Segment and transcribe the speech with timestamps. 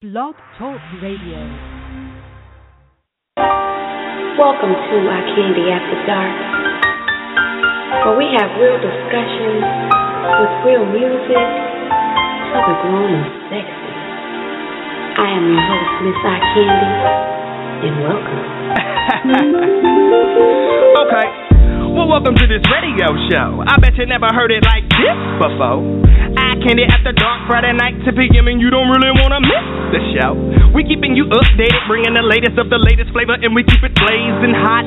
[0.00, 1.36] Blog Talk Radio.
[4.40, 6.40] Welcome to our Candy After Dark,
[8.08, 9.60] where we have real discussions
[10.40, 11.44] with real music
[12.48, 13.92] for the grown and sexy.
[15.20, 16.96] I am your host, Miss I Candy,
[17.84, 18.40] and welcome.
[21.12, 21.49] okay.
[21.90, 23.66] Well, welcome to this radio show.
[23.66, 25.82] I bet you never heard it like this before.
[26.38, 30.38] iCandi after dark Friday night to PM, and you don't really wanna miss the show.
[30.70, 33.90] We keeping you updated, bringing the latest of the latest flavor, and we keep it
[33.98, 34.86] blazing hot.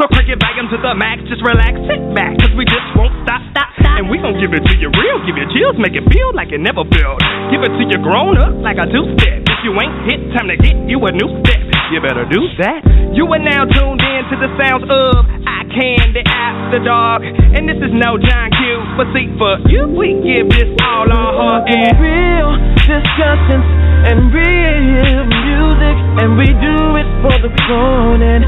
[0.00, 3.12] So crank it back into the max, just relax, sit back, cause we just won't
[3.28, 4.00] stop, stop, stop.
[4.00, 6.56] And we gon' give it to you real, give you chills, make it feel like
[6.56, 7.20] it never felt.
[7.52, 9.47] Give it to you grown up like a two-step.
[9.58, 11.58] If you ain't hit, time to get you a new step.
[11.90, 12.78] You better do that.
[13.10, 17.26] You are now tuned in to the sounds of iCandi After Dark.
[17.26, 18.62] And this is no John Q,
[18.94, 22.54] but see for you, we give this all our heart and real
[22.86, 23.66] discussions
[24.06, 28.46] and real music, and we do it for the grown and.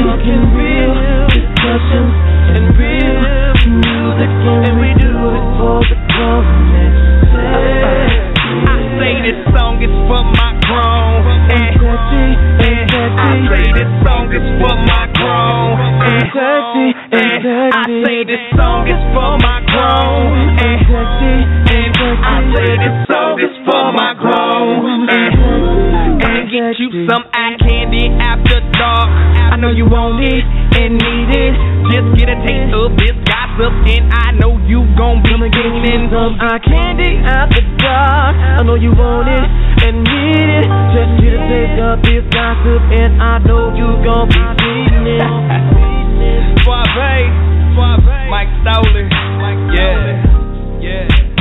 [0.00, 0.96] Talking real
[1.28, 2.12] discussions
[2.56, 3.20] and real
[3.68, 4.32] music,
[4.64, 6.93] and we do it for the grown and
[8.98, 11.74] say this song is for my grown eh.
[11.74, 12.14] and
[12.64, 16.34] and eh, I say this song is for my grown eh.
[16.34, 21.94] and and I say this song is for my grown and and.
[22.24, 28.08] I say this song is for my grown and and get you some eye candy
[28.20, 29.08] after dark.
[29.52, 30.44] I know you want it
[30.78, 31.73] and need it.
[31.92, 36.40] Just get a taste of this gossip, and I know you gon' be gaining Some
[36.40, 38.34] eye uh, candy after dark.
[38.36, 39.44] I know you want it
[39.84, 40.68] and need it.
[40.96, 46.64] Just get a taste of this gossip, and I know you gon' be feeling it.
[46.64, 46.96] Suave,
[48.32, 49.08] Mike Stoller.
[49.74, 51.33] Yeah, yeah.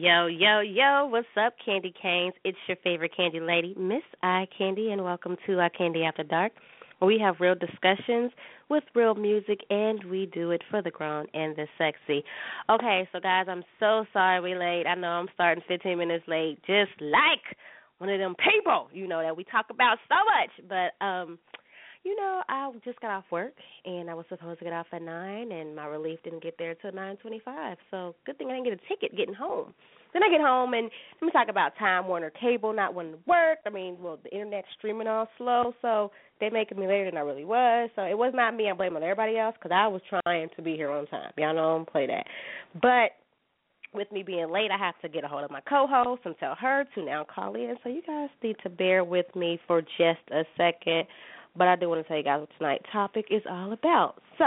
[0.00, 2.32] Yo, yo, yo, what's up, Candy Canes?
[2.44, 6.52] It's your favorite candy lady, Miss I Candy, and welcome to iCandi After Dark.
[7.02, 8.30] We have real discussions
[8.68, 12.22] with real music, and we do it for the grown and the sexy.
[12.70, 14.84] Okay, so guys, I'm so sorry we late.
[14.86, 17.56] I know I'm starting 15 minutes late, just like
[17.98, 20.68] one of them people, you know, that we talk about so much.
[20.68, 21.40] But um,
[22.04, 23.52] you know, I just got off work
[23.84, 26.74] and I was supposed to get off at nine, and my relief didn't get there
[26.74, 27.76] till nine twenty-five.
[27.90, 29.74] So good thing I didn't get a ticket getting home.
[30.14, 33.18] Then I get home and let me talk about Time Warner Cable not wanting to
[33.26, 33.58] work.
[33.66, 36.10] I mean, well, the internet streaming all slow, so
[36.40, 37.90] they making me later than I really was.
[37.94, 38.68] So it was not me.
[38.70, 41.30] I'm blaming everybody else because I was trying to be here on time.
[41.36, 42.24] Y'all know I don't play that.
[42.80, 43.18] But
[43.92, 46.54] with me being late, I have to get a hold of my co-host and tell
[46.54, 47.74] her to now call in.
[47.82, 51.06] So you guys need to bear with me for just a second.
[51.56, 54.16] But I do want to tell you guys what tonight's topic is all about.
[54.38, 54.44] So,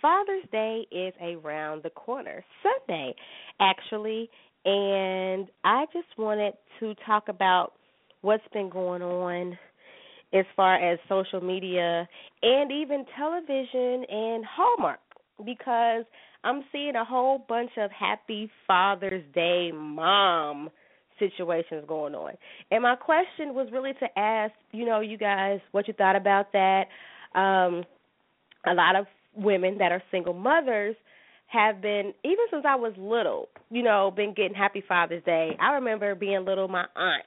[0.00, 3.14] Father's Day is around the corner, Sunday,
[3.60, 4.28] actually,
[4.64, 7.74] and I just wanted to talk about
[8.22, 9.56] what's been going on
[10.32, 12.08] as far as social media
[12.42, 15.00] and even television and Hallmark
[15.44, 16.04] because
[16.44, 20.70] I'm seeing a whole bunch of happy Father's Day mom
[21.18, 22.32] situations going on.
[22.70, 26.52] And my question was really to ask, you know, you guys what you thought about
[26.52, 26.84] that.
[27.34, 27.84] Um
[28.64, 30.94] a lot of women that are single mothers
[31.46, 35.56] have been even since I was little, you know, been getting happy Father's Day.
[35.60, 37.24] I remember being little my aunt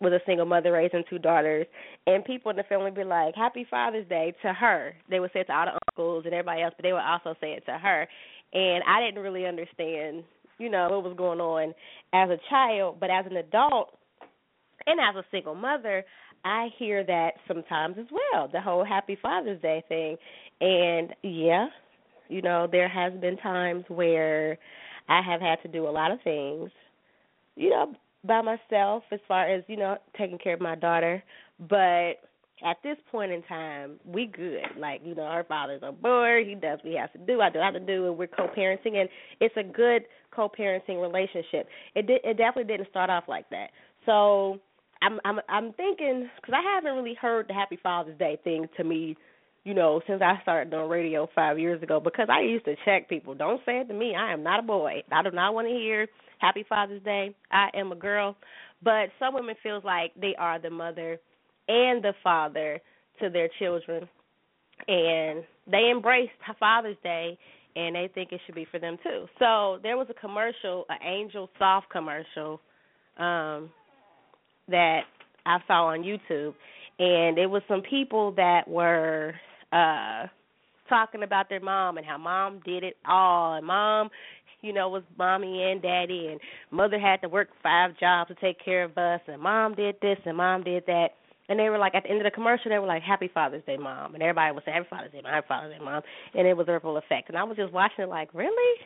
[0.00, 1.66] was a single mother raising two daughters
[2.06, 4.94] and people in the family would be like, Happy Father's Day to her.
[5.08, 7.34] They would say it to all the uncles and everybody else, but they would also
[7.40, 8.08] say it to her.
[8.52, 10.24] And I didn't really understand,
[10.62, 11.74] you know, what was going on
[12.12, 13.90] as a child, but as an adult
[14.86, 16.04] and as a single mother,
[16.44, 20.16] I hear that sometimes as well, the whole Happy Father's Day thing.
[20.60, 21.66] And yeah,
[22.28, 24.58] you know, there has been times where
[25.08, 26.70] I have had to do a lot of things,
[27.56, 27.94] you know,
[28.24, 31.22] by myself as far as, you know, taking care of my daughter.
[31.68, 32.14] But
[32.64, 34.62] at this point in time, we good.
[34.78, 37.50] Like, you know, our father's on board, he does what he has to do, I
[37.50, 39.08] do what I have to do and we're co parenting and
[39.40, 41.68] it's a good co parenting relationship.
[41.94, 43.70] It did it definitely didn't start off like that.
[44.06, 44.58] So
[45.02, 48.84] I'm I'm I'm thinking because I haven't really heard the Happy Father's Day thing to
[48.84, 49.16] me,
[49.64, 52.00] you know, since I started doing radio five years ago.
[52.00, 53.34] Because I used to check people.
[53.34, 54.14] Don't say it to me.
[54.14, 55.02] I am not a boy.
[55.10, 56.06] I do not want to hear
[56.38, 57.34] Happy Father's Day.
[57.50, 58.36] I am a girl.
[58.82, 61.18] But some women feels like they are the mother
[61.68, 62.80] and the father
[63.20, 64.08] to their children,
[64.88, 67.38] and they embrace Father's Day
[67.76, 69.26] and they think it should be for them too.
[69.38, 72.60] So there was a commercial, an Angel Soft commercial,
[73.18, 73.70] um,
[74.68, 75.02] that
[75.44, 76.54] I saw on YouTube,
[76.98, 79.34] and it was some people that were
[79.72, 80.26] uh
[80.88, 84.10] talking about their mom and how mom did it all and mom
[84.60, 86.38] you know was mommy and daddy and
[86.70, 90.18] mother had to work five jobs to take care of us and mom did this
[90.26, 91.08] and mom did that
[91.52, 93.62] and they were like at the end of the commercial they were like happy father's
[93.64, 94.14] day mom.
[94.14, 96.02] And everybody was saying happy father's day mom happy father's day mom.
[96.34, 97.28] And it was a ripple effect.
[97.28, 98.80] And i was just watching it like really?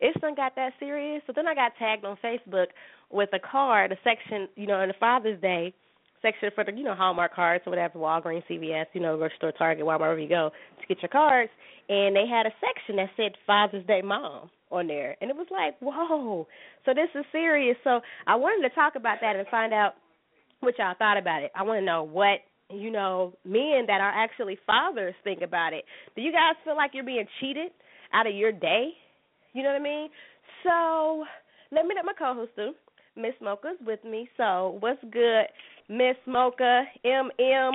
[0.00, 1.22] It's not got that serious?
[1.26, 2.68] So then i got tagged on facebook
[3.10, 5.74] with a card a section you know in the father's day
[6.22, 9.52] section for the you know Hallmark cards or whatever, Walgreens, CVS, you know, grocery store,
[9.52, 11.50] Target, Walmart, wherever you go to get your cards,
[11.88, 15.46] and they had a section that said Father's Day Mom on there, and it was
[15.50, 16.46] like, whoa,
[16.84, 17.76] so this is serious.
[17.84, 19.94] So I wanted to talk about that and find out
[20.60, 21.50] what y'all thought about it.
[21.54, 22.40] I want to know what
[22.70, 25.84] you know men that are actually fathers think about it.
[26.16, 27.70] Do you guys feel like you're being cheated
[28.12, 28.90] out of your day?
[29.52, 30.08] You know what I mean?
[30.64, 31.24] So
[31.72, 32.72] let me let my co-host do.
[33.16, 34.28] Miss Mocha's with me.
[34.36, 35.46] So what's good,
[35.88, 37.72] Miss Mocha, MM.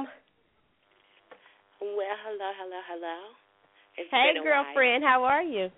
[1.81, 3.17] Well, hello, hello, hello.
[3.97, 5.69] It's hey, girlfriend, how are you?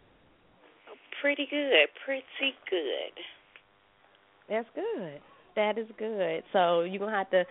[1.22, 3.16] Pretty good, pretty good.
[4.48, 5.20] That's good.
[5.56, 6.44] That is good.
[6.54, 7.46] So you're gonna have to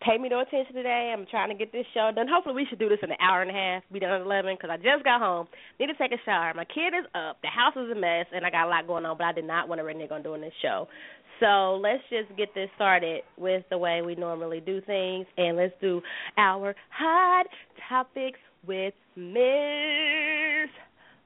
[0.00, 1.12] pay me no attention today.
[1.12, 2.26] I'm trying to get this show done.
[2.30, 3.82] Hopefully, we should do this in an hour and a half.
[3.92, 5.46] Be done at eleven because I just got home.
[5.78, 6.52] Need to take a shower.
[6.54, 7.38] My kid is up.
[7.42, 9.16] The house is a mess, and I got a lot going on.
[9.18, 10.88] But I did not want to renege on doing this show.
[11.40, 15.74] So let's just get this started with the way we normally do things, and let's
[15.80, 16.02] do
[16.36, 17.46] our hot
[17.88, 20.70] topics with Miss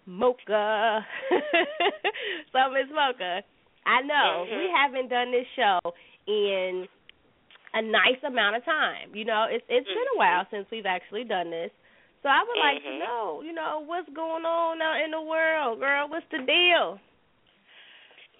[0.06, 1.06] Mocha.
[2.52, 3.42] so Miss Mocha,
[3.86, 4.56] I know Mhm.
[4.58, 5.78] we haven't done this show
[6.26, 6.88] in
[7.74, 9.14] a nice amount of time.
[9.14, 11.70] You know, it's it's been a while since we've actually done this.
[12.22, 12.98] So I would like to Mhm.
[12.98, 16.08] know, you know, what's going on out in the world, girl?
[16.08, 17.00] What's the deal?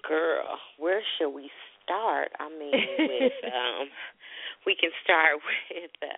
[0.03, 1.51] Girl, where should we
[1.83, 2.33] start?
[2.39, 3.91] I mean, with um,
[4.67, 5.41] we can start
[5.71, 6.13] with the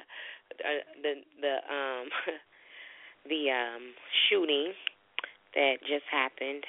[0.59, 2.09] the the, the um
[3.29, 3.95] the um
[4.29, 4.73] shooting
[5.55, 6.65] that just happened,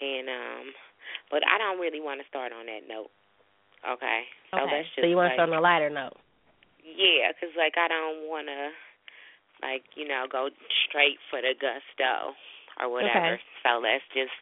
[0.00, 0.72] and um,
[1.30, 3.10] but I don't really want to start on that note.
[3.84, 4.80] Okay, so okay.
[4.80, 6.16] let's just so you want to like, start on a lighter note?
[6.84, 8.72] Yeah, 'cause like I don't want to,
[9.62, 10.48] like you know, go
[10.88, 12.34] straight for the gusto
[12.80, 13.36] or whatever.
[13.36, 13.42] Okay.
[13.62, 14.34] So let's just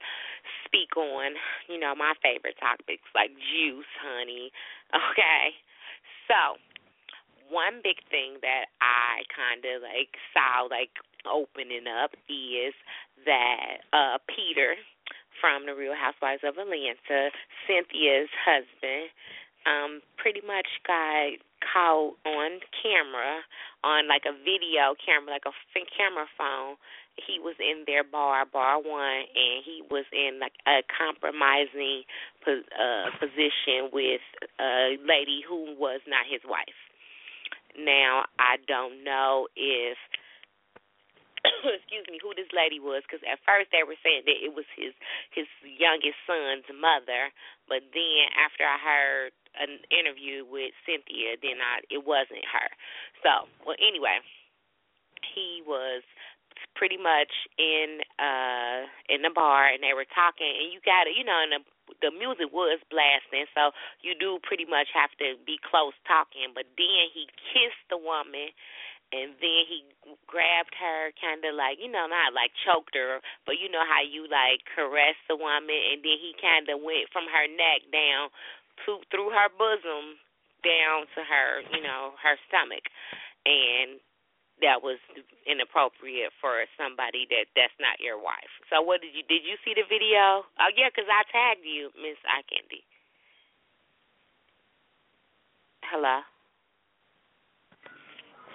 [0.65, 1.35] speak on,
[1.69, 4.53] you know, my favorite topics like juice, honey.
[4.93, 5.57] Okay.
[6.29, 6.61] So
[7.49, 10.93] one big thing that I kind of like saw like
[11.25, 12.75] opening up is
[13.25, 14.77] that uh Peter
[15.43, 17.35] from the Real Housewives of Atlanta,
[17.67, 19.11] Cynthia's husband,
[19.67, 23.43] um, pretty much got caught on camera,
[23.83, 26.79] on like a video camera, like a f- camera phone.
[27.19, 32.07] He was in their bar, bar one, and he was in like a compromising
[32.47, 34.23] po- uh, position with
[34.63, 36.79] a lady who was not his wife.
[37.79, 39.99] Now I don't know if
[41.79, 44.69] excuse me, who this lady was, because at first they were saying that it was
[44.77, 44.95] his
[45.33, 47.33] his youngest son's mother,
[47.69, 52.69] but then after I heard an interview with Cynthia, then I it wasn't her.
[53.21, 54.21] So, well, anyway,
[55.23, 56.03] he was
[56.77, 61.13] pretty much in uh in the bar and they were talking and you got to
[61.13, 61.61] you know and the
[62.01, 63.71] the music was blasting so
[64.01, 68.49] you do pretty much have to be close talking but then he kissed the woman
[69.13, 69.85] and then he
[70.27, 74.03] grabbed her kind of like you know not like choked her but you know how
[74.03, 78.29] you like caress the woman and then he kind of went from her neck down
[78.87, 80.19] to through her bosom
[80.65, 82.85] down to her you know her stomach
[83.47, 84.01] and
[84.63, 85.01] that was
[85.49, 88.53] inappropriate for somebody that that's not your wife.
[88.71, 90.47] So what did you did you see the video?
[90.61, 92.85] Oh yeah, 'cause I tagged you, Miss iCandi.
[95.85, 96.23] Hello.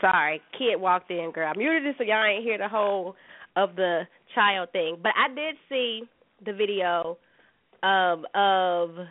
[0.01, 1.51] Sorry, kid walked in, girl.
[1.53, 3.15] I muted it so y'all ain't hear the whole
[3.55, 4.03] of the
[4.35, 6.03] child thing, but I did see
[6.45, 7.17] the video
[7.83, 9.07] of of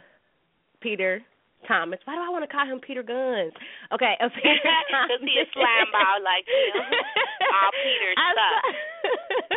[0.80, 1.22] Peter
[1.66, 1.98] Thomas.
[2.04, 3.52] Why do I want to call him Peter Gunz?
[3.92, 4.60] Okay, of Peter.
[4.62, 6.82] Because he a slime ball like him.
[7.56, 8.62] All Peter I stuff.
[9.02, 9.56] Saw,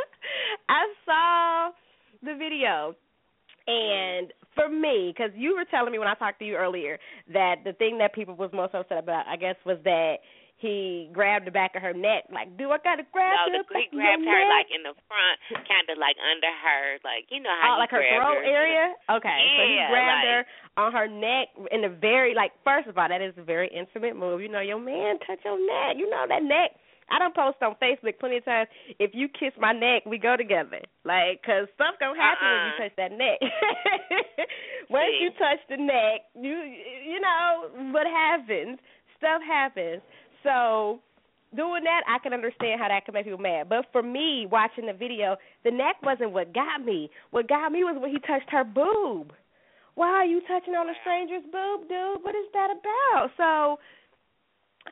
[0.69, 1.71] I saw
[2.23, 2.95] the video,
[3.67, 6.97] and for me, because you were telling me when I talked to you earlier
[7.31, 10.15] that the thing that people was most upset about, I guess, was that
[10.59, 12.27] he grabbed the back of her neck.
[12.31, 14.51] Like, do I gotta grab No, the the, he grabbed her neck?
[14.59, 15.35] like in the front,
[15.67, 18.43] kind of like under her, like you know how Oh, like her throat her.
[18.43, 18.91] area?
[19.09, 19.39] Okay.
[19.55, 20.41] so he grabbed like- her
[20.77, 24.15] on her neck in a very like first of all, that is a very intimate
[24.19, 24.41] move.
[24.43, 25.95] You know, your man touch your neck.
[25.97, 26.75] You know that neck.
[27.11, 28.69] I don't post on Facebook plenty of times.
[28.99, 30.77] If you kiss my neck, we go together.
[31.03, 32.83] Like, cause stuff gonna happen when you Uh-uh.
[32.85, 33.39] touch that neck.
[34.89, 36.53] Once you touch the neck, you
[37.05, 38.79] you know what happens.
[39.17, 40.01] Stuff happens.
[40.43, 40.99] So
[41.55, 43.69] doing that, I can understand how that can make people mad.
[43.69, 47.09] But for me, watching the video, the neck wasn't what got me.
[47.31, 49.33] What got me was when he touched her boob.
[49.95, 52.23] Why are you touching on a stranger's boob, dude?
[52.23, 53.31] What is that about?
[53.35, 53.79] So,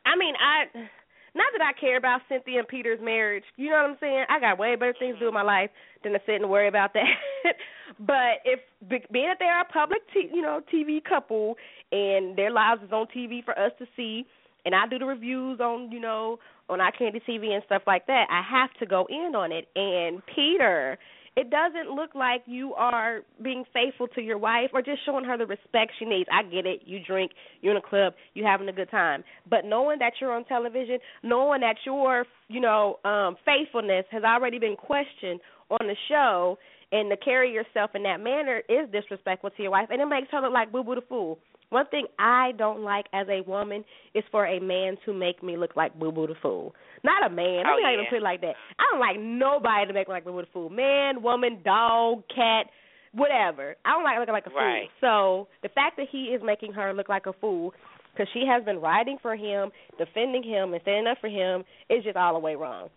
[0.04, 0.88] I mean, I
[1.34, 3.44] not that I care about Cynthia and Peter's marriage.
[3.56, 4.24] You know what I'm saying?
[4.28, 5.46] I got way better things to do in my mm-hmm.
[5.46, 5.70] life
[6.02, 7.06] than to sit and worry about that.
[8.00, 11.56] but if being that they are a public, t- you know, TV couple
[11.92, 14.26] and their lives is on TV for us to see,
[14.64, 16.38] and I do the reviews on, you know,
[16.68, 19.68] on iCandi TV and stuff like that, I have to go in on it.
[19.74, 20.98] And Peter,
[21.38, 25.38] it doesn't look like you are being faithful to your wife or just showing her
[25.38, 26.28] the respect she needs.
[26.32, 26.80] I get it.
[26.84, 29.22] You drink, you're in a club, you're having a good time.
[29.48, 34.58] But knowing that you're on television, knowing that your, you know, um faithfulness has already
[34.58, 36.58] been questioned on the show
[36.90, 40.28] and to carry yourself in that manner is disrespectful to your wife and it makes
[40.32, 41.38] her look like boo boo the fool.
[41.70, 43.84] One thing I don't like as a woman
[44.14, 46.74] is for a man to make me look like Boo Boo the Fool.
[47.04, 47.64] Not a man.
[47.66, 48.54] Oh, I'm not even put it like that.
[48.78, 50.70] I don't like nobody to make me like Boo Boo the Fool.
[50.70, 52.66] Man, woman, dog, cat,
[53.12, 53.76] whatever.
[53.84, 54.88] I don't like looking like a Right.
[55.00, 55.46] fool.
[55.48, 57.74] So the fact that he is making her look like a fool
[58.12, 62.02] because she has been riding for him, defending him, and standing up for him is
[62.02, 62.88] just all the way wrong.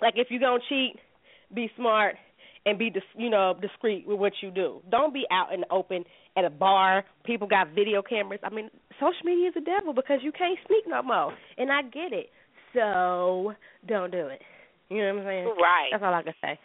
[0.00, 0.96] Like if you're gonna cheat,
[1.54, 2.16] be smart
[2.68, 4.80] and be dis- you know discreet with what you do.
[4.90, 6.04] Don't be out in the open
[6.36, 7.04] at a bar.
[7.24, 8.40] People got video cameras.
[8.44, 11.82] I mean, social media is a devil because you can't sneak no more, and I
[11.82, 12.30] get it.
[12.74, 13.54] So
[13.86, 14.40] don't do it.
[14.90, 15.44] You know what I'm saying?
[15.60, 15.88] Right.
[15.92, 16.58] That's all I can say.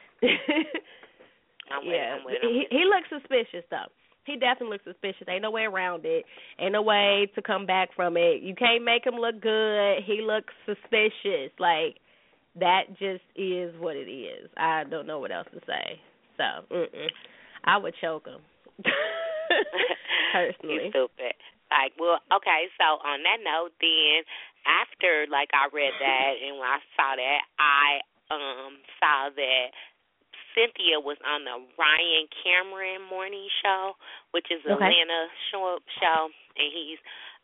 [1.71, 3.91] I'm with yeah, I'm with I'm he he looks suspicious though.
[4.25, 5.27] He definitely looks suspicious.
[5.27, 6.23] Ain't no way around it.
[6.59, 8.41] Ain't no way to come back from it.
[8.41, 9.97] You can't make him look good.
[10.05, 11.51] He looks suspicious.
[11.59, 11.99] Like
[12.59, 14.49] that just is what it is.
[14.57, 15.99] I don't know what else to say.
[16.37, 17.09] So, mm-mm.
[17.63, 18.41] I would choke him.
[20.33, 20.89] Personally.
[20.89, 21.35] You stupid.
[21.69, 24.21] Like, well, okay, so on that note then
[24.65, 27.85] after like I read that and when I saw that I
[28.29, 29.67] um saw that
[30.53, 33.97] Cynthia was on the Ryan Cameron morning show,
[34.37, 34.73] which is Okay.
[34.73, 37.01] Atlanta show show and he's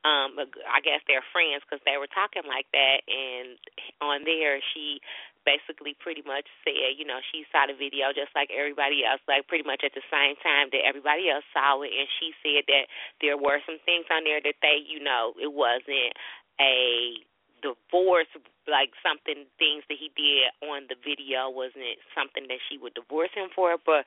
[0.07, 3.59] um I guess they're friends because they were talking like that and
[3.99, 5.01] on there she
[5.47, 9.47] basically pretty much said, you know, she saw the video just like everybody else, like
[9.47, 12.85] pretty much at the same time that everybody else saw it and she said that
[13.23, 16.13] there were some things on there that they, you know, it wasn't
[16.59, 17.17] a
[17.65, 18.29] divorce
[18.67, 23.33] like something things that he did on the video wasn't something that she would divorce
[23.33, 24.05] him for, but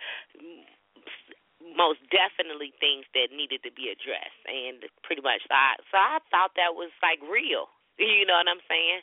[1.76, 6.18] most definitely things that needed to be addressed and pretty much so I so I
[6.30, 7.68] thought that was like real.
[8.00, 9.00] You know what I'm saying?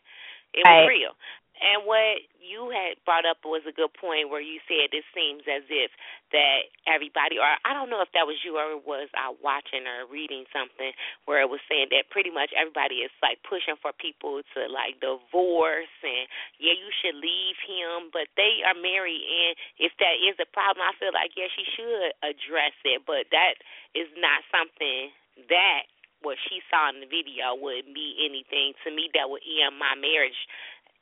[0.53, 0.85] It was Right.
[0.85, 1.13] real.
[1.59, 5.43] And what you had brought up was a good point where you said it seems
[5.43, 5.91] as if
[6.31, 10.07] that everybody, or I don't know if that was you or was I watching or
[10.07, 10.95] reading something
[11.27, 15.03] where it was saying that pretty much everybody is like pushing for people to like
[15.03, 16.25] divorce and
[16.57, 20.81] yeah, you should leave him, but they are married and if that is a problem,
[20.81, 23.59] I feel like yeah, she should address it, but that
[23.93, 25.11] is not something
[25.51, 29.79] that what she saw in the video would be anything to me that would end
[29.79, 30.35] my marriage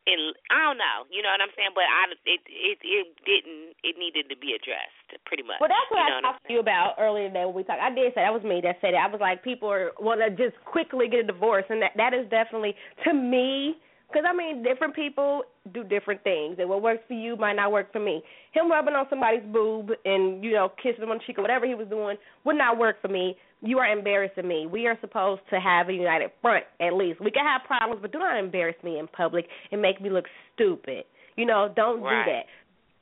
[0.08, 3.76] and I don't know, you know what I'm saying, but I it it it didn't
[3.84, 5.60] it needed to be addressed pretty much.
[5.60, 7.60] Well, that's what you I know what I'm talked to you about earlier today when
[7.60, 7.84] we talked.
[7.84, 9.04] I did say that was me that said it.
[9.04, 12.16] I was like, people are want to just quickly get a divorce, and that that
[12.16, 12.74] is definitely
[13.04, 13.76] to me.
[14.08, 15.44] Because I mean, different people
[15.76, 18.24] do different things, and what works for you might not work for me.
[18.56, 21.68] Him rubbing on somebody's boob and you know kissing them on the cheek or whatever
[21.68, 23.36] he was doing would not work for me.
[23.62, 24.68] You are embarrassing me.
[24.68, 27.20] We are supposed to have a united front at least.
[27.20, 30.26] We can have problems, but do not embarrass me in public and make me look
[30.54, 31.06] stupid.
[31.36, 32.26] You know, don't Right.
[32.26, 32.46] do that.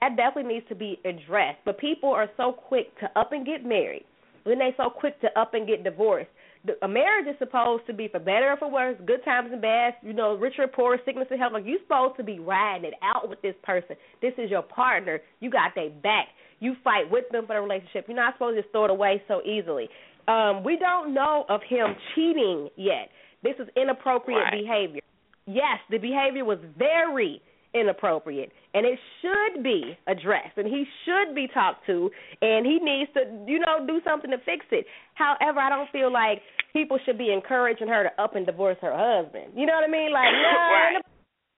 [0.01, 1.59] That definitely needs to be addressed.
[1.65, 4.05] But people are so quick to up and get married.
[4.45, 6.29] Then they so quick to up and get divorced.
[6.65, 9.61] The, a marriage is supposed to be for better or for worse, good times and
[9.61, 11.53] bad, you know, rich or poor, sickness and health.
[11.53, 13.95] Like you're supposed to be riding it out with this person.
[14.21, 15.19] This is your partner.
[15.39, 16.27] You got their back.
[16.59, 18.05] You fight with them for the relationship.
[18.07, 19.89] You're not supposed to just throw it away so easily.
[20.27, 23.09] Um, we don't know of him cheating yet.
[23.43, 24.61] This is inappropriate Right.
[24.63, 25.01] behavior.
[25.45, 27.41] Yes, the behavior was very
[27.75, 32.09] inappropriate and it should be addressed and he should be talked to
[32.41, 36.09] and he needs to you know do something to fix it however i don't feel
[36.09, 36.39] like
[36.71, 39.91] people should be encouraging her to up and divorce her husband you know what i
[39.91, 41.01] mean like no Right.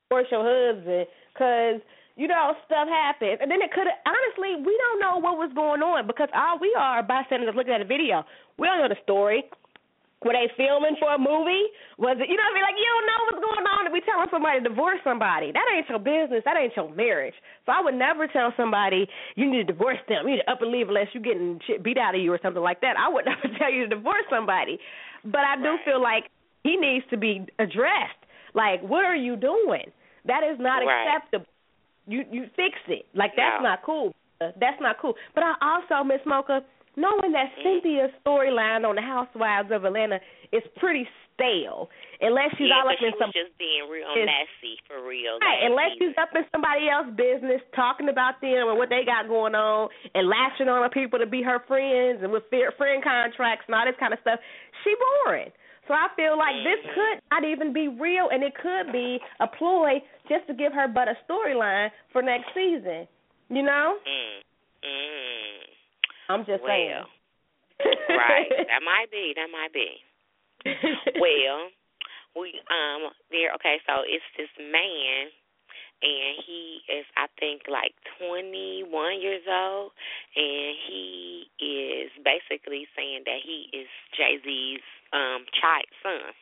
[0.10, 1.06] divorce your husband
[1.36, 1.82] because
[2.18, 5.82] you know stuff happens and then it could honestly we don't know what was going
[5.82, 8.26] on because all we are bystanders looking at a video
[8.58, 9.44] we don't know the story
[10.26, 11.70] were they filming for a movie?
[12.02, 12.66] Was it you know what I mean?
[12.66, 15.54] Like you don't know what's going on to be telling somebody to divorce somebody.
[15.54, 16.42] That ain't your business.
[16.44, 17.38] That ain't your marriage.
[17.66, 19.06] So I would never tell somebody
[19.38, 20.26] you need to divorce them.
[20.28, 22.40] You need to up and leave unless you're getting shit beat out of you or
[22.42, 22.98] something like that.
[22.98, 24.80] I would never tell you to divorce somebody.
[25.24, 25.86] But I do Right.
[25.86, 26.26] feel like
[26.66, 28.18] he needs to be addressed
[28.58, 29.86] Like, what are you doing?
[30.26, 31.14] That is not Right.
[31.14, 31.46] acceptable.
[32.08, 33.06] You you fix it.
[33.14, 33.70] Like that's No.
[33.70, 34.16] not cool.
[34.40, 35.16] That's not cool.
[35.36, 36.64] But I also, Miss Mocha,
[36.96, 37.64] knowing that Mhm.
[37.64, 40.20] Cynthia's storyline on the Housewives of Atlanta
[40.52, 41.90] is pretty stale,
[42.22, 45.38] unless she's yeah, all up in some just being real It's- messy for real.
[45.40, 49.28] Right, unless she's up in somebody else's business talking about them and what they got
[49.28, 53.76] going on and lashing on people to be her friends and with friend contracts and
[53.76, 54.40] all this kind of stuff,
[54.84, 55.52] she boring.
[55.88, 56.94] So I feel like this Mhm.
[56.94, 60.88] could not even be real and it could be a ploy just to give her
[60.88, 63.08] but a storyline for next season.
[63.50, 63.98] You know?
[64.04, 64.38] Mm.
[64.84, 65.58] Mm.
[66.30, 67.04] I'm just saying.
[68.10, 68.50] Right.
[68.50, 69.34] That might be.
[69.36, 70.02] That might be.
[71.22, 71.70] well,
[72.36, 73.54] we um there.
[73.56, 75.30] Okay, so it's this man,
[76.02, 79.92] and he is I think like twenty one years old,
[80.36, 86.34] and he is basically saying that he is Jay Z's um child son,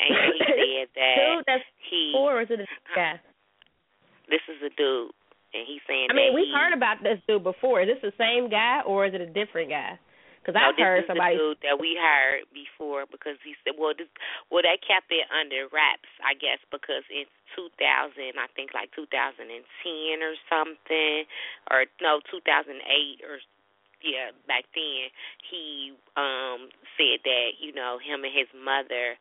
[0.00, 2.66] and he said that Dude, that's he or is it a
[2.96, 3.20] guy?
[4.28, 5.10] this is a dude,
[5.52, 7.82] and he's saying I mean, we've he, heard about this dude before.
[7.82, 9.98] Is this the same guy or is it a different guy?
[10.40, 11.36] Because No, I've this heard is somebody.
[11.36, 14.08] dude that we heard before because he said, well, this,
[14.48, 17.28] well, they kept it under wraps, I guess, because in
[17.58, 17.76] 2000,
[18.40, 19.52] I think like 2010
[20.24, 21.28] or something,
[21.68, 23.42] or no, 2008 or
[24.00, 25.12] yeah, back then,
[25.44, 29.20] he um said that you know him and his mother,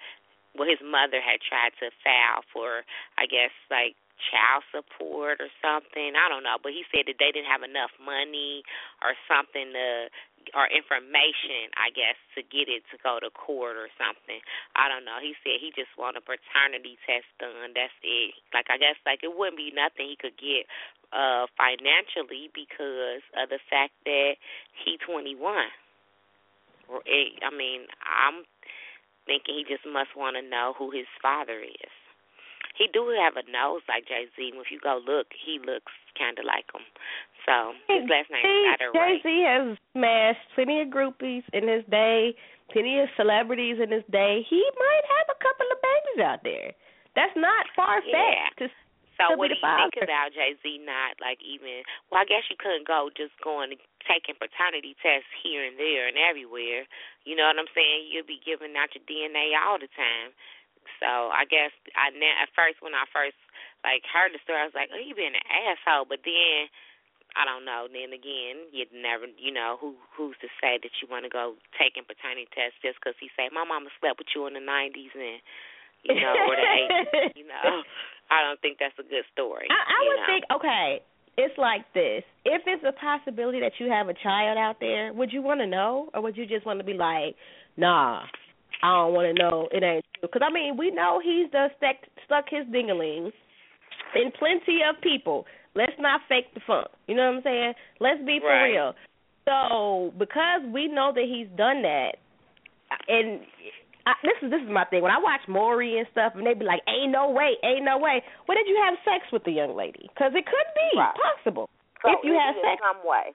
[0.59, 2.83] well, his mother had tried to file for,
[3.15, 3.95] I guess, like
[4.27, 6.19] child support or something.
[6.19, 8.67] I don't know, but he said that they didn't have enough money
[8.99, 10.11] or something to
[10.55, 14.39] or information, I guess, to get it to go to court or something.
[14.73, 15.19] I don't know.
[15.21, 17.75] He said he just want a paternity test done.
[17.75, 18.35] That's it.
[18.51, 20.67] Like I guess like it wouldn't be nothing he could get
[21.15, 24.35] uh financially because of the fact that
[24.75, 25.39] he 21.
[26.89, 28.43] Or I mean, I'm
[29.29, 31.93] thinking he just must want to know who his father is.
[32.73, 34.55] He do have a nose like Jay Z.
[34.57, 36.81] If you go look, he looks kind of like him.
[37.45, 39.21] So his last name is Jay Ray.
[39.21, 42.33] Z has smashed plenty of groupies in his day,
[42.71, 44.41] plenty of celebrities in his day.
[44.49, 46.71] He might have a couple of babies out there.
[47.19, 48.63] That's not far fetched.
[48.63, 48.73] Yeah.
[49.19, 51.83] So what do you think about Jay Z not like even?
[52.07, 53.75] Well, I guess you couldn't go just going
[54.07, 56.87] taking paternity tests here and there and everywhere.
[57.27, 58.07] You know what I'm saying?
[58.07, 60.31] You'll be giving out your DNA all the time.
[61.03, 63.37] So I guess I at first when I first
[63.83, 66.07] like heard the story, I was like, oh, you being an asshole.
[66.07, 66.71] But then
[67.37, 67.85] I don't know.
[67.91, 71.59] Then again, you never, you know, who who's to say that you want to go
[71.77, 75.13] taking paternity tests just because he say my mama slept with you in the '90s
[75.13, 75.39] and
[76.03, 77.37] you know or the '80s.
[77.37, 77.85] You know,
[78.31, 79.67] I don't think that's a good story.
[79.69, 80.27] I, I would know?
[80.27, 81.01] think okay.
[81.37, 82.23] It's like this.
[82.43, 85.67] If it's a possibility that you have a child out there, would you want to
[85.67, 87.35] know, or would you just want to be like,
[87.77, 88.23] nah,
[88.83, 89.69] I don't want to know.
[89.71, 90.27] It ain't true.
[90.27, 93.31] Because I mean, we know he's done stuck stuck his dingaling
[94.15, 95.45] in plenty of people.
[95.75, 96.87] Let's not fake the funk.
[97.07, 97.73] You know what I'm saying?
[97.99, 98.71] Let's be for Right.
[98.71, 98.93] real.
[99.45, 102.17] So because we know that he's done that,
[103.07, 103.41] and
[104.05, 105.01] I, this is this is my thing.
[105.01, 107.97] When I watch Maury and stuff, and they be like, "Ain't no way, ain't no
[107.97, 110.09] way." When did you have sex with the young lady?
[110.13, 111.13] Because it could be Right.
[111.15, 111.69] possible
[112.01, 112.81] So if you have sex.
[112.81, 113.33] some way.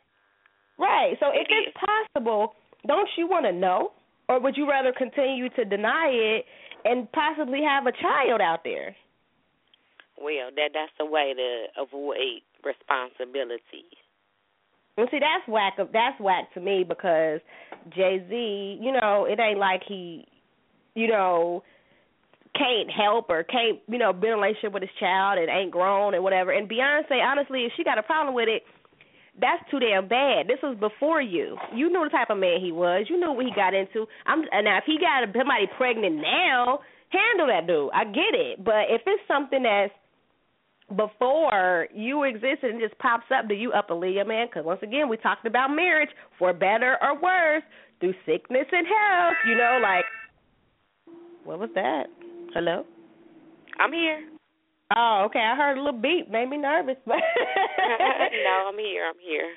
[0.78, 1.16] Right.
[1.20, 2.54] So if It it's possible,
[2.86, 3.92] don't you want to know,
[4.28, 6.46] or would you rather continue to deny it
[6.84, 8.96] and possibly have a child out there?
[10.20, 13.84] Well, that that's the way to avoid responsibility.
[14.96, 15.74] And see, that's whack.
[15.76, 17.40] That's whack to me because
[17.94, 20.24] Jay Z, you know, it ain't like he,
[20.94, 21.62] you know,
[22.56, 25.70] can't help or can't, you know, be in a relationship with his child and ain't
[25.70, 26.52] grown and whatever.
[26.52, 28.62] And Beyonce, honestly, if she got a problem with it,
[29.40, 30.46] that's too damn bad.
[30.46, 31.56] This was before you.
[31.74, 33.06] You knew the type of man he was.
[33.10, 34.06] You knew what he got into.
[34.26, 36.78] I'm now if he got somebody pregnant now,
[37.10, 37.90] handle that dude.
[37.92, 38.64] I get it.
[38.64, 39.92] But if it's something that's
[40.94, 44.46] before you existed and just pops up, do you up a Leah, man?
[44.46, 47.64] Because once again, we talked about marriage for better or worse,
[47.98, 49.36] through sickness and health.
[49.48, 50.04] You know, like
[51.44, 52.04] what was that?
[52.54, 52.84] Hello.
[53.78, 54.20] I'm here.
[54.94, 55.40] Oh, okay.
[55.40, 56.96] I heard a little beep, made me nervous.
[57.06, 57.16] But
[58.44, 59.06] no, I'm here.
[59.08, 59.50] I'm here.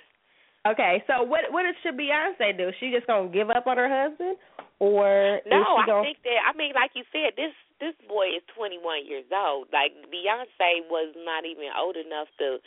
[0.68, 2.72] Okay, so what what should Beyonce do?
[2.80, 4.36] She just gonna give up on her husband,
[4.80, 6.04] or No, I gonna?
[6.04, 9.68] think that I mean, like you said, this this boy is 21 years old.
[9.72, 12.58] Like Beyonce was not even old enough to,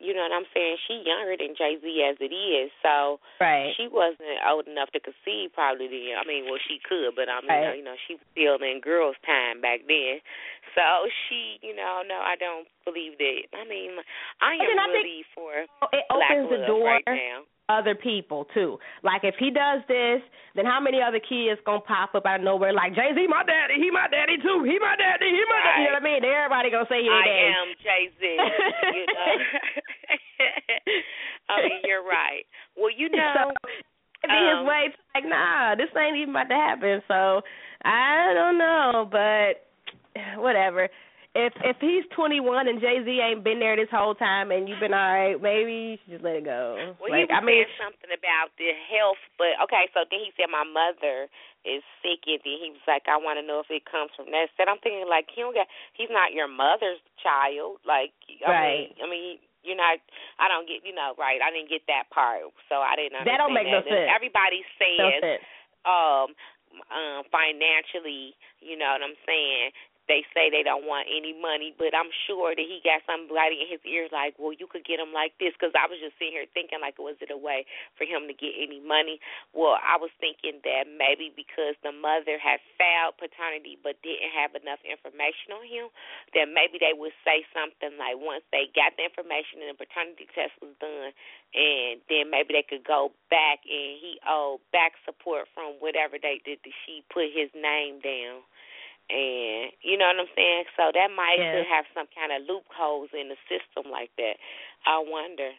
[0.00, 0.76] you know what I'm saying?
[0.86, 3.70] She younger than Jay Z as it is, so right.
[3.76, 5.54] she wasn't old enough to conceive.
[5.54, 6.18] Probably then.
[6.18, 7.78] I mean, well, she could, but I mean, Right.
[7.78, 10.18] you know, she was still in girls' time back then.
[10.74, 10.82] So
[11.28, 13.42] she, you know, no, I don't believe that.
[13.54, 13.94] I mean,
[14.42, 15.70] I am I mean, I really for it
[16.10, 16.84] black opens the door.
[16.98, 17.46] right now.
[17.68, 18.78] Other people too.
[19.02, 20.20] Like if he does this,
[20.54, 23.42] then how many other kids gonna pop up out of nowhere like Jay Z, my
[23.44, 25.82] daddy, he my daddy too, he my daddy, he my daddy.
[25.82, 26.24] You know what I mean?
[26.24, 27.52] Everybody gonna say he I daddy.
[27.56, 28.22] am Jay Z.
[28.92, 29.32] you know.
[31.48, 32.44] I mean, you're right.
[32.76, 36.48] Well, you know, so, be his um, way to like, nah, this ain't even about
[36.48, 37.02] to happen.
[37.08, 37.40] So
[37.84, 39.64] I don't know, but
[40.40, 40.88] whatever.
[41.34, 44.78] If if he's 21 and Jay Z ain't been there this whole time and you've
[44.78, 46.94] been all right, maybe you should just let it go.
[47.02, 49.90] Well, like he was I mean, saying something about the health, but okay.
[49.90, 51.26] So then he said my mother
[51.66, 54.30] is sick, and then he was like, I want to know if it comes from
[54.30, 54.54] that.
[54.54, 55.66] Said I'm thinking like he don't get,
[55.98, 57.82] he's not your mother's child.
[57.82, 58.14] Like
[58.46, 58.94] I Right.
[58.94, 59.38] mean, I mean.
[59.64, 59.96] You're not.
[60.36, 60.84] I don't get.
[60.84, 61.40] You know, right?
[61.40, 63.16] I didn't get that part, so I didn't.
[63.16, 63.88] Understand That don't make no that.
[63.88, 64.12] sense.
[64.12, 65.44] Everybody no says, sense.
[65.88, 66.28] um,
[66.92, 68.36] um, financially.
[68.60, 69.72] You know what I'm saying?
[70.04, 73.72] They say they don't want any money, but I'm sure that he got somebody in
[73.72, 75.56] his ears like, well, you could get him like this.
[75.56, 77.64] Because I was just sitting here thinking, like, was it a way
[77.96, 79.16] for him to get any money?
[79.56, 84.52] Well, I was thinking that maybe because the mother had failed paternity but didn't have
[84.52, 85.88] enough information on him,
[86.36, 90.28] that maybe they would say something like once they got the information and the paternity
[90.36, 91.16] test was done,
[91.56, 96.44] and then maybe they could go back and he owed back support from whatever they
[96.44, 98.44] did that she put his name down.
[99.10, 100.64] And you know what I'm saying?
[100.76, 101.52] So that might Yeah.
[101.60, 104.36] could have some kind of loopholes in the system like that.
[104.86, 105.52] I wonder.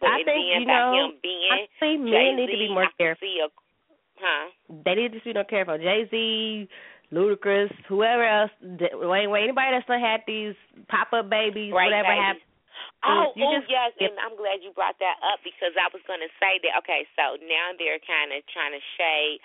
[0.00, 3.28] But I think, you know, him being I think men need to be more careful.
[3.28, 3.48] a,
[4.18, 4.50] huh?
[4.84, 5.78] They need to be more careful.
[5.78, 6.68] Jay Z,
[7.12, 10.56] Ludacris, whoever else, Wayne, Wayne, anybody that's done had these
[10.88, 12.20] pop up babies, Right, whatever baby.
[12.20, 12.44] happened.
[13.06, 16.02] Oh, you oh just- yes, and I'm glad you brought that up because I was
[16.08, 16.78] going to say that.
[16.82, 19.38] Okay, so now they're kind of trying to shade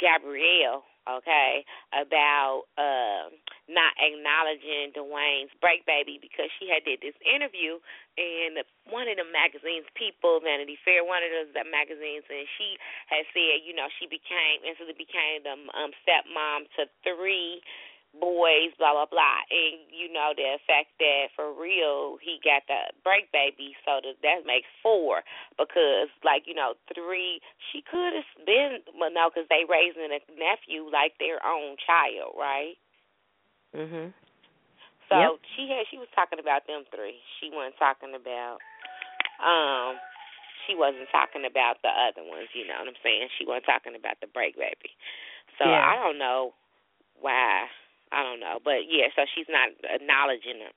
[0.00, 3.28] Gabrielle, okay, about uh,
[3.68, 7.76] not acknowledging Dwyane's break baby because she had did this interview
[8.16, 12.76] in one of the magazines, People, Vanity Fair, one of those magazines, and she
[13.12, 17.60] had said, you know, she became instantly became the um, stepmom to three
[18.20, 22.94] boys, blah blah blah, and you know the fact that for real he got the
[23.02, 25.22] break baby, so that that makes four
[25.58, 27.40] because like you know three
[27.72, 32.34] she could have been well no because they raising a nephew like their own child,
[32.38, 32.78] right?
[33.74, 34.12] Mhm.
[35.08, 35.32] So Yep.
[35.54, 37.20] she had she was talking about them three.
[37.40, 38.58] She wasn't talking about
[39.42, 39.98] um
[40.66, 43.28] she wasn't talking about the other ones, you know what I'm saying?
[43.36, 44.96] She wasn't talking about the break baby.
[45.58, 45.82] So Yeah.
[45.84, 46.54] I don't know
[47.20, 47.68] why.
[48.14, 50.70] I don't know, but yeah, so she's not acknowledging them.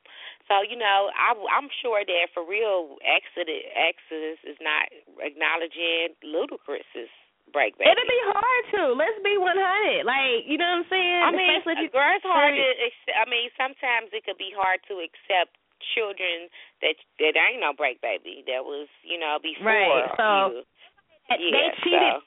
[0.49, 4.89] So you know, I, I'm sure that for real, Exodus, Exodus is not
[5.21, 7.13] acknowledging Ludacris's
[7.53, 7.93] break baby.
[7.93, 8.81] It'll be hard to.
[8.97, 10.03] Let's be one hundred.
[10.09, 11.21] Like you know what I'm saying?
[11.23, 12.65] I mean, Especially if you, girl, it's hard to.
[13.15, 15.55] I mean, sometimes it could be hard to accept
[15.95, 16.49] children
[16.81, 18.41] that that ain't no break baby.
[18.49, 20.65] That was, you know, before Right, so, you.
[21.29, 22.17] they Yeah, cheated.
[22.17, 22.26] so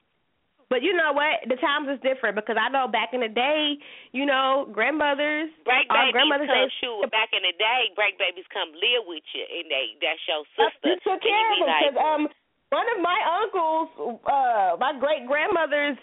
[0.71, 1.43] But you know what?
[1.51, 3.75] The times is different because I know back in the day,
[4.15, 7.11] you know, grandmothers, break our babies grandmothers, come shoot.
[7.11, 10.95] Back in the day, break babies come live with you, and they that's your sister.
[10.95, 12.23] You took care of them like, because um,
[12.71, 13.89] one of my uncles,
[14.23, 15.99] uh, my great grandmother's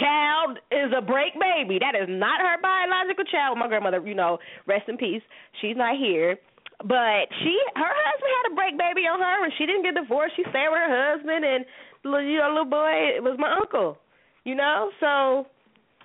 [0.00, 1.76] child is a break baby.
[1.76, 3.60] That is not her biological child.
[3.60, 5.22] My grandmother, you know, rest in peace.
[5.60, 6.40] She's not here.
[6.82, 10.34] But she, her husband had a break baby on her, and she didn't get divorced.
[10.34, 11.62] She stayed with her husband, and
[12.04, 13.98] little, you know, little boy it was my uncle.
[14.44, 15.46] You know, so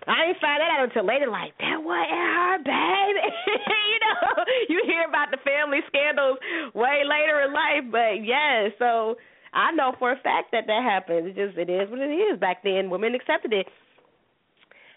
[0.07, 1.27] I didn't find that out until later.
[1.27, 3.19] Like that wasn't her baby.
[3.91, 6.39] you know, you hear about the family scandals
[6.73, 8.69] way later in life, but yeah.
[8.79, 9.15] So
[9.53, 11.27] I know for a fact that that happened.
[11.27, 12.39] It just it is what it is.
[12.39, 13.67] Back then, women accepted it.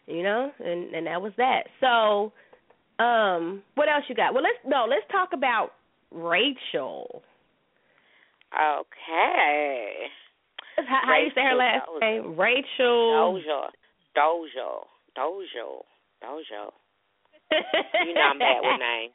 [0.06, 1.64] You know, and and that was that.
[1.80, 2.32] So,
[3.02, 4.34] um, what else you got?
[4.34, 5.70] Well, let's no, let's talk about
[6.10, 7.22] Rachel.
[8.52, 10.06] okay,
[10.76, 12.36] How, how you say her last name?
[12.36, 13.40] Rachel.
[13.40, 13.68] Doja,
[14.16, 14.84] Doja,
[15.16, 15.82] Doja,
[16.22, 16.70] Doja.
[18.06, 19.12] You know I'm bad with names.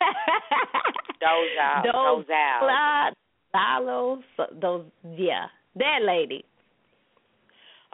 [1.22, 3.12] Doja, Doja.
[3.54, 4.20] Lalo,
[4.60, 4.84] those,
[5.16, 6.44] yeah, that lady.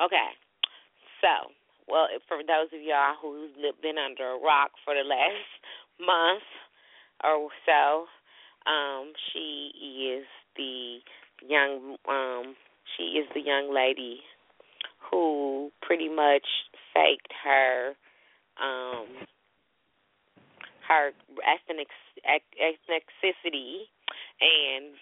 [0.03, 0.29] Okay,
[1.21, 1.53] so
[1.87, 3.51] well, for those of y'all who've
[3.83, 5.53] been under a rock for the last
[6.01, 6.43] month
[7.23, 8.07] or so,
[8.71, 9.71] um, she
[10.17, 10.25] is
[10.57, 10.99] the
[11.47, 12.55] young um
[12.97, 14.21] she is the young lady
[15.11, 16.47] who pretty much
[16.95, 17.95] faked her
[18.61, 19.07] um
[20.89, 21.13] her
[21.47, 21.89] ethnic
[22.27, 23.87] ethnicity
[24.41, 24.95] and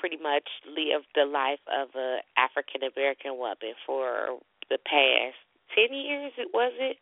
[0.00, 5.36] pretty much lived the life of a African American woman for the past
[5.74, 6.32] ten years.
[6.36, 6.96] It was it?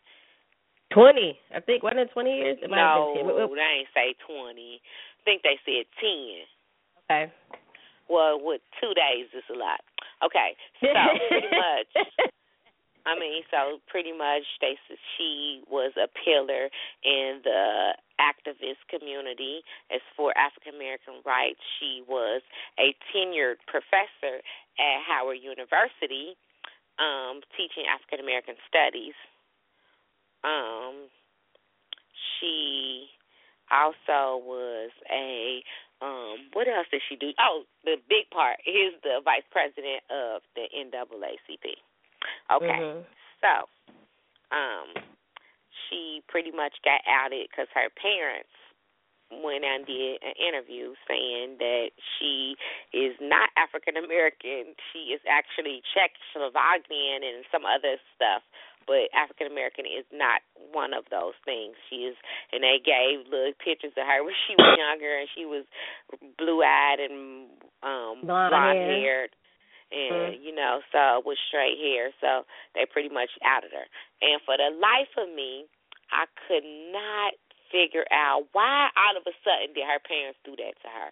[0.93, 1.83] Twenty, I think.
[1.83, 2.59] Wasn't it twenty years?
[2.63, 3.55] It no, have been 10.
[3.55, 4.81] They ain't say twenty.
[4.83, 6.47] I think they said ten.
[7.07, 7.33] Okay.
[8.09, 9.81] Well, with two days is a lot.
[10.25, 10.89] Okay, so
[11.29, 11.91] pretty much.
[13.07, 14.81] I mean, so pretty much, they
[15.17, 16.73] she was a pillar
[17.05, 19.61] in the activist community
[19.93, 21.61] as for African American rights.
[21.79, 22.41] She was
[22.81, 24.41] a tenured professor
[24.81, 26.33] at Howard University,
[26.97, 29.13] um, teaching African American studies.
[30.41, 31.13] Um,
[32.41, 33.09] she
[33.71, 35.61] also was a
[36.05, 37.33] um what else did she do?
[37.41, 41.81] Oh, the big part is the vice president of the NAACP.
[42.53, 42.81] Okay.
[42.85, 43.01] Mm-hmm.
[43.41, 43.53] So,
[44.53, 44.93] um
[45.89, 48.53] she pretty much got outed cuz her parents
[49.33, 52.57] went and did an interview saying that she
[52.93, 54.77] is not African American.
[54.93, 58.43] She is actually Czechoslovakian and some other stuff
[58.87, 60.41] but African American is not
[60.73, 61.77] one of those things.
[61.89, 62.17] She is,
[62.53, 65.65] and they gave little pictures of her when she was younger, and she was
[66.39, 67.49] blue eyed and
[67.83, 69.33] um blonde, haired,
[69.93, 70.43] and mm-hmm.
[70.43, 72.11] you know, so with straight hair.
[72.21, 72.45] So
[72.75, 73.87] they pretty much outed her.
[74.23, 75.67] And for the life of me,
[76.13, 77.35] I could not
[77.75, 81.11] figure out why all of a sudden did her parents do that to her.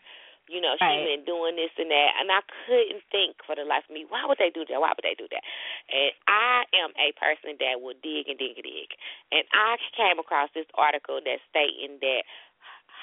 [0.50, 1.06] You know, she's right.
[1.06, 4.26] been doing this and that, and I couldn't think for the life of me, why
[4.26, 4.82] would they do that?
[4.82, 5.44] Why would they do that?
[5.86, 8.90] And I am a person that will dig and dig and dig.
[9.30, 12.26] And I came across this article that stating that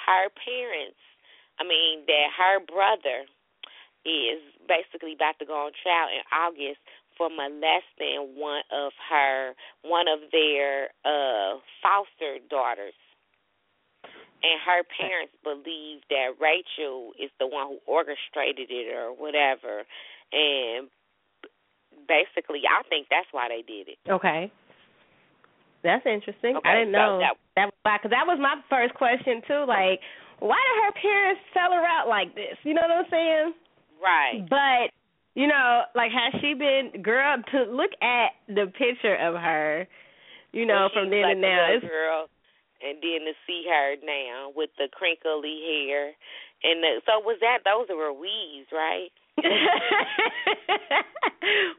[0.05, 0.99] her parents,
[1.57, 3.23] I mean, that her brother
[4.03, 6.83] is basically about to go on trial in August
[7.15, 12.95] for molesting one of her, one of their uh foster daughters
[14.41, 19.83] and her parents believe that Rachel is the one who orchestrated it or whatever,
[20.31, 20.87] and
[22.07, 23.99] basically, I think that's why they did it.
[24.09, 24.51] Okay.
[25.83, 26.57] That's interesting.
[26.57, 29.63] Okay, I didn't so know that, that because that was my first question too.
[29.63, 30.03] Like,
[30.39, 32.59] why did her parents sell her out like this?
[32.63, 33.53] You know what I'm saying?
[34.03, 34.43] Right.
[34.49, 34.91] But
[35.39, 37.37] you know, like, has she been girl?
[37.51, 39.87] To look at the picture of her,
[40.51, 42.27] you know, well, from then like to now, it's girl,
[42.81, 46.15] and then to see her now with the crinkly hair,
[46.63, 49.11] and the, so was that those were weaves, right?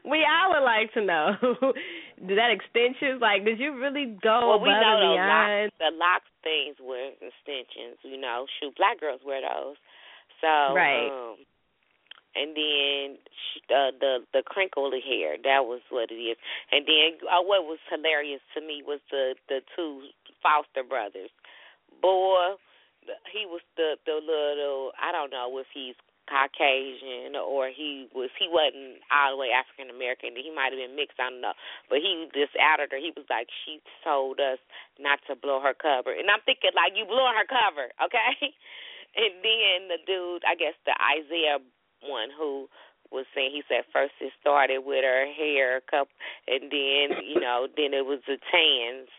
[0.05, 1.35] we all would like to know.
[2.27, 3.45] did that extensions like?
[3.45, 5.71] Did you really go well, we know and the beyond?
[5.71, 7.97] locks, the locks things were extensions.
[8.03, 9.77] You know, shoot, black girls wear those.
[10.41, 11.05] So Right.
[11.09, 11.37] um
[12.33, 13.17] and then
[13.69, 15.35] uh, the the crinkly hair.
[15.43, 16.37] That was what it is.
[16.71, 20.07] And then uh, what was hilarious to me was the the two
[20.41, 21.29] Foster brothers.
[22.01, 22.57] Boy,
[23.31, 24.91] he was the the little.
[24.99, 25.95] I don't know if he's
[26.29, 30.37] Caucasian or he was he wasn't all the way African American.
[30.37, 31.19] He might have been mixed.
[31.19, 31.57] I don't know.
[31.89, 33.01] But he just outed her.
[33.01, 34.61] He was like, she told us
[34.95, 38.55] not to blow her cover, and I'm thinking like, you blowing her cover, okay?
[39.11, 41.59] And then the dude, I guess the Isaiah
[41.99, 42.71] one who
[43.11, 46.07] was saying he said first it started with her hair cup
[46.47, 49.11] and then you know then it was the tans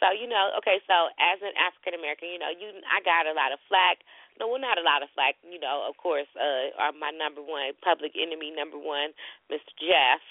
[0.00, 3.36] so you know okay so as an african american you know you i got a
[3.36, 4.02] lot of flack
[4.40, 7.44] no well not a lot of flack you know of course uh are my number
[7.44, 9.12] one public enemy number one
[9.52, 10.24] mr jeff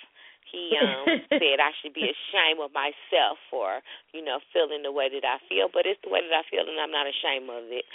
[0.50, 3.86] he um said I should be ashamed of myself for,
[4.18, 6.66] you know, feeling the way that I feel, but it's the way that I feel
[6.66, 7.86] and I'm not ashamed of it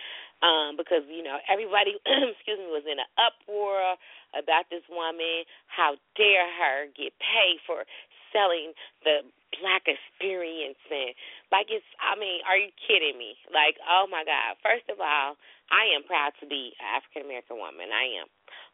[0.43, 1.97] um, because you know everybody,
[2.35, 3.97] excuse me, was in an uproar
[4.37, 5.49] about this woman.
[5.67, 7.89] How dare her get paid for
[8.33, 8.75] selling
[9.07, 9.23] the
[9.61, 11.12] black experience and
[11.53, 13.37] like it's I mean, are you kidding me?
[13.53, 14.59] Like, oh my God.
[14.62, 15.37] First of all,
[15.71, 17.90] I am proud to be an African American woman.
[17.95, 18.29] I am.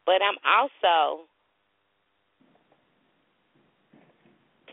[0.04, 1.28] But I'm also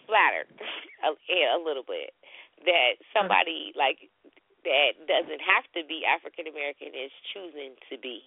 [0.08, 0.50] flattered
[1.08, 2.16] a, a little bit
[2.66, 4.10] that somebody like
[4.66, 8.24] that doesn't have to be African American is choosing to be.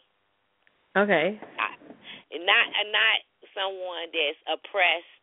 [0.97, 1.39] Okay.
[1.57, 1.77] Not,
[2.43, 3.19] not not
[3.55, 5.20] someone that's oppressed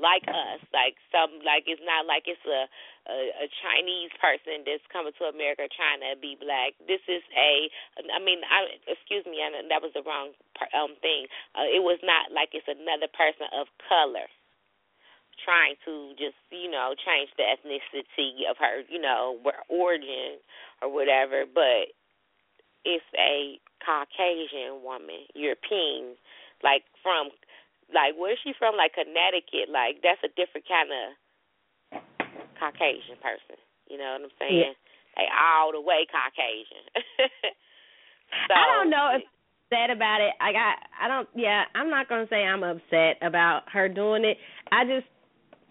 [0.00, 2.66] like us, like some like it's not like it's a
[3.08, 6.76] a, a Chinese person that's coming to America trying to be black.
[6.84, 7.68] This is a,
[8.12, 10.32] I mean, I excuse me, I, that was the wrong
[10.72, 11.28] um thing.
[11.54, 14.28] Uh, it was not like it's another person of color
[15.44, 20.36] trying to just you know change the ethnicity of her you know origin
[20.82, 21.88] or whatever but
[22.84, 26.12] it's a caucasian woman european
[26.62, 27.30] like from
[27.94, 31.04] like where's she from like connecticut like that's a different kind of
[32.58, 35.18] caucasian person you know what i'm saying yeah.
[35.18, 36.84] like all the way caucasian
[38.48, 39.24] so, i don't know if
[39.70, 40.32] upset about it.
[40.40, 44.36] I got I don't yeah, I'm not gonna say I'm upset about her doing it.
[44.72, 45.06] I just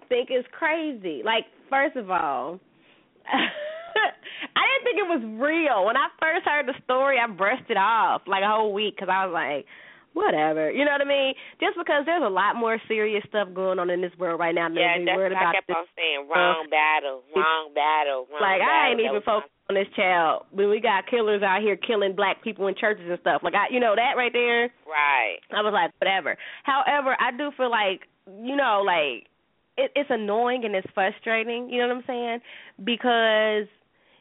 [0.08, 1.22] think it's crazy.
[1.24, 2.60] Like, first of all,
[3.32, 5.86] I didn't think it was real.
[5.86, 9.10] When I first heard the story, I brushed it off like a whole week because
[9.12, 9.66] I was like,
[10.14, 10.72] whatever.
[10.72, 11.34] You know what I mean?
[11.60, 14.68] Just because there's a lot more serious stuff going on in this world right now
[14.68, 16.28] than yeah, we that's worried what about I kept this on saying.
[16.30, 18.74] Wrong battle, wrong battle, wrong like battle.
[18.74, 22.44] I ain't even focused on this child when we got killers out here killing black
[22.44, 23.42] people in churches and stuff.
[23.44, 24.74] Like I, you know that right there.
[24.90, 25.38] Right.
[25.54, 26.38] I was like, whatever.
[26.64, 29.30] However, I do feel like, you know, like
[29.78, 31.70] it, it's annoying and it's frustrating.
[31.70, 32.40] You know what I'm saying?
[32.84, 33.68] Because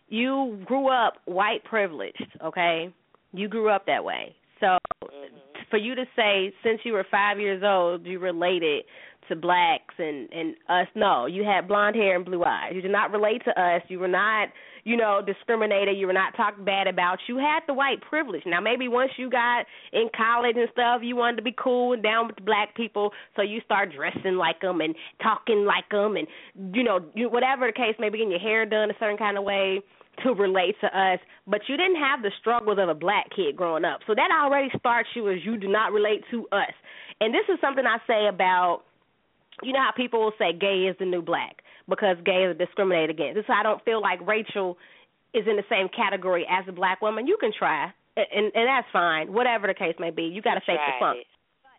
[0.09, 2.27] you grew up white privileged.
[2.45, 2.93] Okay,
[3.33, 4.35] you grew up that way.
[4.61, 5.38] So Mhm.
[5.71, 8.85] For you to say since you were five years old you related
[9.29, 10.87] to blacks and and us.
[10.95, 12.73] No you had blonde hair and blue eyes.
[12.75, 13.83] You did not relate to us.
[13.89, 14.49] You were not
[14.85, 15.97] you know discriminated.
[15.97, 17.19] You were not talked bad about.
[17.29, 18.43] You had the white privilege.
[18.47, 22.03] Now maybe once you got in college and stuff you wanted to be cool and
[22.03, 26.17] down with the black people so you start dressing like them and talking like them
[26.17, 26.27] and
[26.75, 29.37] you know you, whatever the case may be getting your hair done a certain kind
[29.37, 29.81] of way
[30.25, 33.85] to relate to us, but you didn't have the struggles of a black kid growing
[33.85, 34.01] up.
[34.07, 36.75] So that already starts you as you do not relate to us.
[37.21, 38.83] And this is something I say about
[39.63, 43.11] you know how people will say gay is the new black because gay is discriminated
[43.11, 43.35] against.
[43.35, 44.79] This is why I don't feel like Rachel
[45.35, 47.27] is in the same category as a black woman.
[47.27, 49.33] You can try, and and that's fine.
[49.33, 51.19] Whatever the case may be, you got to fake the funk.
[51.21, 51.27] it.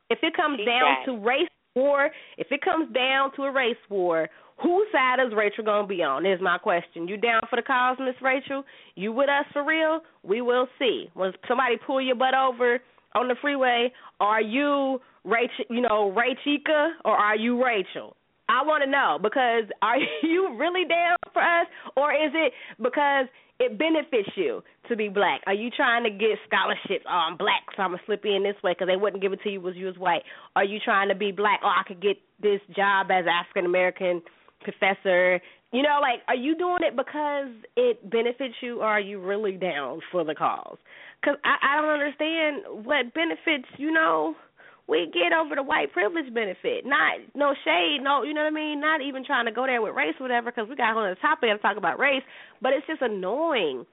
[0.10, 3.76] If it comes She down to race war, if it comes down to a race
[3.90, 4.30] war,
[4.62, 6.26] whose side is Rachel gonna be on?
[6.26, 7.08] Is my question.
[7.08, 8.64] You down for the cause, Miss Rachel?
[8.96, 10.02] You with us for real?
[10.24, 11.10] We will see.
[11.14, 12.80] When somebody pull your butt over
[13.16, 15.66] on the freeway, are you Rachel?
[15.70, 18.16] You know, Rachika, or are you Rachel?
[18.50, 23.28] I want to know because are you really down for us, or is it because
[23.60, 25.42] it benefits you to be black?
[25.46, 27.06] Are you trying to get scholarships?
[27.08, 29.42] Oh, I'm black, so I'm gonna slip in this way because they wouldn't give it
[29.44, 30.24] to you was you was white.
[30.56, 31.60] Are you trying to be black?
[31.64, 34.22] Oh, I could get this job as African American
[34.62, 35.42] professor.
[35.72, 39.58] You know, like, are you doing it because it benefits you, or are you really
[39.58, 40.78] down for the cause?
[41.22, 43.70] Because I, I don't understand what benefits.
[43.78, 44.36] You know,
[44.90, 46.86] we get over the white privilege benefit.
[46.86, 48.82] Not no shade, no, you know what I mean.
[48.82, 51.16] Not even trying to go there with race, or whatever, because we got on the
[51.22, 52.24] topic to talk about race.
[52.62, 53.86] But it's just annoying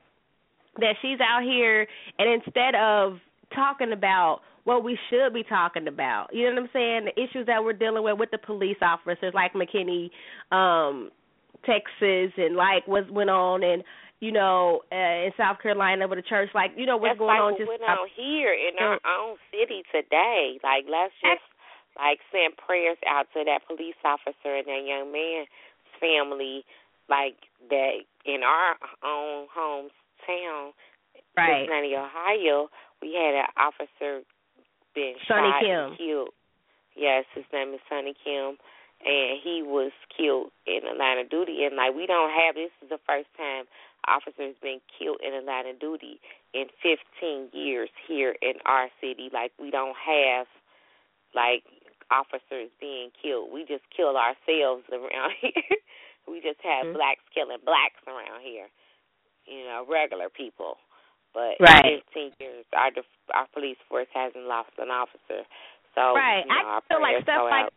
[0.78, 1.86] that she's out here,
[2.18, 3.18] and instead of
[3.54, 7.04] talking about what we should be talking about, you know what I'm saying?
[7.06, 10.10] The issues that we're dealing with with the police officers, like McKinney,
[10.50, 11.10] um,
[11.64, 13.84] Texas, and like what went on, and
[14.20, 17.36] you know, uh, in South Carolina with a church, like you know what's That's going
[17.36, 17.52] like on.
[17.52, 20.58] what Just went on here in our own city today.
[20.64, 21.44] Like let's just
[21.98, 25.48] like send prayers out to that police officer and that young man's
[26.00, 26.64] family,
[27.08, 27.36] like
[27.68, 30.72] that in our own hometown,
[31.36, 31.64] right.
[31.68, 32.68] Cincinnati, Ohio.
[33.02, 34.24] We had an officer
[34.94, 35.80] been Sonny shot Kim.
[35.92, 36.32] and killed.
[36.96, 38.56] Yes, his name is Sonny Kim,
[39.04, 41.64] and he was killed in the line of duty.
[41.68, 43.68] And like we don't have this is the first time
[44.08, 46.20] officers been killed in the line of duty
[46.54, 49.28] in 15 years here in our city.
[49.32, 50.46] Like we don't have
[51.34, 51.64] like
[52.10, 53.50] officers being killed.
[53.52, 55.76] We just kill ourselves around here.
[56.28, 56.94] we just have Mhm.
[56.94, 58.68] blacks killing blacks around here.
[59.46, 60.78] You know, regular people.
[61.34, 61.84] But Right.
[61.84, 65.44] in 15 years, our def- our police force hasn't lost an officer.
[65.94, 66.44] So Right.
[66.44, 67.72] you know, I feel like stuff like out.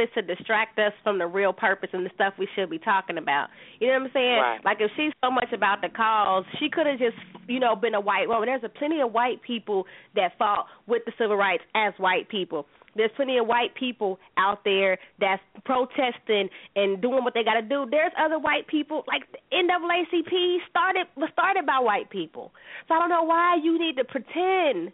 [0.00, 3.18] Is to distract us from the real purpose and the stuff we should be talking
[3.18, 3.48] about.
[3.78, 4.38] You know what I'm saying?
[4.38, 4.64] Right.
[4.64, 7.94] Like if she's so much about the cause, she could have just, you know, been
[7.94, 8.46] a white woman.
[8.46, 9.86] There's a plenty of white people
[10.16, 12.66] that fought with the civil rights as white people.
[12.96, 17.62] There's plenty of white people out there that's protesting and doing what they got to
[17.62, 17.86] do.
[17.88, 22.52] There's other white people like the NAACP started was started by white people.
[22.88, 24.92] So I don't know why you need to pretend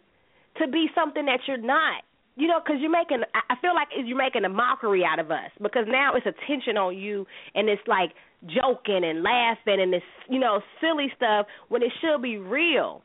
[0.59, 2.03] to be something that you're not.
[2.37, 3.23] You know, because you're making.
[3.33, 6.95] I feel like you're making a mockery out of us because now it's attention on
[6.95, 8.11] you and it's like
[8.45, 13.01] joking and laughing and this, you know, silly stuff when it should be real.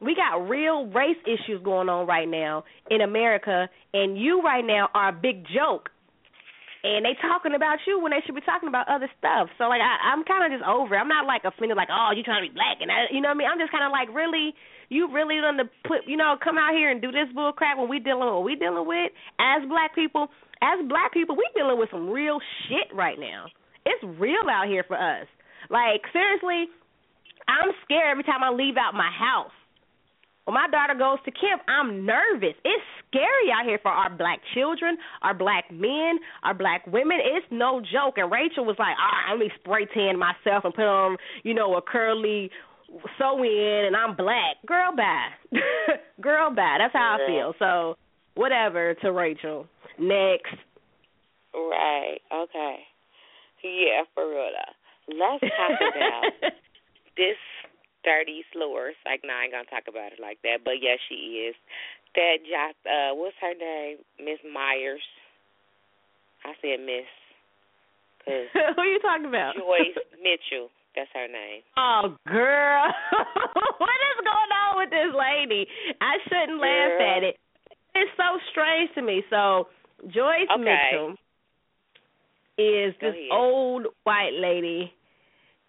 [0.00, 4.88] We got real race issues going on right now in America, and you right now
[4.94, 5.90] are a big joke.
[6.86, 9.50] And they talking about you when they should be talking about other stuff.
[9.58, 10.94] So like I, I'm kind of just over.
[10.94, 11.02] it.
[11.02, 13.34] I'm not like offended, like oh you trying to be black, and I, you know
[13.34, 13.50] what I mean.
[13.50, 14.54] I'm just kind of like really,
[14.86, 17.90] you really gonna put, you know, come out here and do this bull crap when
[17.90, 19.10] we dealing with what we dealing with
[19.42, 20.30] as black people.
[20.62, 23.50] As black people, we dealing with some real shit right now.
[23.82, 25.26] It's real out here for us.
[25.70, 26.70] Like seriously,
[27.50, 29.54] I'm scared every time I leave out my house.
[30.48, 32.56] When my daughter goes to camp, I'm nervous.
[32.64, 37.18] It's scary out here for our black children, our black men, our black women.
[37.22, 38.14] It's no joke.
[38.16, 41.52] And Rachel was like, "All right, let me spray tan myself and put on, you
[41.52, 42.50] know, a curly
[43.18, 45.28] sew in, and I'm black." Girl, bye.
[46.22, 46.76] Girl, bye.
[46.78, 47.52] That's how I feel.
[47.58, 47.98] So,
[48.34, 49.66] whatever to Rachel.
[49.98, 50.56] Next.
[51.52, 52.20] Right.
[52.32, 52.76] Okay.
[53.62, 55.14] Yeah, for real though.
[55.14, 56.52] Let's talk about
[57.18, 57.36] this
[58.08, 58.96] dirty slurs.
[59.04, 60.64] Like, no, I ain't gonna talk about it like that.
[60.64, 61.56] But yes, she is
[62.16, 62.72] that job.
[62.88, 64.00] Uh, what's her name?
[64.16, 65.04] Miss Myers.
[66.48, 67.08] I said Miss.
[68.24, 69.60] Cause Who are you talking about?
[69.60, 70.72] Joyce Mitchell.
[70.96, 71.62] That's her name.
[71.76, 72.88] Oh, girl.
[73.78, 75.68] what is going on with this lady?
[76.00, 77.36] I shouldn't laugh at it.
[77.94, 79.22] It's so strange to me.
[79.30, 79.68] So,
[80.08, 80.64] Joyce Okay.
[80.64, 81.14] Mitchell
[82.58, 84.92] is this old white lady.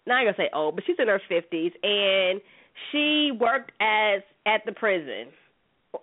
[0.10, 2.42] Not gonna say old, but she's in her fifties, and
[2.92, 5.30] she worked as at the prison,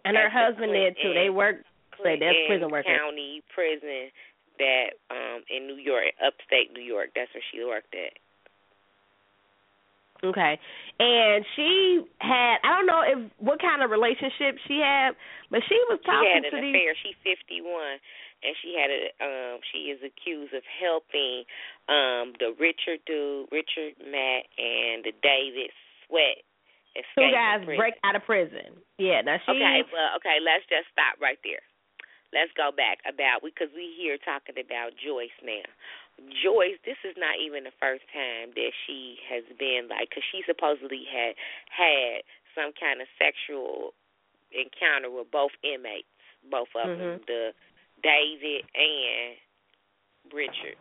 [0.07, 1.11] and her At the husband did too.
[1.11, 1.67] They Clinton- worked.
[2.05, 2.93] Say that's prison worker.
[2.93, 4.13] County Prison
[4.59, 7.11] that um in New York, upstate New York.
[7.17, 8.13] That's where she worked at.
[10.25, 10.59] Okay.
[11.01, 15.13] And she had I don't know if what kind of relationship she had,
[15.51, 16.95] but she was talking She had an to these affair.
[17.03, 17.97] She's fifty one,
[18.45, 19.61] and she had a um.
[19.73, 21.45] She is accused of helping
[21.89, 25.71] um the Richard dude, Richard Matt, and the David
[26.07, 26.43] Sweat
[27.15, 28.81] two guys break out of prison.
[28.99, 31.61] Yeah, now she Okay, well, okay, let's just stop right there.
[32.33, 35.65] Let's go back about because we here talking about Joyce now.
[36.43, 40.41] Joyce, this is not even the first time that she has been like, because she
[40.49, 41.37] supposedly had
[41.69, 42.25] had
[42.57, 43.93] some kind of sexual
[44.51, 46.09] encounter with both inmates,
[46.49, 47.27] both of them, Mhm.
[47.27, 47.55] the
[48.03, 49.37] David and
[50.33, 50.77] Richard.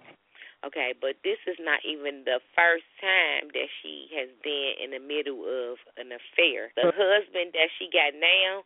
[0.66, 5.04] Okay, but this is not even the first time that she has been in the
[5.04, 6.74] middle of an affair.
[6.74, 8.66] The husband that she got now,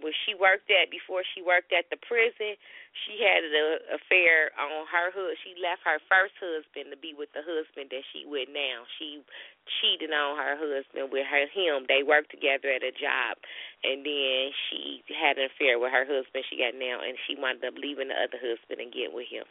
[0.00, 2.56] where she worked at before she worked at the prison,
[3.04, 5.36] she had an affair on her husband.
[5.44, 8.88] She left her first husband to be with the husband that she with now.
[8.96, 9.20] She
[9.76, 11.84] cheated on her husband with her him.
[11.84, 13.36] They worked together at a job,
[13.84, 17.60] and then she had an affair with her husband she got now, and she wound
[17.60, 19.44] up leaving the other husband and get with him.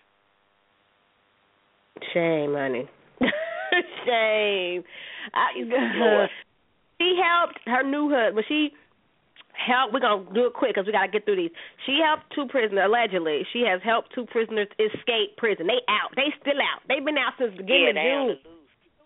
[2.14, 2.90] Shame, honey.
[4.06, 4.84] shame.
[5.34, 6.28] I,
[7.00, 8.36] she helped her new husband.
[8.36, 8.72] Well, she
[9.54, 9.94] helped.
[9.94, 11.56] We're gonna do it quick because we gotta get through these.
[11.86, 12.84] She helped two prisoners.
[12.86, 15.68] Allegedly, she has helped two prisoners escape prison.
[15.68, 16.16] They out.
[16.16, 16.84] They still out.
[16.88, 18.54] They've been out since the yeah, beginning on of June.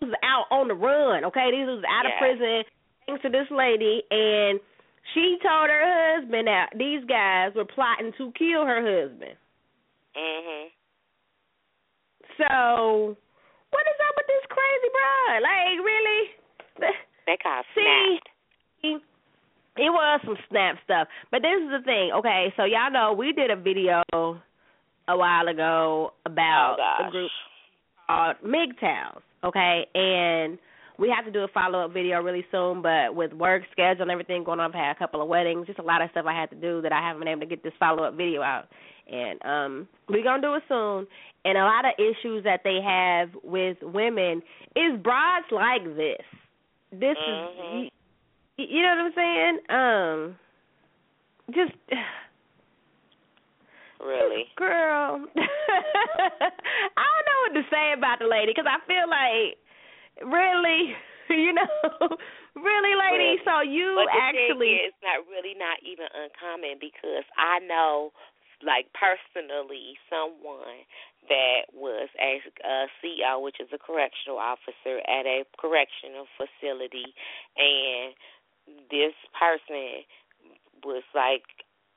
[0.02, 1.26] These was out on the run.
[1.26, 2.64] Okay, these was out of prison
[3.06, 4.60] thanks to this lady, and
[5.14, 5.84] she told her
[6.18, 9.36] husband that these guys were plotting to kill her husband.
[10.16, 10.63] Mhm.
[12.38, 13.16] So,
[13.70, 15.42] what is up with this crazy broad?
[15.44, 16.22] Like, really?
[17.26, 18.20] They call See,
[18.84, 19.04] snapped.
[19.78, 21.08] it was some snap stuff.
[21.32, 22.12] But this is the thing.
[22.16, 27.32] Okay, so y'all know we did a video a while ago about oh the group
[28.08, 29.22] called MGTOWs.
[29.46, 30.58] Okay, and
[31.00, 32.82] we have to do a follow up video really soon.
[32.82, 35.80] But with work schedule and everything going on, I've had a couple of weddings, just
[35.80, 37.64] a lot of stuff I had to do that I haven't been able to get
[37.64, 38.66] this follow up video out.
[39.12, 41.08] And um we're gonna do it soon.
[41.46, 44.42] And a lot of issues that they have with women
[44.76, 46.24] is broads like this.
[46.92, 47.86] This Mhm.
[47.86, 47.92] is
[48.58, 49.60] you, you know what I'm saying?
[49.70, 50.36] Um
[51.54, 51.74] just
[54.04, 54.46] Really.
[54.56, 55.26] girl.
[55.36, 59.58] I don't know what to say about the lady because I feel like
[60.28, 60.94] really,
[61.30, 61.68] you know,
[62.56, 63.40] really, lady.
[63.40, 63.46] Really.
[63.46, 67.60] So you But the actually thing is, it's not really not even uncommon because I
[67.66, 68.12] know,
[68.66, 70.88] like personally, someone
[71.30, 77.16] that was a, a CEO, which is a correctional officer at a correctional facility,
[77.56, 78.16] and
[78.92, 80.04] this person
[80.84, 81.44] was like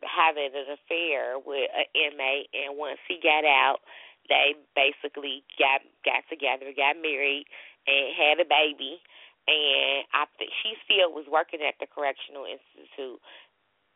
[0.04, 3.80] having an affair with an inmate, and once he got out,
[4.28, 7.46] they basically got got together, got married,
[7.86, 8.98] and had a baby.
[9.46, 13.22] And I think she still was working at the correctional institute.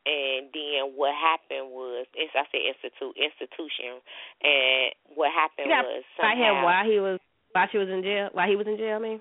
[0.07, 4.01] And then what happened was, it's, I said institute, institution.
[4.41, 7.21] And what happened got was by him somehow, while he was
[7.53, 8.31] while she was in jail.
[8.33, 9.21] While he was in jail, I mean.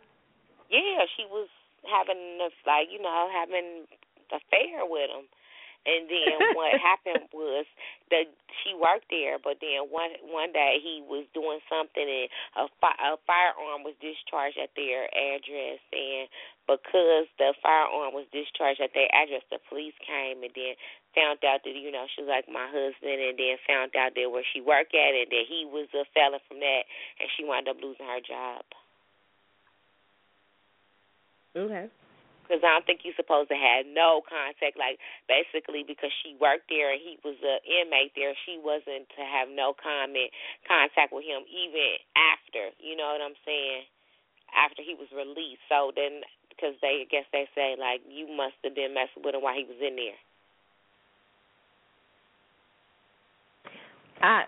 [0.72, 1.50] yeah, she was
[1.84, 5.28] having a, like you know having an affair with him.
[5.86, 7.66] And then what happened was
[8.12, 8.28] that
[8.62, 12.28] she worked there, but then one one day he was doing something and
[12.58, 16.28] a, fi- a firearm was discharged at their address, and
[16.68, 20.76] because the firearm was discharged at their address, the police came and then
[21.16, 24.28] found out that you know she was like my husband, and then found out that
[24.30, 26.84] where she worked at and that he was a felon from that,
[27.22, 28.66] and she wound up losing her job.
[31.56, 31.88] Okay.
[32.50, 34.74] Because I don't think you're supposed to have no contact.
[34.74, 34.97] Like
[35.30, 39.54] basically, because she worked there and he was a inmate there, she wasn't to have
[39.54, 40.34] no comment
[40.66, 42.74] contact with him even after.
[42.82, 43.86] You know what I'm saying?
[44.50, 45.62] After he was released.
[45.70, 49.38] So then, because they I guess they say like you must have been messing with
[49.38, 50.18] him while he was in there.
[54.22, 54.43] I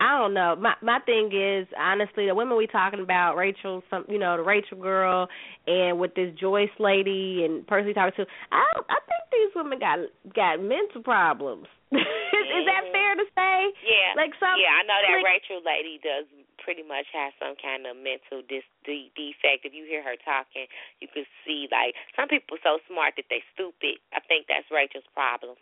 [0.00, 0.56] I don't know.
[0.56, 4.42] My my thing is honestly the women we talking about, Rachel, some you know the
[4.42, 5.28] Rachel girl,
[5.66, 8.30] and with this Joyce lady and person we talking to.
[8.50, 9.98] I I think these women got
[10.34, 11.66] got mental problems.
[11.92, 12.92] is, is that Mhm.
[12.92, 13.56] fair to say?
[13.84, 14.16] Yeah.
[14.16, 14.56] Like some.
[14.58, 16.24] yeah, I know that like, Rachel lady does
[16.64, 19.66] pretty much have some kind of mental dis- de- defect.
[19.66, 20.66] If you hear her talking,
[21.00, 24.00] you can see like some people so smart that they stupid.
[24.16, 25.54] I think that's Rachel's problem.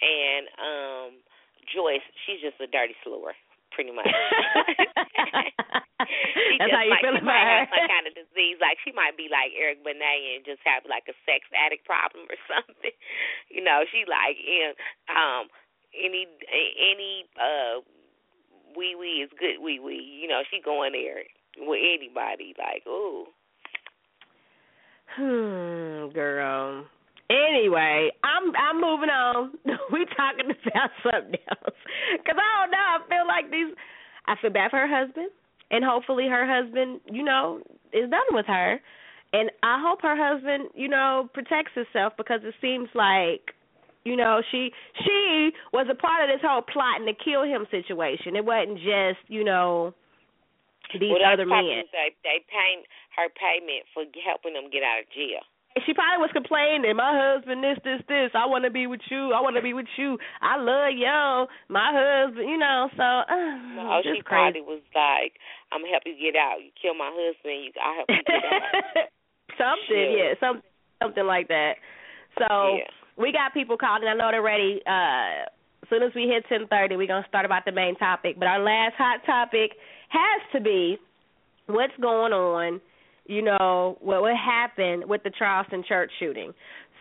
[0.00, 1.10] And um
[1.74, 3.34] Joyce, she's just a dirty slur,
[3.72, 4.08] pretty much.
[6.08, 7.58] she That's just how you might, feel about might her.
[7.64, 8.58] have some kind of disease.
[8.60, 12.26] Like she might be like Eric Benet and just have like a sex addict problem
[12.30, 12.94] or something.
[13.50, 14.72] You know, she like in
[15.10, 15.48] um
[15.96, 17.80] any any uh
[18.76, 20.00] wee wee is good wee wee.
[20.22, 21.24] You know, she going there
[21.58, 22.54] with anybody.
[22.58, 23.26] Like, ooh.
[25.16, 26.84] Hmm, girl.
[27.30, 29.52] Anyway, I'm I'm moving on.
[29.92, 31.76] we talking about something else.
[32.24, 32.86] Cause I don't know.
[32.88, 33.74] I feel like these.
[34.26, 35.30] I feel bad for her husband,
[35.70, 37.60] and hopefully her husband, you know,
[37.92, 38.80] is done with her,
[39.32, 43.52] and I hope her husband, you know, protects himself because it seems like,
[44.04, 44.72] you know, she
[45.04, 48.36] she was a part of this whole plotting to kill him situation.
[48.36, 49.92] It wasn't just, you know,
[50.92, 51.84] these well, other men.
[51.92, 52.84] They they pay
[53.20, 55.44] her payment for helping them get out of jail.
[55.86, 58.30] She probably was complaining, my husband this, this, this.
[58.34, 59.32] I want to be with you.
[59.32, 60.18] I want to be with you.
[60.42, 62.48] I love yo, my husband.
[62.48, 64.22] You know, so uh, No, she crazy.
[64.26, 65.38] probably was like,
[65.70, 66.58] "I'm gonna help you get out.
[66.64, 69.12] You kill my husband, you I'll help you get out."
[69.60, 70.18] something, Shit.
[70.18, 70.62] yeah, some
[71.02, 71.74] something like that.
[72.38, 72.90] So yeah.
[73.16, 74.08] we got people calling.
[74.08, 74.82] I know they're ready.
[74.86, 75.46] Uh,
[75.82, 78.34] as soon as we hit ten thirty, we're gonna start about the main topic.
[78.38, 79.78] But our last hot topic
[80.10, 80.98] has to be
[81.66, 82.80] what's going on.
[83.28, 86.52] You know what what happened with the Charleston church shooting.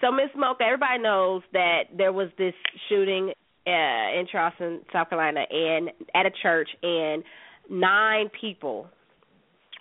[0.01, 2.53] So Miss Mocha, everybody knows that there was this
[2.89, 3.31] shooting
[3.65, 7.23] uh, in Charleston, South Carolina, and at a church, and
[7.69, 8.87] nine people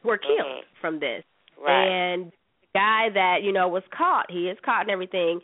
[0.03, 0.62] were killed Mhm.
[0.80, 1.24] from this
[1.59, 1.84] Right.
[1.86, 5.40] and the guy that you know was caught he is caught and everything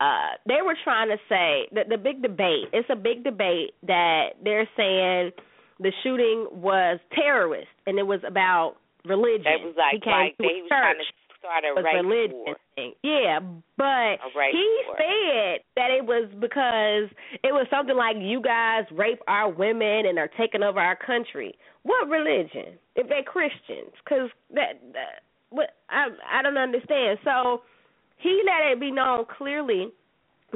[0.00, 4.34] uh they were trying to say that the big debate it's a big debate that
[4.42, 5.32] they're saying
[5.80, 10.42] the shooting was terrorist and it was about religion was like, he came like to
[10.42, 12.56] they a was trying church to start a was religion war.
[12.74, 12.92] thing.
[13.02, 13.38] Yeah,
[13.76, 14.18] but
[14.50, 14.96] he war.
[14.98, 17.10] said that it was because
[17.44, 21.54] it was something like you guys rape our women and are taking over our country.
[21.82, 22.78] What religion?
[22.96, 27.18] If they're Christians, because that, that what I I don't understand.
[27.24, 27.62] So
[28.18, 29.88] he let it be known clearly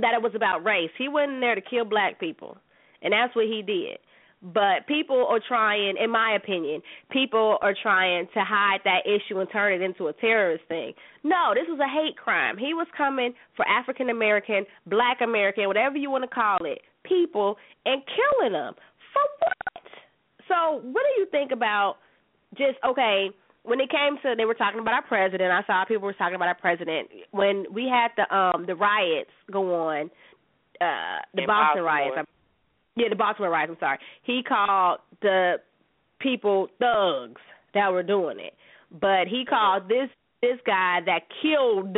[0.01, 0.91] that it was about race.
[0.99, 2.59] He wasn't there to kill black people,
[3.03, 3.99] and that's what he did.
[4.43, 9.49] But people are trying, in my opinion, people are trying to hide that issue and
[9.53, 10.95] turn it into a terrorist thing.
[11.23, 12.59] No, this was a hate crime.
[12.59, 17.57] He was coming for African American, Black American, whatever you want to call it, people
[17.87, 18.75] and killing them.
[19.13, 19.85] For what?
[20.49, 21.97] So, what do you think about
[22.59, 23.31] just okay?
[23.65, 25.53] When it came to, they were talking about our president.
[25.53, 29.31] I saw people were talking about our president when we had the um the riots
[29.53, 30.11] go on,
[30.81, 32.17] uh the Boston riots.
[32.97, 33.71] Yeah, the Baltimore riots.
[33.71, 33.99] I'm sorry.
[34.23, 35.57] He called the
[36.21, 37.41] people thugs
[37.75, 38.55] that were doing it,
[39.01, 39.57] but he uh-huh.
[39.57, 40.09] called this
[40.43, 41.97] this guy that killed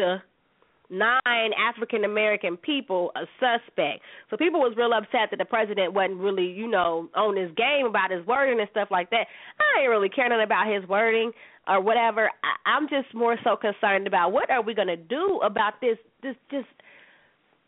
[0.91, 4.01] nine African American people a suspect.
[4.31, 7.87] So people was real upset that the president wasn't really, you know, on his game
[7.87, 9.27] about his wording and stuff like that.
[9.59, 11.33] I ain't really caring about his wording
[11.67, 12.31] or whatever.
[12.43, 16.37] I, I'm just more so concerned about what are we gonna do about this this
[16.51, 16.69] just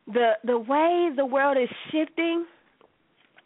[0.06, 2.44] the the way the world is shifting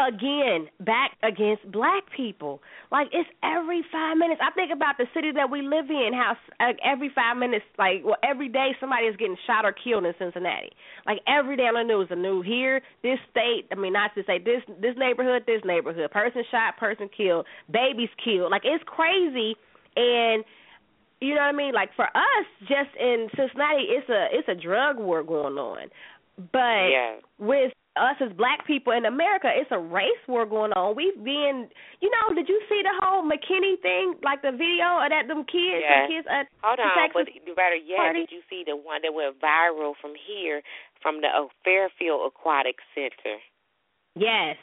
[0.00, 2.62] again back against black people.
[2.90, 4.40] Like it's every five minutes.
[4.42, 6.10] I think about the city that we live in.
[6.12, 9.72] How like, uh, every five minutes, like well, every day somebody is getting shot or
[9.72, 10.72] killed in Cincinnati.
[11.06, 13.68] Like every day on the news, the new here, this state.
[13.70, 18.10] I mean, not to say this this neighborhood, this neighborhood, person shot, person killed, babies
[18.24, 18.50] killed.
[18.50, 19.54] Like it's crazy,
[19.96, 20.44] and
[21.20, 21.74] you know what I mean.
[21.74, 25.88] Like for us, just in Cincinnati, it's a it's a drug war going on.
[26.52, 27.16] But Yeah.
[27.38, 30.94] with us as black people in America, it's a race war going on.
[30.94, 31.66] We've been,
[31.98, 35.42] you know, did you see the whole McKinney thing, like the video of that them
[35.42, 38.26] kids, them kids at Hold on, Texas but better yet, party?
[38.26, 40.62] did you see the one that went viral from here,
[41.02, 43.42] from the uh, Fairfield Aquatic Center?
[44.14, 44.56] Yes.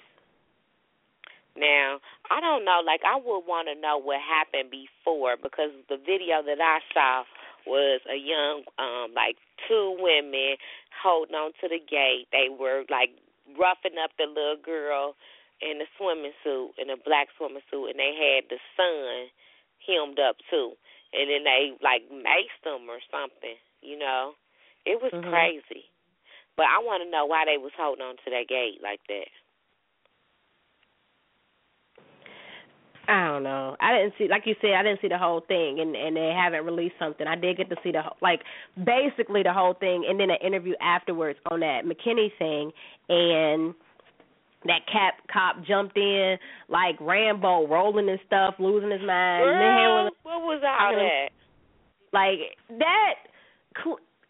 [1.58, 1.98] Now,
[2.30, 2.86] I don't know.
[2.86, 7.26] Like, I would want to know what happened before because the video that I saw
[7.68, 9.38] was a young, um, like
[9.68, 10.58] two women
[10.92, 12.28] holding on to the gate.
[12.32, 13.12] They were like
[13.60, 15.16] roughing up the little girl
[15.62, 19.30] in a swimming suit, in a black swimming suit, and they had the son
[19.86, 20.74] hemmed up too.
[21.14, 23.56] And then they like maced them or something.
[23.82, 24.36] You know,
[24.86, 25.30] it was Mhm.
[25.30, 25.90] crazy.
[26.56, 29.30] But I want to know why they was holding on to that gate like that.
[33.10, 33.78] I don't know.
[33.80, 36.34] I didn't see, like you said, I didn't see the whole thing, and and they
[36.36, 37.26] haven't released something.
[37.26, 38.42] I did get to see the like
[38.76, 42.72] basically the whole thing, and then an interview afterwards on that McKinney thing,
[43.08, 43.74] and
[44.66, 46.38] that cap cop jumped in
[46.68, 49.44] like Rambo, rolling his stuff, losing his mind.
[49.46, 51.30] Girl, what was all that?
[52.12, 53.14] Like that,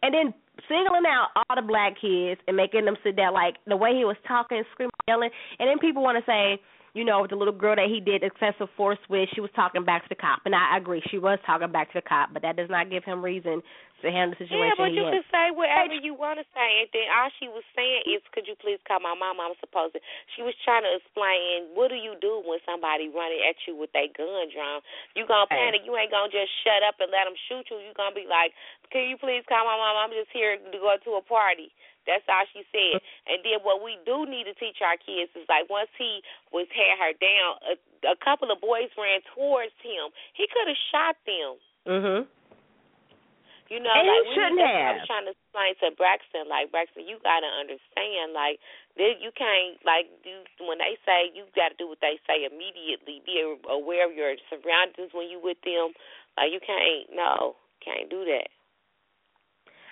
[0.03, 0.33] and then
[0.67, 4.05] singling out all the black kids and making them sit there like the way he
[4.05, 6.61] was talking, screaming, yelling, and then people want to say
[6.97, 10.01] you know, the little girl that he did excessive force with, she was talking back
[10.01, 12.57] to the cop, and I agree, she was talking back to the cop, but that
[12.57, 13.61] does not give him reason
[14.01, 14.61] to handle the situation.
[14.61, 17.65] Yeah, but you can say whatever you want to say, and then all she was
[17.73, 20.01] saying is, "Could you please call my mom?" I'm supposed to.
[20.35, 23.91] She was trying to explain what do you do when somebody running at you with
[23.93, 24.81] their gun drawn.
[25.15, 25.81] You gonna panic?
[25.85, 27.77] You ain't gonna just shut up and let them shoot you.
[27.81, 28.53] You gonna be like,
[28.91, 29.97] "Can you please call my mom?
[29.97, 31.71] I'm just here to go to a party."
[32.07, 33.03] That's all she said.
[33.27, 36.23] And then what we do need to teach our kids is like once he
[36.55, 37.75] was had her down, a,
[38.13, 40.15] a couple of boys ran towards him.
[40.33, 41.59] He could have shot them.
[41.85, 42.27] Mhm.
[43.67, 44.95] You know, and like he shouldn't we, have.
[44.95, 48.63] I was trying to explain to Braxton, like Braxton, you gotta understand, like
[48.95, 52.47] they, you can't, like you when they say you got to do what they say
[52.47, 53.19] immediately.
[53.27, 55.91] Be aware of your surroundings when you with them.
[56.39, 58.47] Like you can't, no, can't do that.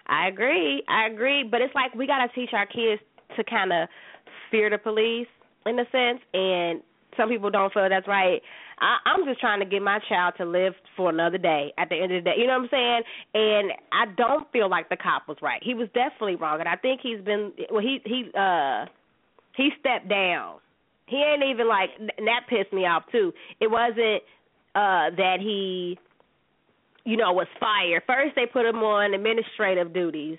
[0.07, 0.83] I agree.
[0.87, 3.01] I agree, but it's like we got to teach our kids
[3.35, 3.89] to kind of
[4.51, 5.27] fear the police
[5.65, 6.81] in a sense, and
[7.17, 8.41] some people don't feel that's right.
[8.79, 11.73] I, I'm just trying to get my child to live for another day.
[11.77, 13.01] At the end of the day, you know what I'm saying?
[13.33, 15.61] And I don't feel like the cop was right.
[15.63, 17.81] He was definitely wrong, and I think he's been well.
[17.81, 18.85] He he uh
[19.55, 20.57] he stepped down.
[21.07, 23.31] He ain't even like and that pissed me off too.
[23.59, 24.23] It wasn't
[24.75, 25.97] uh that he
[27.05, 28.03] you know, was fired.
[28.07, 30.37] First, they put him on administrative duties,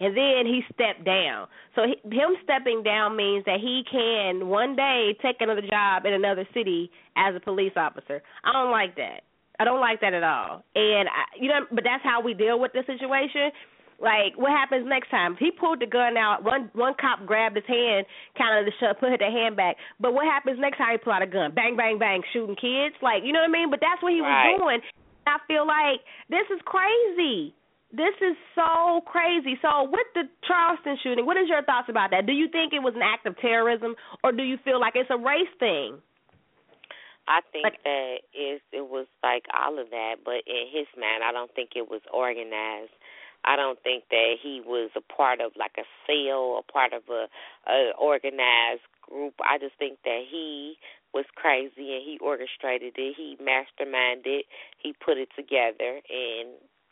[0.00, 1.48] and then he stepped down.
[1.74, 6.12] So he, him stepping down means that he can one day take another job in
[6.12, 8.22] another city as a police officer.
[8.44, 9.22] I don't like that.
[9.58, 10.62] I don't like that at all.
[10.74, 13.50] And I, you know, but that's how we deal with the situation.
[13.98, 15.34] Like, what happens next time?
[15.38, 16.44] He pulled the gun out.
[16.44, 18.06] One one cop grabbed his hand,
[18.38, 19.74] kind of to put the hand back.
[19.98, 21.50] But what happens next time he pull out a gun?
[21.50, 22.94] Bang, bang, bang, shooting kids.
[23.02, 23.70] Like, you know what I mean?
[23.70, 24.54] But that's what he right.
[24.54, 24.80] was doing.
[25.26, 27.58] I feel like this is crazy.
[27.90, 29.58] This is so crazy.
[29.62, 32.26] So, with the Charleston shooting, what is your thoughts about that?
[32.26, 35.08] Do you think it was an act of terrorism, or do you feel like it's
[35.10, 35.96] a race thing?
[37.26, 41.22] I think Like- that it it was like all of that, but in his mind,
[41.24, 42.92] I don't think it was organized.
[43.44, 47.08] I don't think that he was a part of like a cell, a part of
[47.08, 47.28] a,
[47.70, 49.34] a organized group.
[49.40, 50.76] I just think that he
[51.14, 53.14] was crazy and he orchestrated it.
[53.16, 54.26] He masterminded.
[54.40, 54.46] It,
[54.78, 56.48] he put it together, and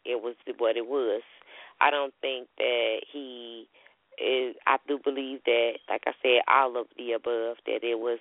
[0.07, 1.23] it was what it was.
[1.81, 3.69] I don't think that he
[4.23, 4.57] is.
[4.67, 7.57] I do believe that, like I said, all of the above.
[7.67, 8.19] That it was.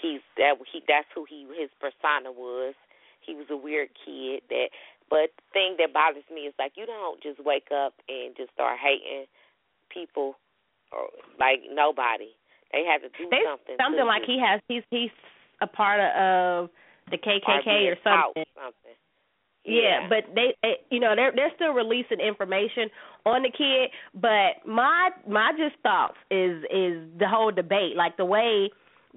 [0.00, 0.82] He's that he.
[0.86, 1.46] That's who he.
[1.58, 2.74] His persona was.
[3.20, 4.42] He was a weird kid.
[4.50, 4.68] That.
[5.08, 8.52] But the thing that bothers me is like you don't just wake up and just
[8.52, 9.24] start hating
[9.88, 10.36] people,
[10.92, 11.08] or
[11.40, 12.36] like nobody.
[12.72, 13.76] They had to do They something.
[13.80, 14.60] something like just- he has.
[14.68, 15.10] He's he's
[15.62, 16.68] a part of
[17.10, 18.44] the KKK or something.
[18.52, 18.96] something.
[19.68, 22.88] Yeah, but they, they, you know, they're they're still releasing information
[23.26, 23.90] on the kid.
[24.14, 28.70] But my my just thoughts is is the whole debate, like the way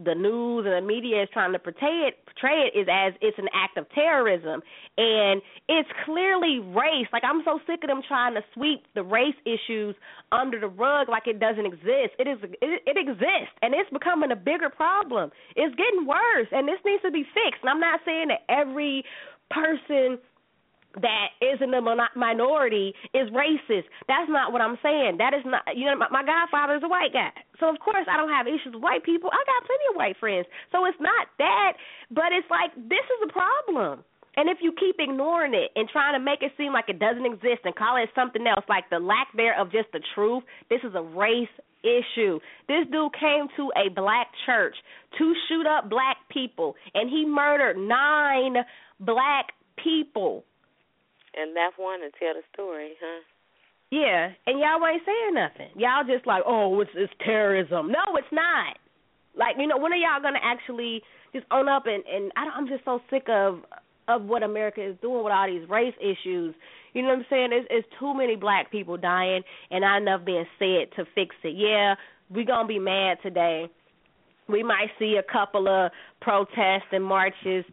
[0.04, 3.38] the news and the media is trying to portray it portray it is as it's
[3.38, 4.62] an act of terrorism,
[4.98, 7.08] and it's clearly race.
[7.14, 9.96] Like I'm so sick of them trying to sweep the race issues
[10.32, 12.16] under the rug like it doesn't exist.
[12.20, 15.32] It is it, it exists, and it's becoming a bigger problem.
[15.56, 17.62] It's getting worse, and this needs to be fixed.
[17.62, 19.04] And I'm not saying that every
[19.52, 20.18] person
[21.00, 21.80] that is in the
[22.16, 23.88] minority is racist.
[24.08, 25.18] That's not what I'm saying.
[25.18, 25.64] That is not.
[25.76, 28.48] You know, my, my godfather is a white guy, so of course I don't have
[28.48, 29.30] issues with white people.
[29.32, 31.80] I got plenty of white friends, so it's not that.
[32.12, 34.04] But it's like this is a problem.
[34.38, 37.26] And if you keep ignoring it and trying to make it seem like it doesn't
[37.26, 40.80] exist and call it something else, like the lack there of just the truth, this
[40.84, 41.52] is a race
[41.84, 42.40] issue.
[42.68, 44.76] This dude came to a black church
[45.18, 48.64] to shoot up black people, and he murdered nine
[49.00, 49.52] black
[49.84, 50.46] people.
[51.36, 53.22] And left one to tell the story, huh?
[53.92, 55.70] Yeah, and y'all ain't saying nothing.
[55.76, 57.92] Y'all just like, oh, it's it's terrorism.
[57.92, 58.78] No, it's not.
[59.36, 61.04] Like, you know, when are y'all gonna actually
[61.34, 63.60] just own up and and I don't, I'm just so sick of
[64.08, 66.56] of what America is doing with all these race issues.
[66.94, 67.50] You know what I'm saying?
[67.52, 71.56] It's, it's too many black people dying, and not enough being said to fix it.
[71.56, 71.96] Yeah,
[72.30, 73.70] we're gonna be mad today.
[74.48, 77.66] We might see a couple of protests and marches,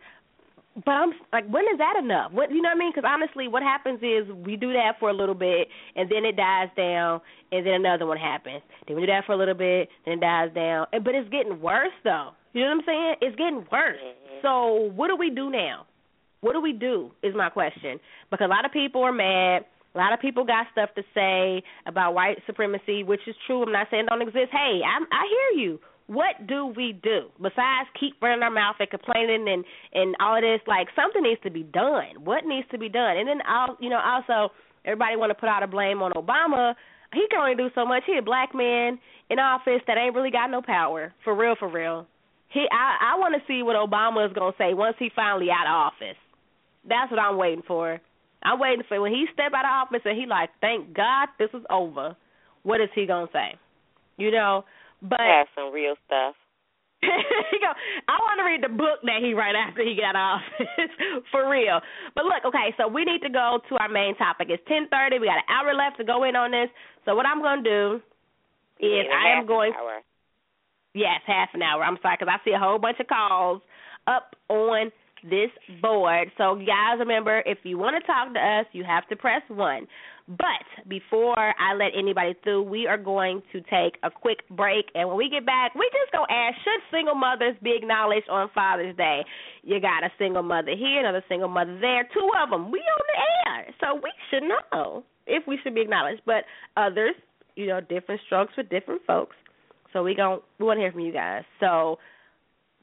[0.85, 2.33] but I'm like, when is that enough?
[2.33, 2.93] What you know what I mean?
[2.95, 6.37] Because honestly, what happens is we do that for a little bit, and then it
[6.37, 7.21] dies down,
[7.51, 8.63] and then another one happens.
[8.87, 10.87] Then we do that for a little bit, then it dies down.
[10.93, 12.31] And, but it's getting worse though.
[12.53, 13.15] You know what I'm saying?
[13.23, 13.99] It's getting worse.
[14.01, 14.43] Mhm.
[14.43, 15.87] So what do we do now?
[16.41, 17.99] What do we do is my question
[18.31, 19.65] because a lot of people are mad.
[19.95, 23.63] A lot of people got stuff to say about white supremacy, which is true.
[23.65, 24.51] I'm not saying don't exist.
[24.53, 25.81] Hey, I'm, I hear you.
[26.09, 30.43] What do we do besides keep running our mouth and complaining and and all of
[30.43, 30.61] this?
[30.67, 32.25] Like something needs to be done.
[32.25, 33.19] What needs to be done?
[33.19, 34.53] And then I'll you know also
[34.87, 36.75] everybody want to put out a blame on Obama.
[37.13, 38.05] He can only do so much.
[38.07, 38.99] He a black man
[39.29, 42.07] in office that ain't really got no power for real, for real.
[42.49, 45.67] He I I want to see what Obama is gonna say once he finally out
[45.67, 46.17] of office.
[46.89, 48.01] That's what I'm waiting for.
[48.43, 51.51] I'm waiting for when he step out of office and he like, thank God this
[51.53, 52.17] is over.
[52.63, 53.59] What is he gonna say?
[54.17, 54.65] You know,
[55.03, 56.35] but That's some real stuff.
[57.03, 57.71] he go,
[58.11, 60.43] I want to read the book that he write after he got off.
[61.31, 61.79] For real.
[62.15, 64.49] But look, okay, so we need to go to our main topic.
[64.51, 65.21] It's ten thirty.
[65.21, 66.67] We got an hour left to go in on this.
[67.05, 67.85] So what I'm going to do
[68.83, 69.73] is I am going.
[69.79, 70.03] Hour.
[70.95, 71.85] Yes, half an hour.
[71.85, 73.63] I'm sorry because I see a whole bunch of calls
[74.09, 74.91] up on
[75.23, 76.33] this board.
[76.37, 79.87] So guys, remember if you want to talk to us, you have to press one.
[80.29, 84.87] But before I let anybody through, we are going to take a quick break.
[84.95, 88.29] And when we get back, we just going to ask should single mothers be acknowledged
[88.29, 89.25] on Father's Day?
[89.63, 92.71] You got a single mother here, another single mother there, two of them.
[92.71, 93.75] We on the air.
[93.81, 96.21] So we should know if we should be acknowledged.
[96.27, 96.45] But
[96.77, 97.15] others,
[97.57, 99.37] you know, different strokes for different folks.
[99.95, 101.45] So we going we want to hear from you guys.
[101.59, 101.99] So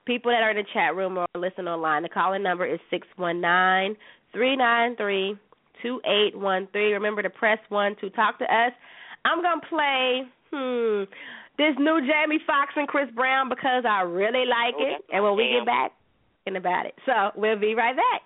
[0.08, 3.08] people that are in the chat room or listen online, the calling number is six
[3.18, 3.96] one nine
[4.34, 5.38] three nine three
[5.82, 6.94] two eight one three.
[6.94, 8.72] Remember to press one to talk to us.
[9.26, 11.04] I'm gonna play hmm
[11.58, 15.02] this new Jamie Foxx and Chris Brown because I really like it.
[15.12, 15.92] And when we get back,
[16.44, 16.96] thinking about it.
[17.06, 18.22] So we'll be right back.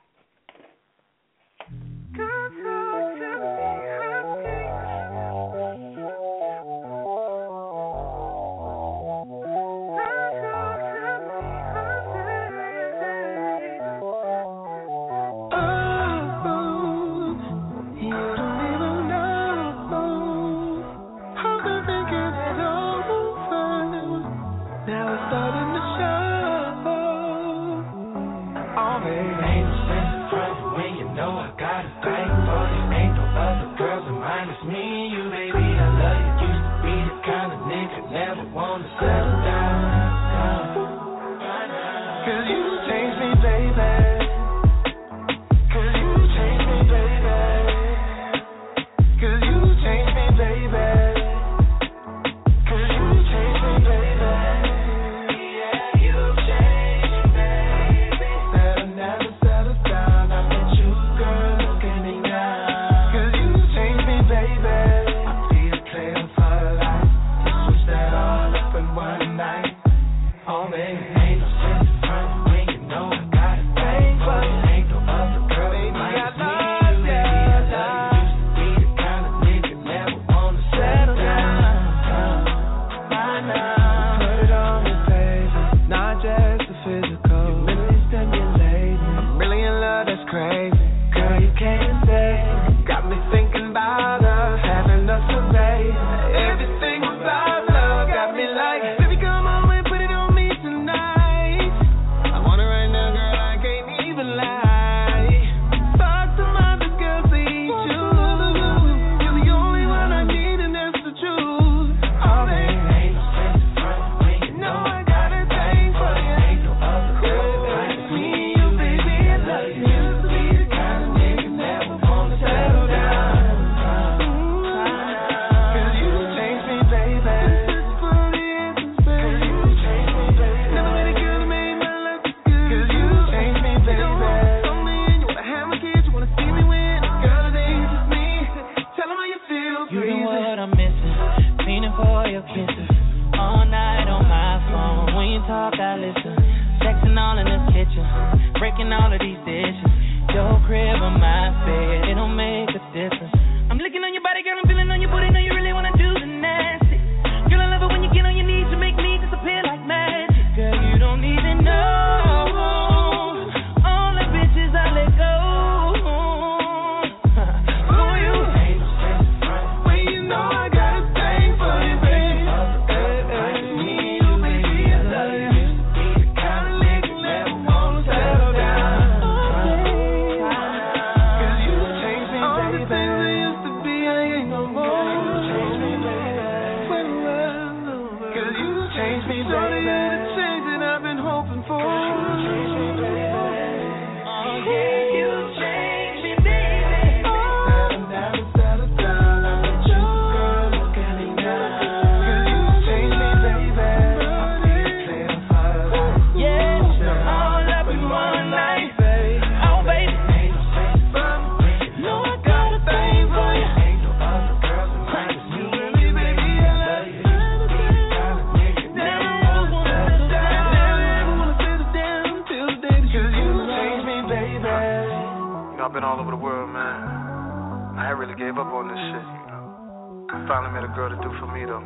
[230.99, 231.79] Girl to do for me, though.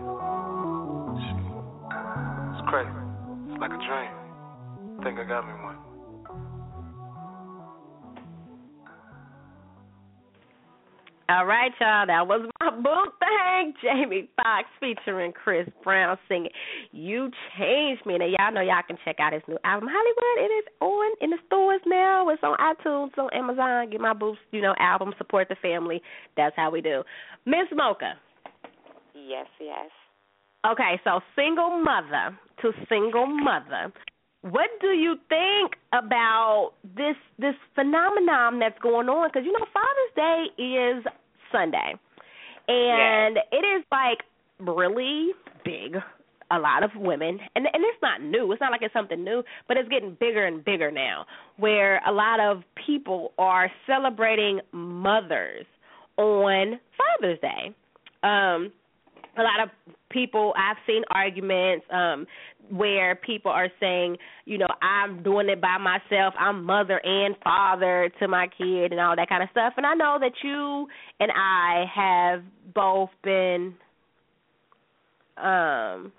[2.50, 2.90] It's crazy.
[3.52, 4.10] It's like a dream.
[4.98, 5.78] I think I got me one.
[11.30, 12.08] All right, y'all.
[12.08, 13.74] That was my book thing.
[13.84, 16.50] Jamie Foxx featuring Chris Brown singing
[16.92, 20.50] "You Changed Me." And y'all know y'all can check out his new album Hollywood.
[20.50, 22.30] It is on in the stores now.
[22.30, 23.92] It's on iTunes, on Amazon.
[23.92, 25.14] Get my boost, you know, album.
[25.20, 26.02] Support the family.
[26.36, 27.04] That's how we do.
[27.46, 28.16] Miss Mocha.
[29.14, 29.90] Yes, yes.
[30.66, 33.92] Okay, so single mother to single mother.
[34.42, 39.30] What do you think about this this phenomenon that's going on?
[39.30, 41.04] Because you know Father's Day is
[41.52, 41.96] Sunday,
[42.68, 43.46] and yes.
[43.52, 44.20] it is like
[44.60, 45.32] really
[45.66, 45.98] big.
[46.52, 48.52] A lot of women, and and it's not new.
[48.52, 51.26] It's not like it's something new, but it's getting bigger and bigger now.
[51.58, 55.66] Where a lot of people are celebrating mothers
[56.18, 57.74] on Father's Day.
[58.22, 58.72] Um,
[59.38, 59.70] a lot of
[60.10, 62.28] people I've seen arguments um
[62.70, 66.34] where people are saying, you know, I'm doing it by myself.
[66.40, 69.74] I'm mother and father to my kid and all that kind of stuff.
[69.76, 70.88] And I know that you
[71.20, 73.76] and I have both been
[75.38, 76.12] um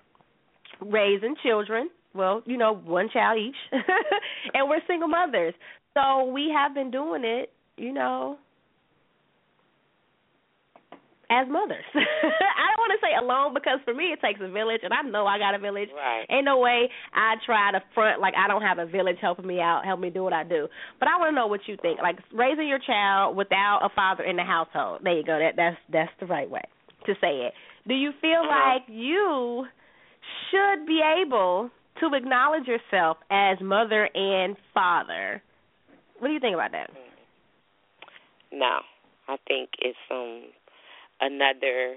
[0.81, 1.89] raising children.
[2.13, 3.55] Well, you know, one child each.
[4.53, 5.53] and we're single mothers.
[5.93, 8.37] So we have been doing it, you know,
[11.29, 11.83] as mothers.
[11.95, 15.01] I don't want to say alone because for me it takes a village, and I
[15.01, 15.89] know I got a village.
[15.95, 16.25] Right.
[16.29, 19.59] Ain't no way I try to front like I don't have a village helping me
[19.59, 20.67] out, help me do what I do.
[20.99, 21.99] But I want to know what you think.
[22.01, 25.01] Like raising your child without a father in the household.
[25.03, 25.37] There you go.
[25.39, 26.63] That that's that's the right way
[27.05, 27.53] to say it.
[27.87, 28.73] Do you feel Uh-huh.
[28.73, 29.65] like you
[30.49, 31.69] should be able
[31.99, 35.41] to acknowledge yourself as mother and father?
[36.19, 36.89] What do you think about that?
[38.51, 38.79] No,
[39.27, 40.43] I think it's um
[41.21, 41.95] another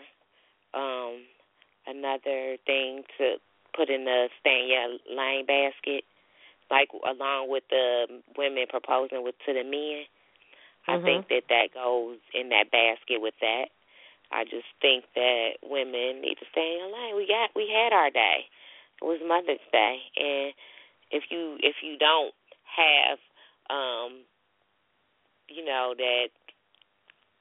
[0.74, 1.22] um
[1.86, 3.36] another thing to
[3.76, 6.04] put in the stay in your lane basket,
[6.70, 8.06] like along with the
[8.36, 10.04] women proposing with to the men.
[10.88, 11.04] I Mhm.
[11.04, 13.68] think that that goes in that basket with that.
[14.30, 17.16] I just think that women need to stay in your lane.
[17.16, 18.46] We got we had our day.
[19.00, 20.52] It was Mother's Day, and
[21.10, 22.34] if you if you don't
[22.76, 23.18] have
[23.70, 24.24] um
[25.48, 26.28] you know that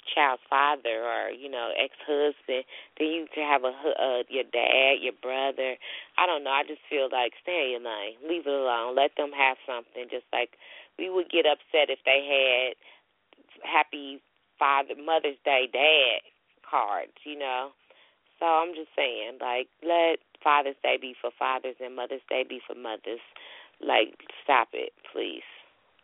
[0.08, 2.64] child's father or you know ex husband,
[2.98, 5.76] then you to have a uh, your dad, your brother.
[6.18, 6.52] I don't know.
[6.52, 10.08] I just feel like stay in your lane, leave it alone, let them have something.
[10.10, 10.56] Just like
[10.98, 12.80] we would get upset if they had
[13.64, 14.22] happy
[14.60, 16.26] Father Mother's Day dad
[16.64, 17.72] cards, you know.
[18.40, 22.62] So I'm just saying, like, let Father's Day be for fathers and Mother's Day be
[22.66, 23.24] for mothers.
[23.82, 25.46] Like, stop it, please,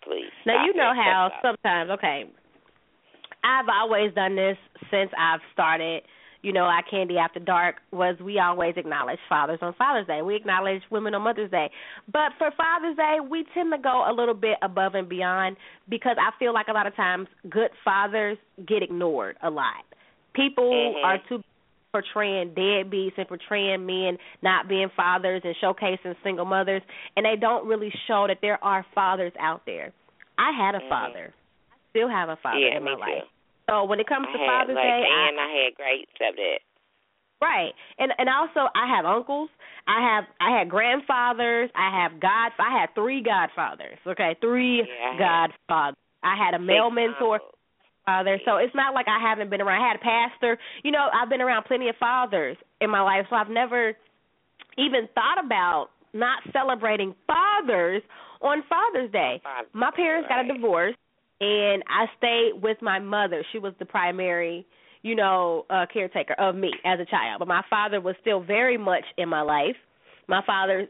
[0.04, 0.34] please.
[0.46, 0.98] Now you know it.
[0.98, 2.26] how sometimes okay.
[3.44, 4.58] I've always done this
[4.90, 6.04] since I've started,
[6.42, 10.22] you know, iCandi After Dark was we always acknowledge fathers on Father's Day.
[10.22, 11.70] We acknowledge women on Mother's Day.
[12.12, 15.58] But for Father's Day, we tend to go a little bit above and beyond
[15.90, 19.84] because I feel like a lot of times good fathers get ignored a lot.
[20.34, 21.04] People Mhm.
[21.04, 21.44] are too
[21.92, 26.82] portraying deadbeats and portraying men not being fathers and showcasing single mothers
[27.16, 29.92] and they don't really show that there are fathers out there.
[30.40, 30.90] I had a Mhm.
[30.90, 31.34] father.
[31.72, 33.22] I still have a father yeah, in my life.
[33.22, 33.28] too.
[33.70, 36.18] So when it comes I to had Father's like, Day, I, and I had greats
[36.20, 36.60] of that.
[37.42, 39.50] right, and and also I have uncles.
[39.88, 41.70] I have I had grandfathers.
[41.76, 42.52] I have god.
[42.60, 44.00] I had three godfathers.
[44.06, 45.98] Okay, three Yeah, I had godfathers.
[46.24, 47.40] I had a male mentor
[48.06, 48.40] father.
[48.46, 49.82] So it's not like I haven't been around.
[49.82, 50.58] I had a pastor.
[50.84, 53.94] You know, I've been around plenty of fathers in my life, so I've never
[54.78, 58.02] even thought about not celebrating fathers
[58.42, 59.42] on Father's Day.
[59.74, 60.96] My parents got a divorce
[61.44, 63.44] and I stayed with my mother.
[63.52, 64.66] She was the primary,
[65.02, 67.40] you know, uh caretaker of me as a child.
[67.40, 69.76] But my father was still very much in my life.
[70.28, 70.88] My father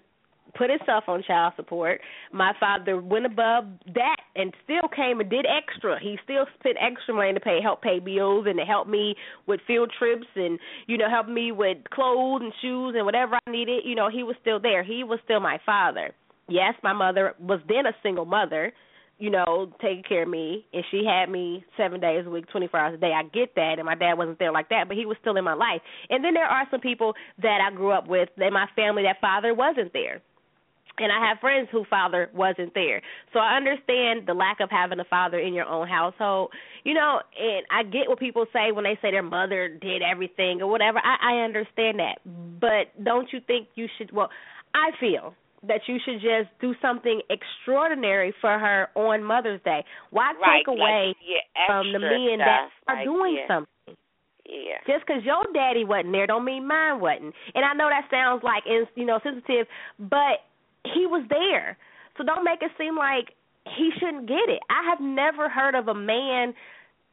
[0.56, 2.02] put himself on child support.
[2.32, 6.00] My father went above that and still came and did extra.
[6.00, 9.16] He still spent extra money to pay help pay bills and to help me
[9.48, 13.52] with field trips and you know help me with clothes and shoes and whatever I
[13.52, 13.84] needed.
[13.86, 14.84] You know he was still there.
[14.84, 16.14] He was still my father.
[16.50, 18.74] Yes, my mother was then a single mother.
[19.20, 22.68] You know, taking care of me, and she had me seven days a week, twenty
[22.68, 23.14] four hours a day.
[23.14, 25.44] I get that, and my dad wasn't there like that, but he was still in
[25.44, 25.82] my life.
[26.10, 29.22] And then there are some people that I grew up with in my family that
[29.22, 30.22] father wasn't there
[30.98, 33.02] and I have friends whose father wasn't there.
[33.34, 36.52] So I understand the lack of having a father in your own household.
[36.84, 40.62] You know, and I get what people say when they say their mother did everything
[40.62, 41.00] or whatever.
[41.00, 42.20] I, I understand that.
[42.26, 44.30] But don't you think you should well,
[44.74, 45.34] I feel
[45.68, 49.84] that you should just do something extraordinary for her on Mother's Day.
[50.12, 53.48] Why right, take away like, yeah, from the men stuff, that are like, doing yeah.
[53.48, 53.98] something?
[54.46, 54.80] Yeah.
[54.86, 57.34] Just because your daddy wasn't there, don't mean mine wasn't.
[57.56, 59.68] And I know that sounds like you know sensitive,
[60.00, 60.44] but
[60.84, 61.78] he was there.
[62.18, 63.32] So don't make it seem like
[63.66, 64.60] he shouldn't get it.
[64.70, 66.54] I have never heard of a man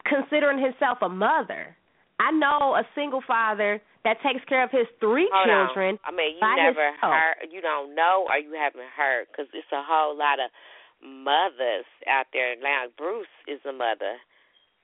[0.04, 1.76] considering himself a mother.
[2.20, 5.98] I know a single father that takes care of his three Hold children.
[6.04, 6.12] On.
[6.12, 9.80] I mean, you never heard, you don't know, or you haven't heard, because it's a
[9.80, 10.52] whole lot of
[11.00, 12.56] mothers out there.
[12.60, 14.20] Now, Bruce is a mother.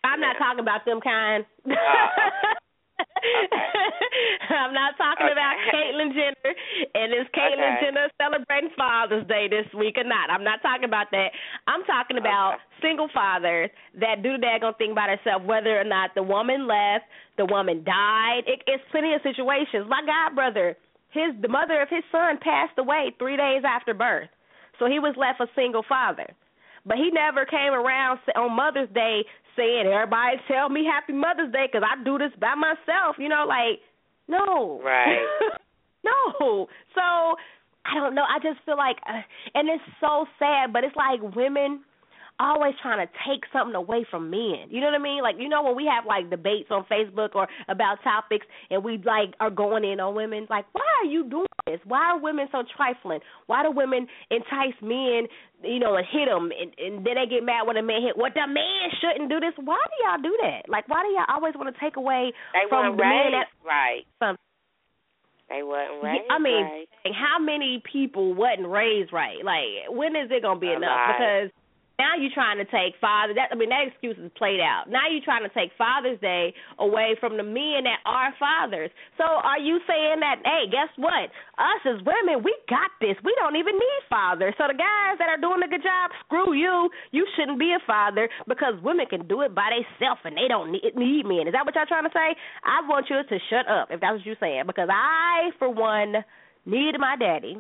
[0.05, 1.45] I'm not talking about them kind.
[1.67, 2.55] Uh-uh.
[4.51, 5.33] I'm not talking Okay.
[5.33, 6.53] about Caitlyn Jenner
[6.95, 7.81] and is Caitlyn Okay.
[7.83, 10.31] Jenner celebrating Father's Day this week or not.
[10.31, 11.31] I'm not talking about that.
[11.67, 13.71] I'm talking about single fathers
[14.01, 17.05] that do the daggone thing by themselves, whether or not the woman left,
[17.37, 18.45] the woman died.
[18.47, 19.87] It, it's plenty of situations.
[19.89, 20.77] My god brother,
[21.11, 24.29] his the mother of his son passed away three days after birth,
[24.79, 26.27] so he was left a single father.
[26.85, 29.25] But he never came around on Mother's Day
[29.57, 33.45] saying, "Everybody tell me Happy Mother's Day because I do this by myself." You know,
[33.47, 33.81] like
[34.29, 35.25] no, Right.
[36.05, 36.69] no.
[36.95, 37.37] So
[37.87, 38.25] I don't know.
[38.25, 39.23] I just feel like, uh,
[39.55, 41.81] and it's so sad, but it's like women
[42.39, 44.69] always trying to take something away from men.
[44.69, 45.23] You know what I mean?
[45.23, 48.99] Like you know when we have like debates on Facebook or about topics and we
[49.05, 51.81] like are going in on women, like why are you doing this?
[51.85, 53.21] Why are women so trifling?
[53.47, 55.27] Why do women entice men,
[55.63, 58.17] you know, and hit them and, and then they get mad when a man hit?
[58.17, 59.55] What the man shouldn't do this?
[59.57, 60.69] Why do y'all do that?
[60.69, 64.05] Like why do y'all always want to take away They from man that right.
[64.21, 64.37] some
[65.49, 67.15] They wasn't yeah, raised I mean, right.
[67.15, 69.39] how many people wasn't raised right?
[69.45, 70.91] Like, when is it gonna be A enough?
[70.91, 71.15] lot.
[71.19, 71.51] Because
[71.99, 73.33] now you're trying to take father.
[73.33, 74.85] That I mean, that excuse is played out.
[74.93, 78.93] Now you're trying to take Father's Day away from the men that are fathers.
[79.17, 80.45] So are you saying that?
[80.45, 81.33] Hey, guess what?
[81.57, 83.17] Us as women, we got this.
[83.25, 84.53] We don't even need fathers.
[84.61, 86.93] So the guys that are doing a good job, screw you.
[87.17, 90.73] You shouldn't be a father because women can do it by themselves and they don't
[90.73, 91.49] need, need men.
[91.49, 92.37] Is that what y'all trying to say?
[92.61, 96.21] I want you to shut up if that's what you're saying because I, for one,
[96.69, 97.57] need my daddy.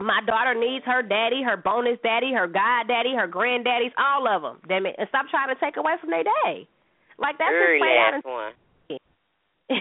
[0.00, 4.40] My daughter needs her daddy, her bonus daddy, her god daddy, her granddaddies, all of
[4.42, 4.58] them.
[4.66, 4.94] Damn it!
[4.98, 6.66] And stop trying to take away from their day.
[7.18, 8.24] Like that's just played out.
[8.24, 8.52] one.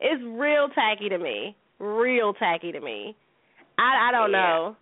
[0.00, 1.56] it's real tacky to me.
[1.78, 3.16] Real tacky to me.
[3.78, 4.38] I I don't Yeah.
[4.38, 4.76] know.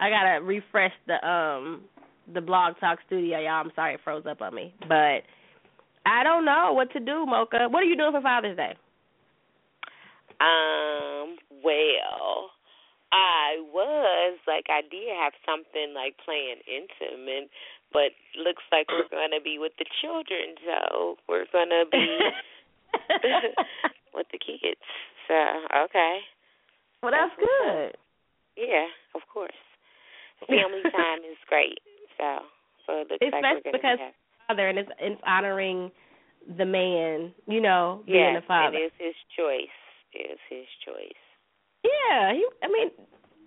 [0.00, 1.82] I gotta refresh the um
[2.32, 3.62] the blog talk studio, y'all.
[3.64, 4.74] I'm sorry it froze up on me.
[4.88, 5.22] But
[6.06, 7.68] I don't know what to do, Mocha.
[7.68, 8.74] What are you doing for Father's Day?
[10.40, 12.50] Um, well,
[13.12, 17.48] I was like I did have something like playing intimate,
[17.92, 22.18] but looks like we're gonna be with the children, so we're gonna be
[24.14, 24.80] with the kids.
[25.28, 25.34] So
[25.88, 26.20] okay,
[27.02, 27.94] well, that's That's
[28.56, 28.66] good.
[28.68, 29.56] yeah, of course.
[30.46, 31.78] Family time is great.
[32.18, 32.38] So,
[32.86, 34.12] so it looks like we're gonna because be
[34.48, 35.90] father and it's it's honoring
[36.58, 38.76] the man, you know, being yeah, the father.
[38.78, 39.72] it's his choice.
[40.12, 41.22] It's his choice.
[41.84, 42.46] Yeah, he.
[42.62, 42.90] I mean,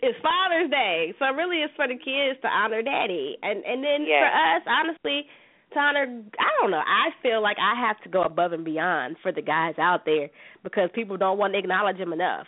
[0.01, 4.05] it's Father's Day, so really it's for the kids to honor Daddy, and and then
[4.05, 4.21] Yeah.
[4.21, 5.27] for us, honestly,
[5.73, 6.23] to honor.
[6.39, 6.83] I don't know.
[6.85, 10.29] I feel like I have to go above and beyond for the guys out there
[10.63, 12.47] because people don't want to acknowledge him enough,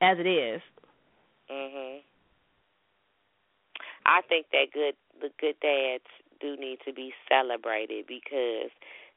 [0.00, 0.60] as it is.
[1.50, 2.02] Mhm.
[4.06, 6.04] I think that good the good dads
[6.40, 8.70] do need to be celebrated because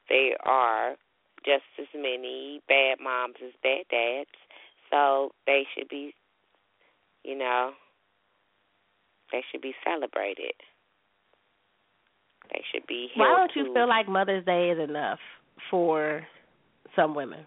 [0.08, 0.96] there are
[1.44, 4.30] just as many bad moms as bad dads.
[4.90, 6.14] So they should be
[7.24, 7.72] you know
[9.32, 10.54] they should be celebrated.
[12.52, 15.20] They should be Why don't you to- feel like Mother's Day is enough
[15.70, 16.26] for
[16.94, 17.46] some women?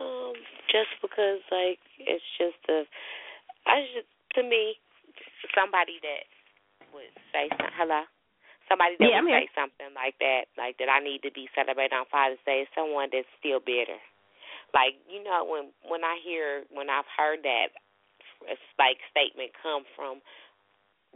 [0.00, 0.32] Um,
[0.70, 2.84] just because like it's just a,
[3.66, 4.74] I just to me,
[5.54, 6.24] somebody that
[6.94, 8.02] would say hello,
[8.68, 11.94] somebody that Yeah, would say something like that, like that I need to be celebrated
[11.94, 13.98] on Father's Day is someone that's still bitter.
[14.74, 17.74] Like you know when when I hear when I've heard that
[18.78, 20.20] like statement come from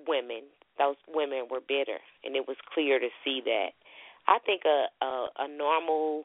[0.06, 0.44] women,
[0.78, 3.70] those women were bitter, and it was clear to see that.
[4.28, 6.24] I think a a, a normal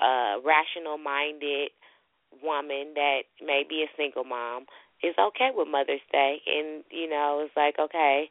[0.00, 1.70] uh rational minded
[2.42, 4.66] woman that may be a single mom
[5.02, 8.30] is okay with Mother's Day and you know, it's like okay,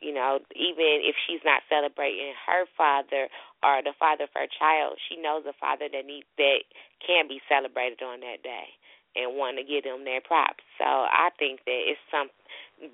[0.00, 3.28] you know, even if she's not celebrating her father
[3.62, 6.62] or the father of her child, she knows a father that needs that
[7.04, 8.70] can be celebrated on that day
[9.16, 10.62] and want to give them their props.
[10.78, 12.30] So I think that it's some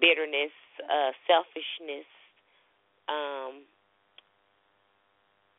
[0.01, 0.53] bitterness,
[0.89, 2.09] uh selfishness,
[3.09, 3.69] um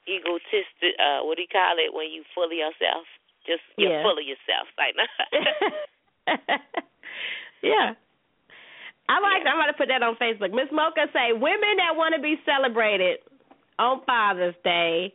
[0.09, 3.05] egotistic uh what do you call it when you full of yourself
[3.45, 4.03] Just you're Yeah.
[4.03, 4.67] full of yourself.
[4.77, 4.95] Like
[7.61, 7.93] yeah.
[9.07, 9.45] I like.
[9.45, 9.53] Yeah.
[9.53, 10.51] I'm gonna put that on Facebook.
[10.51, 13.19] Miss Mocha say women that want to be celebrated
[13.77, 15.13] on Father's Day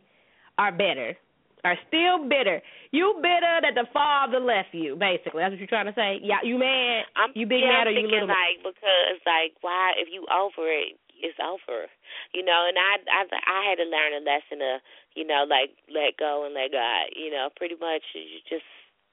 [0.57, 1.17] are bitter,
[1.63, 2.61] are still bitter.
[2.91, 4.95] You bitter that the father left you.
[4.95, 6.19] Basically, that's what you're trying to say.
[6.23, 7.07] Yeah, you mad?
[7.15, 8.27] I'm you big mad or you little?
[8.27, 11.87] like because like why if you over it, it's over.
[12.33, 14.79] You know, and I I I had to learn a lesson of
[15.15, 17.11] you know like let go and let God.
[17.15, 18.67] You know, pretty much you just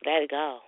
[0.06, 0.62] let it go.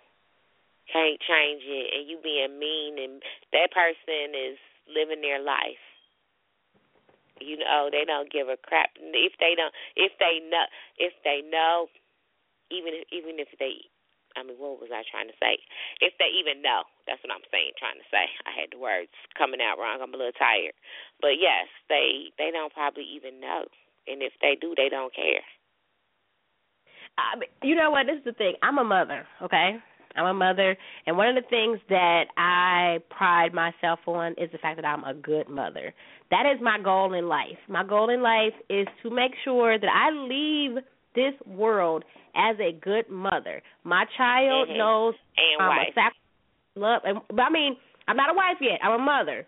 [0.93, 3.23] Can't change it, and you being mean, and
[3.55, 4.59] that person is
[4.91, 5.79] living their life.
[7.41, 9.73] You know, they don't give a crap if they don't.
[9.97, 10.67] If they know,
[10.99, 11.87] if they know,
[12.71, 13.87] even if, even if they
[14.37, 15.59] I mean, what was I trying to say?
[15.99, 18.31] If they even know, that's what I'm saying, trying to say.
[18.47, 19.99] I had the words coming out wrong.
[19.99, 20.75] I'm a little tired,
[21.19, 23.67] but yes, they they don't probably even know,
[24.07, 25.43] and if they do, they don't care.
[27.19, 28.07] I you know what?
[28.07, 28.55] This is the thing.
[28.63, 29.83] I'm a mother, okay?
[30.17, 34.59] I'm a mother, and one of the things that I pride myself on is the
[34.59, 35.95] fact that I'm a good mother.
[36.31, 37.59] That is my goal in life.
[37.69, 40.83] My goal in life is to make sure that I leave
[41.15, 42.05] this world
[42.35, 43.63] as a good mother.
[43.85, 44.77] My child Mhm.
[44.79, 45.89] knows And I'm wife.
[45.89, 46.17] a sac-
[46.77, 47.77] love, and, but I mean,
[48.09, 48.81] I'm not a wife yet.
[48.83, 49.47] I'm a mother.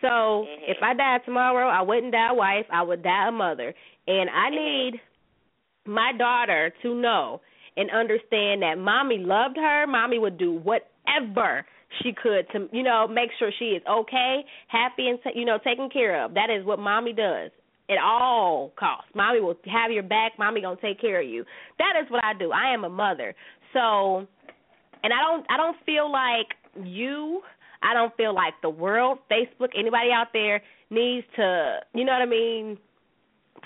[0.00, 0.68] So Mhm.
[0.68, 2.66] if I died tomorrow, I wouldn't die a wife.
[2.70, 3.74] I would die a mother,
[4.06, 4.54] and I Mhm.
[4.54, 5.00] need
[5.86, 7.40] my daughter to know
[7.76, 9.86] and understand that mommy loved her.
[9.86, 11.64] Mommy would do whatever
[12.02, 15.90] she could to, you know, make sure she is okay, happy, and you know, taken
[15.90, 16.34] care of.
[16.34, 17.50] That is what mommy does
[17.90, 19.10] at all costs.
[19.14, 20.32] Mommy will have your back.
[20.38, 21.44] Mommy gonna take care of you.
[21.78, 22.52] That is what I do.
[22.52, 23.34] I am a mother.
[23.72, 24.26] So,
[25.02, 27.42] and I don't, I don't feel like you.
[27.82, 32.22] I don't feel like the world, Facebook, anybody out there needs to, you know what
[32.22, 32.78] I mean,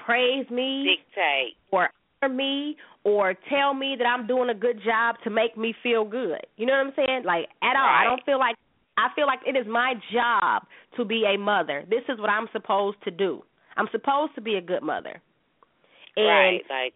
[0.07, 1.57] praise me Dictate.
[1.71, 1.91] or
[2.29, 6.41] me or tell me that I'm doing a good job to make me feel good.
[6.57, 7.23] You know what I'm saying?
[7.25, 7.87] Like at all.
[7.87, 8.57] I don't feel like
[8.99, 10.65] I feel like it is my job
[10.97, 11.85] to be a mother.
[11.89, 13.43] This is what I'm supposed to do.
[13.77, 15.21] I'm supposed to be a good mother.
[16.17, 16.63] And right.
[16.69, 16.95] Like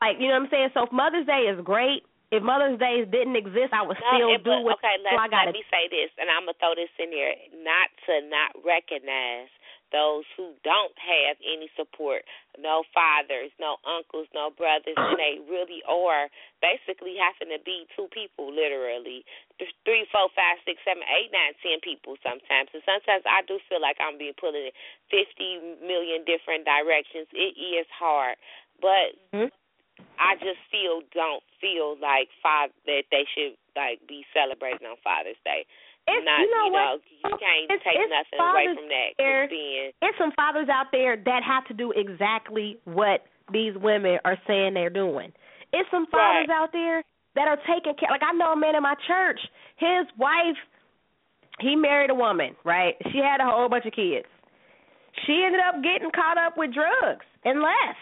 [0.00, 0.68] like you know what I'm saying?
[0.74, 4.34] So if Mother's Day is great, if Mother's Day didn't exist, I would no, still
[4.34, 4.96] it- do what okay.
[5.04, 7.36] Let, I got let me say this, and I'm gonna throw this in there.
[7.62, 9.52] Not to not recognize
[9.92, 12.26] those who don't have any support,
[12.58, 16.26] no fathers, no uncles, no brothers, and they really are
[16.58, 19.24] basically having to be two people, literally
[19.84, 22.68] three, four, five, six, seven, eight, nine, ten people sometimes.
[22.74, 24.70] And sometimes I do feel like I'm being pulled in
[25.08, 27.30] fifty million different directions.
[27.32, 28.36] It is hard,
[28.80, 29.50] but Mhm.
[30.18, 35.40] I just still don't feel like father that they should like be celebrating on Father's
[35.44, 35.66] Day.
[36.08, 36.82] It's, Not you know you what?
[36.82, 37.00] know
[37.30, 39.08] you can't It's- take it's nothing away from that.
[39.18, 44.20] 'cause then There's some fathers out there that have to do exactly what these women
[44.24, 45.32] are saying they're doing.
[45.72, 46.56] It's some fathers Right.
[46.56, 47.02] out there
[47.34, 48.08] that are taking care.
[48.10, 49.40] Like I know a man in my church.
[49.76, 50.56] His wife,
[51.58, 52.96] he married a woman, right?
[53.10, 54.26] She had a whole bunch of kids.
[55.24, 57.98] She ended up getting caught up with drugs and left.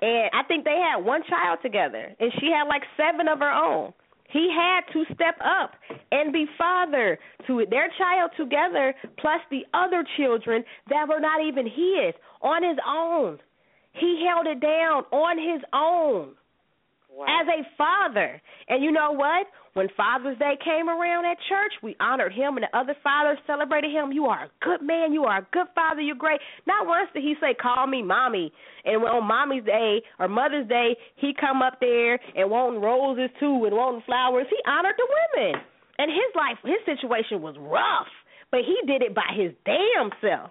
[0.00, 3.50] And I think they had one child together, and she had like seven of her
[3.50, 3.92] own.
[4.28, 5.72] He had to step up
[6.12, 11.66] and be father to their child together, plus the other children that were not even
[11.66, 13.38] his, on his own.
[13.92, 16.34] He held it down on his own
[17.18, 17.26] wow.
[17.26, 18.40] as a father.
[18.68, 19.46] And you know what?
[19.74, 23.92] When Father's Day came around at church, we honored him and the other fathers celebrated
[23.92, 24.10] him.
[24.12, 25.12] You are a good man.
[25.12, 26.00] You are a good father.
[26.00, 26.40] You're great.
[26.66, 28.52] Not once did he say, call me mommy.
[28.84, 33.64] And on Mommy's Day or Mother's Day, he come up there and wanting roses too
[33.66, 34.46] and wanting flowers.
[34.50, 35.60] He honored the women.
[35.98, 38.06] And his life, his situation was rough,
[38.50, 40.50] but he did it by his damn self.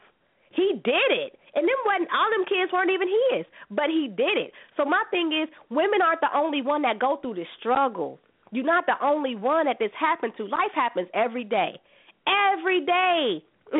[0.51, 1.37] He did it.
[1.55, 4.51] And them wasn't all them kids weren't even his, but he did it.
[4.75, 8.19] So my thing is, women aren't the only one that go through this struggle.
[8.51, 10.45] You're not the only one that this happened to.
[10.45, 11.79] Life happens every day.
[12.27, 13.43] Every day.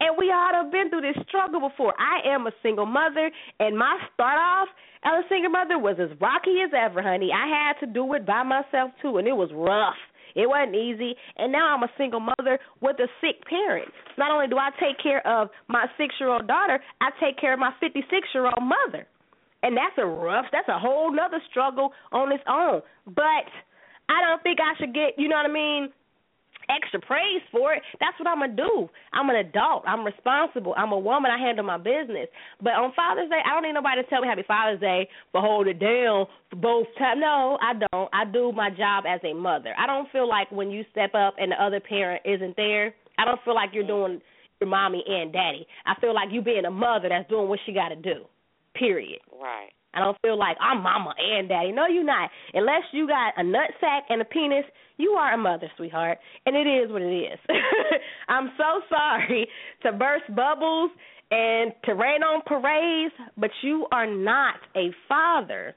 [0.00, 1.94] and we all have been through this struggle before.
[1.98, 4.68] I am a single mother, and my start off
[5.04, 7.30] as a single mother was as rocky as ever, honey.
[7.32, 10.00] I had to do it by myself too, and it was rough.
[10.34, 11.14] It wasn't easy.
[11.36, 13.88] And now I'm a single mother with a sick parent.
[14.18, 17.52] Not only do I take care of my six year old daughter, I take care
[17.52, 19.06] of my 56 year old mother.
[19.62, 22.82] And that's a rough, that's a whole nother struggle on its own.
[23.06, 23.48] But
[24.08, 25.88] I don't think I should get, you know what I mean,
[26.68, 27.82] extra praise for it.
[28.00, 28.88] That's what I'm gonna do.
[29.12, 29.84] I'm an adult.
[29.86, 30.74] I'm responsible.
[30.76, 31.30] I'm a woman.
[31.30, 32.28] I handle my business.
[32.60, 35.42] But on Father's Day, I don't need nobody to tell me Happy Father's Day, but
[35.42, 37.20] hold it down for both times.
[37.20, 38.08] No, I don't.
[38.12, 39.74] I do my job as a mother.
[39.78, 43.24] I don't feel like when you step up and the other parent isn't there, I
[43.24, 44.20] don't feel like you're doing
[44.60, 45.66] your mommy and daddy.
[45.86, 48.24] I feel like you being a mother that's doing what she got to do.
[48.74, 49.20] Period.
[49.32, 49.70] Right.
[49.94, 51.72] I don't feel like I'm mama and daddy.
[51.72, 52.30] No, you're not.
[52.52, 54.64] Unless you got a nut sack and a penis,
[54.96, 56.18] you are a mother, sweetheart.
[56.46, 57.38] And it is what it is.
[58.28, 59.48] I'm so sorry
[59.82, 60.90] to burst bubbles
[61.30, 65.74] and to rain on parades, but you are not a father.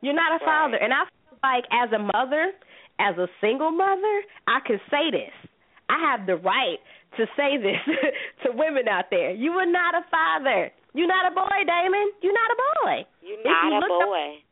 [0.00, 0.76] You're not a father.
[0.76, 2.52] And I feel like as a mother,
[2.98, 5.50] as a single mother, I can say this.
[5.88, 6.78] I have the right
[7.16, 7.80] to say this
[8.44, 9.32] to women out there.
[9.32, 10.70] You are not a father.
[10.98, 12.10] You're not a boy, Damon.
[12.22, 13.06] You're not a boy.
[13.22, 14.34] You're not you a boy.
[14.34, 14.42] Up,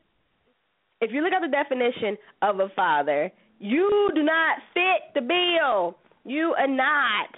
[1.00, 5.98] if you look at the definition of a father, you do not fit the bill.
[6.24, 7.34] You are not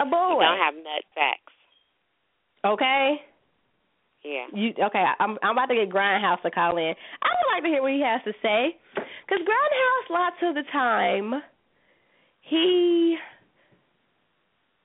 [0.00, 0.40] a boy.
[0.40, 1.52] You don't have nut sacks.
[2.64, 3.20] Okay.
[4.24, 4.46] Yeah.
[4.54, 5.04] You okay?
[5.20, 6.94] I'm I'm about to get Grindhouse to call in.
[7.22, 10.62] I would like to hear what he has to say, because Grindhouse lots of the
[10.72, 11.42] time,
[12.40, 13.18] he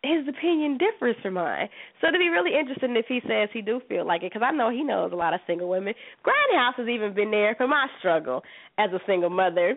[0.03, 1.69] his opinion differs from mine.
[1.99, 4.51] So it'd be really interesting if he says he do feel like it, because I
[4.51, 5.93] know he knows a lot of single women.
[6.23, 8.43] Grindhouse has even been there for my struggle
[8.77, 9.75] as a single mother.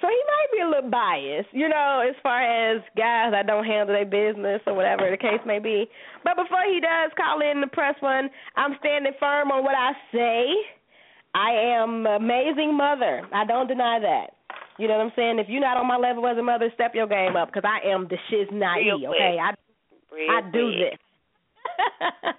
[0.00, 3.64] So he might be a little biased, you know, as far as guys that don't
[3.64, 5.86] handle their business or whatever the case may be.
[6.24, 9.92] But before he does call in the press one, I'm standing firm on what I
[10.12, 10.46] say.
[11.34, 13.22] I am amazing mother.
[13.32, 14.36] I don't deny that.
[14.78, 15.38] You know what I'm saying?
[15.38, 17.86] If you're not on my level as a mother, step your game up because I
[17.88, 19.04] am the shiz naive.
[19.08, 19.52] Okay, I
[20.12, 20.92] Real I do quick.
[20.92, 20.98] this.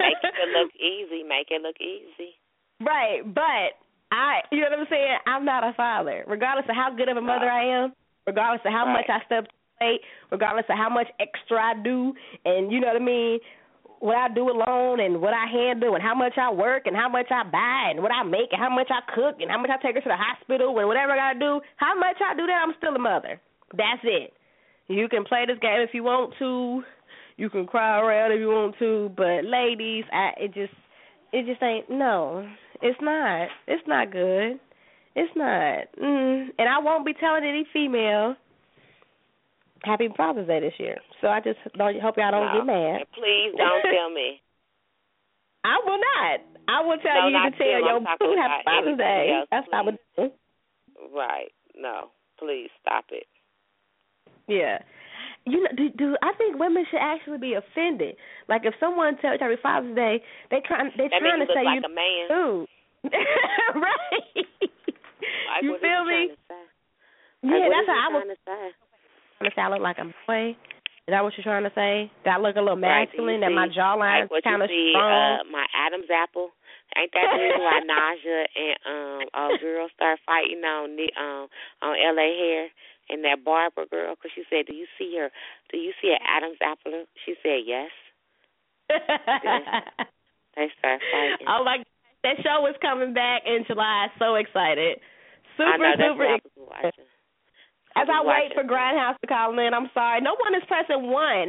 [0.00, 1.22] Make it look easy.
[1.22, 2.34] Make it look easy.
[2.80, 3.76] Right, but
[4.10, 5.18] I, you know what I'm saying?
[5.26, 7.92] I'm not a father, regardless of how good of a mother I am,
[8.26, 10.00] regardless of how much I step to the plate,
[10.32, 12.14] regardless of how much extra I do,
[12.44, 13.38] and you know what I mean.
[14.00, 17.08] What I do alone and what I handle and how much I work and how
[17.08, 19.70] much I buy and what I make and how much I cook and how much
[19.70, 22.46] I take her to the hospital and whatever I gotta do, how much I do
[22.46, 23.40] that, I'm still a mother.
[23.76, 24.32] That's it.
[24.88, 26.82] You can play this game if you want to.
[27.36, 30.74] You can cry around if you want to, but ladies, I it just
[31.32, 32.48] it just ain't no.
[32.82, 33.48] It's not.
[33.68, 34.58] It's not good.
[35.14, 35.86] It's not.
[36.02, 36.48] Mm.
[36.58, 38.34] And I won't be telling any female
[39.84, 40.98] Happy Father's Day this year.
[41.20, 42.58] So I just don't hope y'all don't no.
[42.58, 43.00] get mad.
[43.14, 44.40] Please don't tell me.
[45.64, 46.40] I will not.
[46.68, 49.36] I will tell No, you to tell your boo Happy Father's Day.
[49.36, 50.30] else, That's what I would do.
[51.14, 51.52] Right.
[51.76, 52.08] No.
[52.38, 53.26] Please stop it.
[54.48, 54.78] Yeah.
[55.46, 58.16] You know, do, do I think women should actually be offended?
[58.48, 61.64] Like if someone tells you Happy Father's Day, they trying they That trying to say
[61.64, 62.28] like you a man.
[62.28, 62.66] too.
[63.80, 64.44] right.
[65.48, 66.28] Like, you feel me?
[66.28, 66.64] trying to say?
[67.42, 68.36] Yeah, that's how I was
[69.40, 69.54] trying to say?
[69.54, 70.56] trying to say I look like a boy.
[71.08, 72.10] Is that what you're trying to say?
[72.28, 73.40] I look a little Right, masculine?
[73.40, 75.40] that my jawline like what kind of strong?
[75.40, 76.50] uh, my Adam's apple.
[76.96, 81.46] Ain't that the reason why Naja and um a girl start fighting on the um
[81.82, 82.30] on L.A.
[82.36, 82.68] Hair
[83.10, 84.14] and that Barbara girl?
[84.14, 85.30] Because she said, "Do you see her?
[85.72, 87.90] Do you see an Adam's apple?" She said, "Yes."
[90.56, 91.46] They start fighting.
[91.46, 91.78] oh my!
[92.26, 94.08] That show is coming back in July.
[94.18, 94.98] So excited!
[95.56, 96.26] Super, I know super.
[96.26, 97.09] what I was watching.
[97.96, 101.48] As I wait for Grindhouse to call in, I'm sorry, no one is pressing one,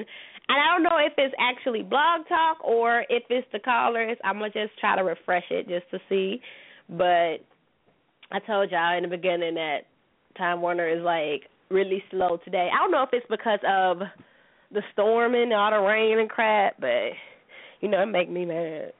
[0.50, 4.18] and I don't know if it's actually Blog Talk or if it's the callers.
[4.24, 6.42] I'm gonna just try to refresh it just to see.
[6.90, 7.46] But
[8.32, 9.82] I told y'all in the beginning that
[10.38, 12.70] Time Warner is like really slow today.
[12.74, 14.00] I don't know if it's because of
[14.72, 17.14] the storming, and all the rain and crap, but
[17.82, 18.94] you know it make me mad.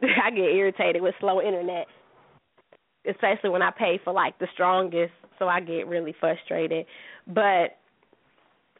[0.02, 1.86] I get irritated with slow internet
[3.08, 6.86] especially when I pay for like the strongest, so I get really frustrated.
[7.26, 7.78] But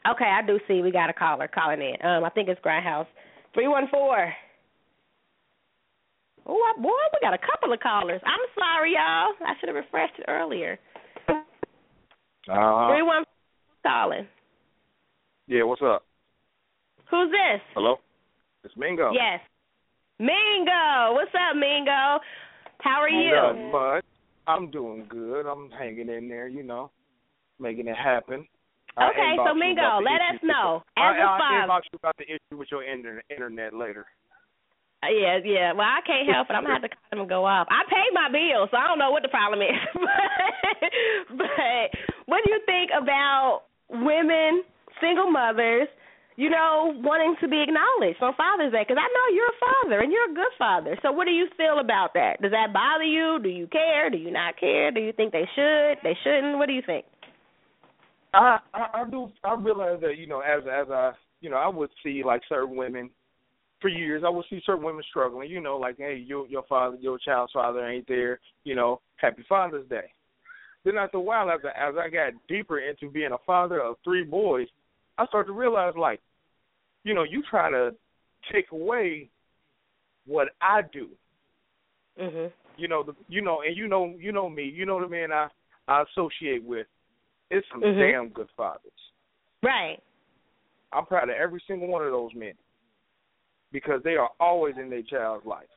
[0.09, 2.05] okay, I do see we got a caller calling in.
[2.05, 3.07] Um, I think it's Grindhouse
[3.53, 4.33] three one four.
[6.45, 8.21] Oh boy, we got a couple of callers.
[8.25, 9.33] I'm sorry, y'all.
[9.45, 10.79] I should have refreshed it earlier.
[11.29, 13.25] Uh, Three one
[13.83, 14.25] calling.
[15.47, 16.05] yeah, what's up?
[17.11, 17.61] Who's this?
[17.73, 17.97] Hello?
[18.63, 19.11] It's Mingo.
[19.11, 19.41] Yes,
[20.19, 21.13] Mingo.
[21.13, 22.19] What's up, Mingo?
[22.79, 23.35] How are you?
[23.35, 24.05] Nothing much.
[24.47, 25.45] I'm doing good.
[25.45, 26.91] I'm hanging in there, you know,
[27.59, 28.47] making it happen.
[28.97, 30.81] Okay, so Mingo, let us know.
[30.97, 34.07] As I, a father, inbox you about the issue with your inter- internet later.
[35.03, 35.73] Uh, Yeah, yeah.
[35.73, 36.53] Well, I can't help it.
[36.53, 37.67] I'm gonna have to call them and go off.
[37.69, 39.77] I paid my bills, so I don't know what the problem is.
[39.93, 41.85] but, but
[42.25, 44.63] what do you think about women,
[44.99, 45.87] single mothers,
[46.37, 48.85] you know, wanting to be acknowledged on Father's Day?
[48.87, 50.95] Because I know you're a father and you're a good father.
[51.01, 52.39] So what do you feel about that?
[52.41, 53.39] Does that bother you?
[53.41, 54.09] Do you care?
[54.09, 54.91] Do you not care?
[54.91, 55.97] Do you think they should?
[56.03, 56.59] They shouldn't?
[56.59, 57.05] What do you think?
[58.33, 61.67] I, I I do I realize that you know as as I you know I
[61.67, 63.09] would see like certain women
[63.81, 66.97] for years I would see certain women struggling you know like hey your your father
[66.99, 70.11] your child's father ain't there you know happy Father's Day
[70.83, 73.95] then after a while as I, as I got deeper into being a father of
[74.03, 74.67] three boys
[75.17, 76.19] I started to realize like
[77.07, 77.95] you know you try to
[78.51, 79.29] take away
[80.25, 81.07] what I do
[82.19, 82.51] Mhm.
[82.77, 84.63] You know the you know and you know you know me.
[84.63, 85.47] You know the man I
[85.87, 86.87] I associate with.
[87.49, 87.99] It's some Mhm.
[87.99, 89.11] damn good fathers.
[89.63, 90.01] Right.
[90.91, 92.53] I'm proud of every single one of those men
[93.71, 95.69] because they are always in their child's life.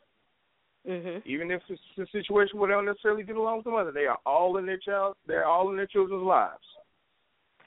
[0.86, 1.22] Mhm.
[1.26, 4.06] Even if it's a situation where they don't necessarily get along with the mother, they
[4.06, 5.16] are all in their child.
[5.26, 6.66] They're all in their children's lives.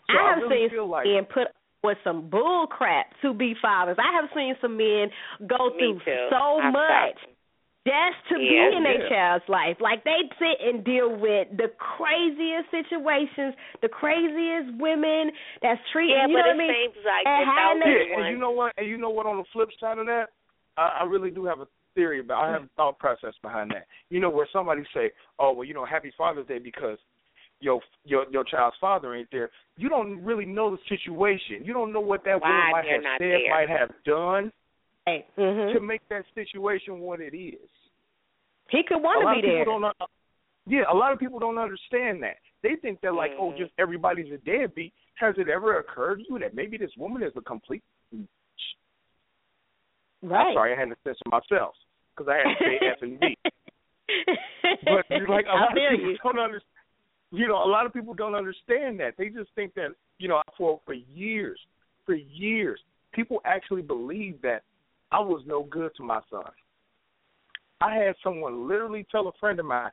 [0.09, 1.47] So I have really seen feel like put
[1.83, 3.97] up with some bull crap to be fathers.
[3.99, 5.09] I have seen some men
[5.47, 6.27] go Me through too.
[6.29, 7.35] so I've much stopped.
[7.87, 9.09] just to Yeah, be in their yeah.
[9.09, 9.77] child's life.
[9.79, 15.31] Like they sit and deal with the craziest situations, the craziest women
[15.61, 16.75] that's treating Yeah, you but know it what I mean?
[16.93, 18.73] seems like And that how those Yeah, and you know what?
[18.77, 19.25] And you know what?
[19.25, 20.27] On the flip side of that,
[20.77, 22.43] I, I really do have a theory about.
[22.43, 23.85] I have a thought process behind that.
[24.09, 26.97] You know, where somebody say, "Oh, well, you know, Happy Father's Day because
[27.63, 31.63] your your your child's father ain't there." You don't really know the situation.
[31.63, 33.49] You don't know what that Why woman might have said, there.
[33.49, 34.51] might have done
[35.07, 35.73] mhm.
[35.73, 37.69] to make that situation what it is.
[38.69, 39.65] He could want to be there.
[39.65, 39.83] don't.
[40.65, 42.37] Yeah, a lot of people don't understand that.
[42.61, 43.57] They think that like, oh, Mhm.
[43.57, 44.93] just everybody's a deadbeat.
[45.15, 47.83] Has it ever occurred to you that maybe this woman is a complete?
[50.21, 50.47] right.
[50.47, 51.75] I'm sorry, I had to censor myself
[52.15, 53.37] because I had to say F and B.
[54.85, 56.17] But you're like a I lot of people you.
[56.23, 56.72] don't understand.
[57.33, 59.15] You know, a lot of people don't understand that.
[59.17, 59.89] They just think that
[60.19, 61.59] you know, for for years,
[62.05, 62.79] for years,
[63.11, 64.61] people actually believe that
[65.11, 66.45] I was no good to my son.
[67.81, 69.89] I had someone literally tell a friend of mine,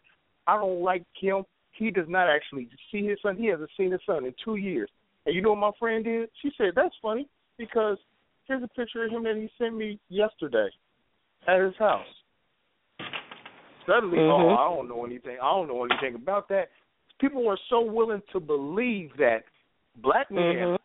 [0.46, 1.44] I don't like him.
[1.72, 3.36] He does not actually see his son.
[3.36, 4.90] He hasn't seen his son in two years.
[5.24, 6.28] And you know what my friend did?
[6.42, 7.26] She said, That's funny
[7.56, 7.96] because
[8.44, 10.68] here's a picture of him that he sent me yesterday
[11.48, 12.06] at his house.
[13.86, 14.30] Suddenly, Mhm.
[14.30, 15.38] oh, I don't know anything.
[15.40, 16.70] I don't know anything about that.
[17.20, 19.44] People are so willing to believe that
[19.97, 20.42] black men.
[20.56, 20.78] Mhm.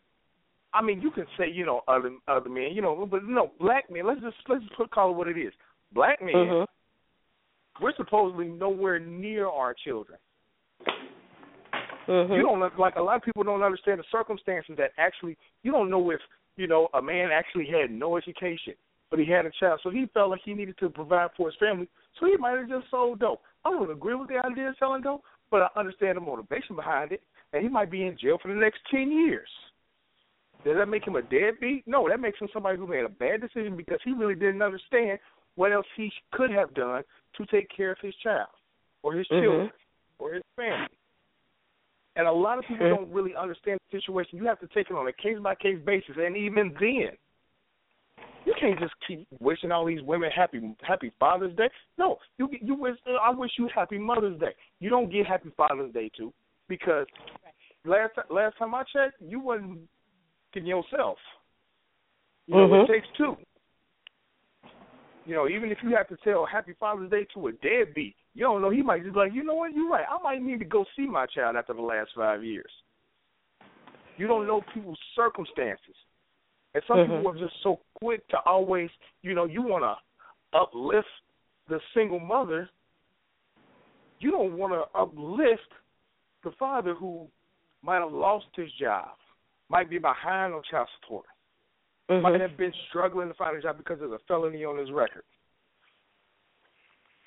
[0.74, 3.90] I mean, you can say you know other other men, you know, but no black
[3.90, 4.06] men.
[4.06, 5.54] Let's just let's just put call it what it is.
[5.92, 6.34] Black men.
[6.34, 6.66] Mhm.
[7.80, 10.18] We're supposedly nowhere near our children.
[12.06, 12.36] Mhm.
[12.36, 15.90] You don't like a lot of people don't understand the circumstances that actually you don't
[15.90, 16.20] know if
[16.56, 18.74] you know a man actually had no education,
[19.10, 21.56] but he had a child, so he felt like he needed to provide for his
[21.56, 21.88] family,
[22.18, 23.42] so he might have just sold dope.
[23.64, 27.12] I don't agree with the idea of selling dope, but I understand the motivation behind
[27.12, 29.48] it, and he might be in jail for the next ten years.
[30.64, 31.86] Does that make him a deadbeat?
[31.86, 35.18] No, that makes him somebody who made a bad decision because he really didn't understand
[35.54, 37.02] what else he could have done
[37.36, 38.48] to take care of his child
[39.02, 39.40] or his Mhm.
[39.40, 39.72] children
[40.18, 40.88] or his family.
[42.16, 42.90] And a lot of people Mhm.
[42.90, 44.38] don't really understand the situation.
[44.38, 47.16] You have to take it on a case by case basis, and even then,
[48.46, 51.68] you can't just keep wishing all these women happy Happy Father's Day.
[51.98, 54.54] No, you you wish I wish you Happy Mother's Day.
[54.80, 56.32] You don't get Happy Father's Day too,
[56.68, 57.06] because
[57.84, 59.80] last last time I checked, you wasn't
[60.54, 61.18] getting yourself.
[62.46, 62.84] You know, Mhm.
[62.84, 63.36] it takes two.
[65.26, 68.42] You know, even if you have to tell Happy Father's Day to a deadbeat, you
[68.42, 68.70] don't know.
[68.70, 70.06] He might just be like, you know what, you're right.
[70.08, 72.70] I might need to go see my child after the last five years.
[74.16, 75.96] You don't know people's circumstances,
[76.76, 77.18] and some Mhm.
[77.18, 78.90] people are just so quick to always,
[79.22, 79.96] you know, you want to
[80.52, 81.08] uplift
[81.68, 82.68] the single mother.
[84.20, 85.72] You don't want to uplift
[86.44, 87.30] the father who
[87.80, 89.16] might have lost his job,
[89.70, 91.26] might be behind on child support
[92.08, 92.40] might Mhm.
[92.40, 95.24] have been struggling to find a job because of a felony on his record.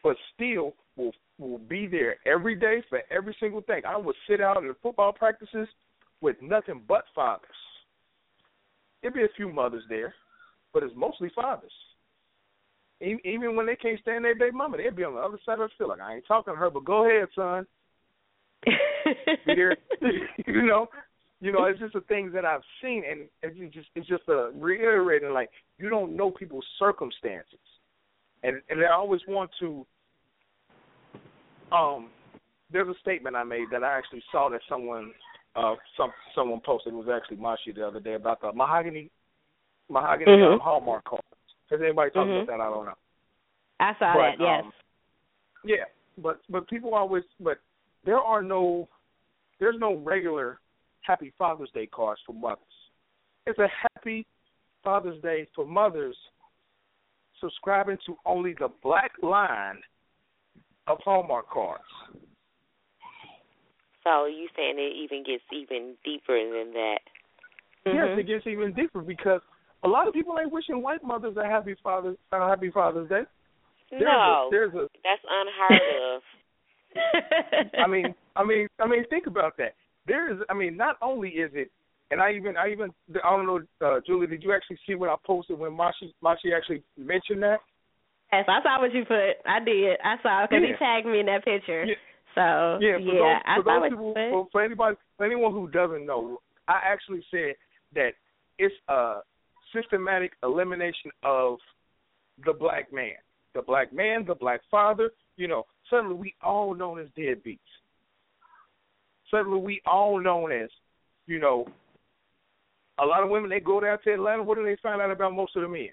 [0.03, 3.85] But still will will be there every day for every single thing.
[3.85, 5.67] I would sit out in the football practices
[6.21, 7.55] with nothing but fathers.
[9.01, 10.13] There'd be a few mothers there,
[10.73, 11.71] but it's mostly fathers.
[13.01, 15.69] Even when they can't stand their baby mama, they'd be on the other side of
[15.69, 15.91] the field.
[15.91, 17.65] Like I ain't talking to her, but go ahead, son.
[19.45, 19.73] You
[20.65, 20.87] know,
[21.41, 24.51] you know, it's just the things that I've seen, and it's just it's just a
[24.53, 27.59] reiterating like you don't know people's circumstances,
[28.43, 29.85] and and I always want to.
[31.71, 32.09] Um,
[32.71, 35.11] there's a statement I made that I actually saw that someone,
[35.55, 36.93] uh, some someone posted.
[36.93, 39.09] It was actually Mashi the other day about the mahogany,
[39.89, 40.53] mahogany Mhm.
[40.53, 41.25] um, Hallmark cards.
[41.69, 42.43] Has anybody talked Mhm.
[42.43, 42.61] about that?
[42.61, 42.97] I don't know.
[43.79, 44.39] I saw But, that.
[44.39, 44.63] Yes.
[44.65, 44.73] um,
[45.63, 45.85] Yeah,
[46.17, 47.59] but but people always but
[48.03, 48.87] there are no
[49.59, 50.59] there's no regular
[51.01, 52.91] Happy Father's Day cards for mothers.
[53.45, 54.25] It's a Happy
[54.83, 56.17] Father's Day for mothers
[57.39, 59.81] subscribing to only the black line
[60.87, 61.83] of Hallmark cards.
[64.09, 66.99] So you saying it even gets even deeper than that?
[67.85, 68.17] Yes, Mhm.
[68.17, 69.41] it gets even deeper because
[69.83, 73.25] a lot of people ain't wishing white mothers a happy Father's a happy Father's Day.
[73.91, 76.23] There's no, a, there's a that's unheard of.
[77.83, 79.75] I mean, I mean, I mean, think about that.
[80.07, 81.71] There is, I mean, not only is it,
[82.09, 82.91] and I even, I even,
[83.23, 86.55] I don't know, uh, Julie, did you actually see what I posted when Mashi, Mashi
[86.55, 87.59] actually mentioned that?
[88.31, 89.37] Yes, I saw what you put.
[89.45, 89.99] I did.
[90.03, 90.73] I saw because Yeah.
[90.73, 91.85] he tagged me in that picture.
[91.85, 91.95] Yeah.
[92.35, 95.67] So Yeah, for yeah, those, for saw those people, for, for anybody, for anyone who
[95.69, 97.55] doesn't know, I actually said
[97.95, 98.11] that
[98.57, 99.19] it's a
[99.73, 101.57] systematic elimination of
[102.45, 103.13] the black man,
[103.55, 105.11] the black man, the black father.
[105.37, 107.59] You know, suddenly we all known as deadbeats.
[109.31, 110.69] Suddenly we all known as,
[111.27, 111.67] you know,
[112.99, 114.43] a lot of women they go down to Atlanta.
[114.43, 115.89] What do they find out about most of the men?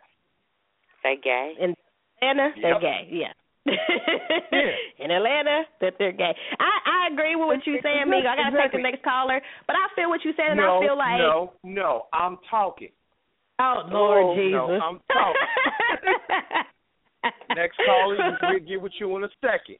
[1.02, 1.54] They gay.
[1.60, 1.74] In
[2.20, 2.80] Atlanta, they're Yep.
[2.80, 3.08] gay.
[3.10, 3.32] Yeah.
[3.66, 4.70] Yeah.
[5.04, 6.34] In Atlanta, that they're gay.
[6.58, 8.26] I I agree with what you're saying, Migo.
[8.26, 10.86] I gotta take the next caller, but I feel what you're saying, and no, I
[10.86, 12.06] feel like, no, no.
[12.12, 12.90] I'm talking.
[13.58, 14.52] oh, oh Lord Oh, Jesus.
[14.52, 16.66] no, I'm talking.
[17.56, 19.76] Next caller, we'll get with you in a second.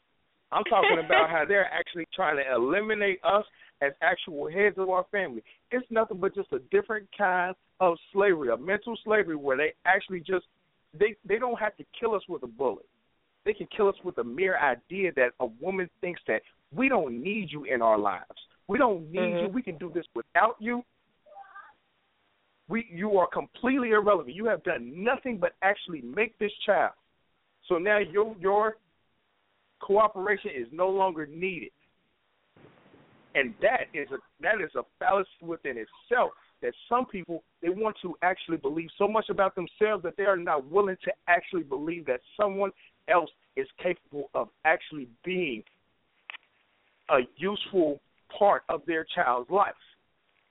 [0.52, 3.44] I'm talking about how they're actually trying to eliminate us
[3.82, 5.42] as actual heads of our family.
[5.70, 10.20] It's nothing but just a different kind of slavery, a mental slavery where they actually
[10.20, 10.46] just
[10.98, 12.86] they they don't have to kill us with a bullet.
[13.46, 16.42] They can kill us with the mere idea that a woman thinks that
[16.74, 18.24] we don't need you in our lives.
[18.66, 19.48] We don't need you.
[19.48, 19.52] Mhm.
[19.52, 20.84] We can do this without you.
[22.68, 24.34] We you are completely irrelevant.
[24.34, 26.94] You have done nothing but actually make this child.
[27.68, 28.76] So now your your
[29.78, 31.70] cooperation is no longer needed.
[33.36, 36.32] And that is a that is a fallacy within itself
[36.62, 40.36] that some people they want to actually believe so much about themselves that they are
[40.36, 42.72] not willing to actually believe that someone
[43.08, 45.62] else is capable of actually being
[47.10, 48.00] a useful
[48.38, 49.74] part of their child's life.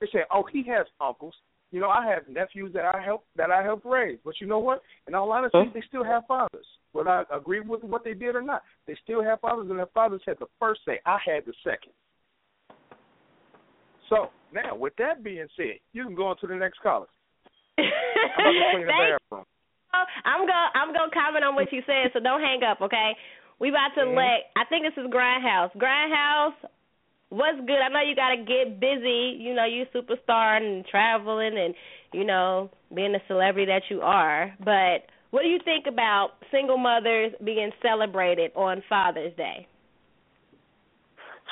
[0.00, 1.34] They say, "Oh, he has uncles.
[1.72, 4.18] You know, I have nephews that I help that I help raise.
[4.24, 4.82] But you know what?
[5.08, 5.70] In all honesty, Huh?
[5.74, 6.66] they still have fathers.
[6.92, 9.86] Whether I agree with what they did or not, they still have fathers, and their
[9.86, 11.00] fathers had the first say.
[11.04, 11.92] I had the second.
[14.08, 17.08] So now, with that being said, you can go on to the next caller.
[17.78, 19.44] I'm about to clean the bathroom.
[20.24, 23.16] I'm gonna I'm gonna comment on what you said, so don't hang up, okay?
[23.58, 24.16] We about to Mhm.
[24.16, 25.72] let I think this is Grindhouse.
[25.76, 26.54] Grindhouse,
[27.30, 27.80] what's good?
[27.80, 31.74] I know you gotta get busy, you know, you superstar and traveling and,
[32.12, 34.54] you know, being the celebrity that you are.
[34.60, 39.66] But what do you think about single mothers being celebrated on Father's Day?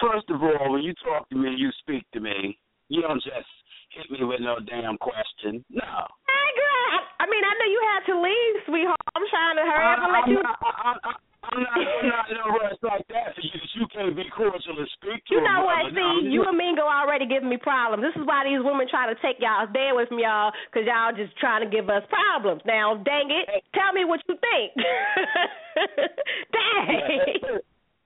[0.00, 2.58] First of all, when you talk to me, you speak to me.
[2.88, 3.48] You don't just
[3.94, 5.62] hit me with no damn question.
[5.70, 5.94] No.
[6.26, 9.10] Hey girl, I, I mean I know you had to leave, sweetheart.
[9.14, 11.12] I'm trying to hurry up and let you not, I, I,
[11.54, 13.60] I'm not, I'm not in a rush like that for you.
[13.78, 15.38] You can't be cordial and speak to me.
[15.38, 15.92] You know what?
[15.92, 18.02] See, you and Mingo already giving me problems.
[18.02, 21.14] This is why these women try to take y'all's bed with me, y'all, because y'all
[21.14, 22.62] just trying to give us problems.
[22.66, 23.46] Now, dang it,
[23.76, 24.74] tell me what you think.
[26.54, 27.62] dang.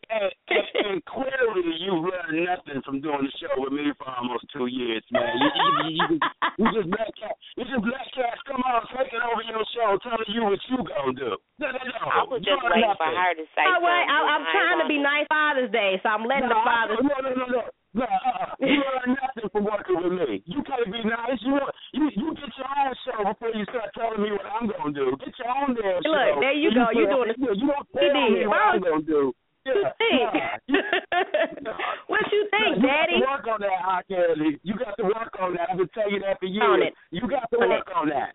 [0.09, 4.48] And, and, and clearly, you learned nothing from doing the show with me for almost
[4.48, 5.28] two years, man.
[5.36, 6.16] You, you, you, you,
[6.56, 10.32] you just let cat, you just let cats come on taking over your show, telling
[10.32, 11.36] you what you gonna do.
[11.60, 12.01] No, no, no.
[12.09, 13.20] I was just learned waiting for nothing.
[13.20, 14.16] her to say Oh, wait, something.
[14.16, 17.01] I, I'm I trying to be nice Father's Day, so I'm letting no, the fathers.
[17.05, 17.62] No, no, no, no.
[17.97, 20.40] No, uh, you learn nothing from working with me.
[20.44, 21.40] You can't be nice.
[21.44, 21.56] You
[21.93, 25.16] you you get your own show before you start telling me what I'm gonna do.
[25.20, 26.12] Get your own damn show.
[26.12, 26.93] Look, there you go.
[26.97, 27.40] You tell- doing it.
[27.40, 29.32] You don't You tell me what I'm gonna do.
[29.68, 31.62] What you Yeah, think?
[31.62, 31.76] nah.
[32.06, 33.20] what you think, you Daddy?
[33.20, 34.02] got to work on that, R.
[34.08, 34.58] Kelly.
[34.62, 35.68] You got to work on that.
[35.70, 36.92] I've been telling you that for years.
[37.10, 37.96] You got to On work it.
[37.96, 38.34] on that.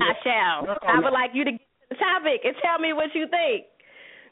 [0.00, 0.66] I shall.
[0.82, 1.12] I would that.
[1.12, 3.66] like you to get to the topic and tell me what you think.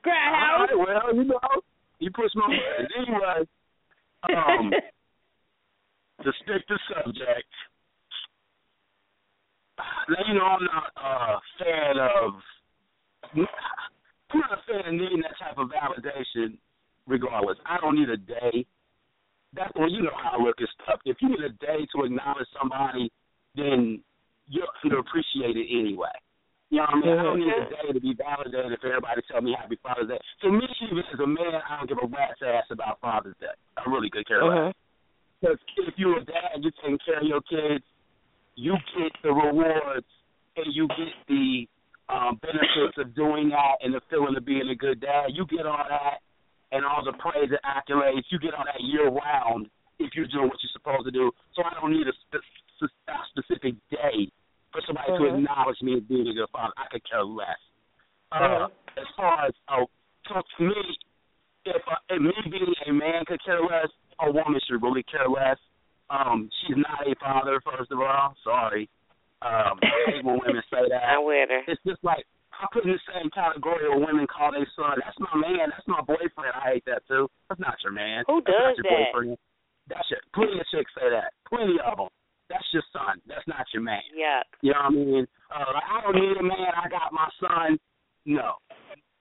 [0.04, 0.68] All Grindhouse.
[0.68, 1.40] right, well, you know,
[1.98, 2.88] you push my buttons.
[2.96, 3.44] Anyway,
[4.32, 4.70] um,
[6.24, 7.52] to stick to subject,
[10.08, 12.32] now you know I'm not a fan of.
[14.32, 16.58] I'm not a fan of needing that type of validation.
[17.06, 18.66] Regardless, I don't need a day.
[19.52, 21.00] That's when you know how I look at stuff.
[21.04, 23.10] If you need a day to acknowledge somebody,
[23.56, 23.98] then
[24.46, 26.14] you're underappreciated anyway.
[26.70, 27.18] You know what I mean?
[27.18, 30.20] I don't need a day to be validated for everybody tell me Happy Father's Day.
[30.42, 33.50] To me, even as a man, I don't give a rat's ass about Father's Day.
[33.74, 34.54] I really could care less.
[34.54, 34.72] Uh-huh.
[35.40, 35.58] Because
[35.88, 37.82] if you're a dad, you're taking care of your kids,
[38.54, 40.06] you get the rewards
[40.56, 41.66] and you get the
[42.10, 45.30] um, benefits of doing that and the feeling of being a good dad.
[45.32, 46.18] You get all that
[46.72, 48.26] and all the praise and accolades.
[48.30, 51.30] You get all that year round if you're doing what you're supposed to do.
[51.54, 54.30] So I don't need a, spe- a specific day
[54.72, 55.38] for somebody to Mhm.
[55.44, 56.72] acknowledge me as being a good father.
[56.76, 57.58] I could care less.
[58.32, 59.86] Uh, as far as oh,
[60.28, 60.96] so to me,
[61.64, 63.88] if, uh, if me being a man could care less,
[64.20, 65.58] a woman should really care less.
[66.10, 68.34] Um, she's not a father, first of all.
[68.42, 68.88] Sorry.
[69.40, 71.04] Um, I hate when women say that.
[71.16, 71.64] I'm with her.
[71.66, 75.00] It's just like I put in the same category of women call their son.
[75.00, 75.72] That's my man.
[75.72, 76.52] That's my boyfriend.
[76.52, 77.28] I hate that too.
[77.48, 78.24] That's not your man.
[78.28, 78.96] Who That's does not your that?
[79.12, 79.38] boyfriend.
[79.88, 80.20] That's your.
[80.36, 81.32] Plenty of chicks say that.
[81.48, 82.12] Plenty of them.
[82.52, 83.22] That's your son.
[83.24, 84.04] That's not your man.
[84.12, 84.44] Yuck.
[84.60, 85.24] You know what I mean?
[85.48, 86.72] Uh, like, I don't need a man.
[86.76, 87.78] I got my son.
[88.26, 88.60] No,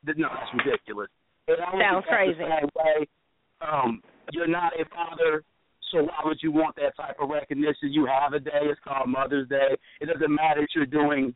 [0.03, 1.07] no, that's ridiculous.
[1.47, 2.43] Sounds crazy.
[2.43, 3.07] The way.
[3.61, 4.01] Um,
[4.31, 5.43] you're not a father,
[5.91, 7.91] so why would you want that type of recognition?
[7.91, 8.51] You have a day.
[8.63, 9.77] It's called Mother's Day.
[10.01, 11.33] It doesn't matter that you're doing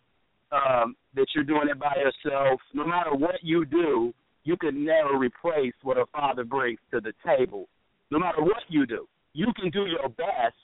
[0.52, 2.62] um, that you're doing it by yourself.
[2.74, 4.14] No matter what you do,
[4.44, 7.68] you can never replace what a father brings to the table.
[8.12, 10.56] No matter what you do, you can do your best,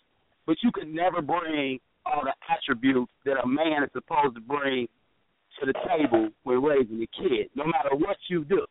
[0.45, 4.87] but you can never bring all the attributes that a man is supposed to bring
[5.59, 7.49] to the table when raising a kid.
[7.55, 8.65] No matter what you do,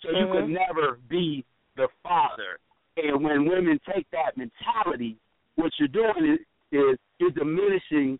[0.00, 0.32] so you Mhm.
[0.32, 1.44] can never be
[1.76, 2.58] the father.
[2.96, 5.16] And when women take that mentality,
[5.56, 6.38] what you're doing is,
[6.70, 8.18] is you're diminishing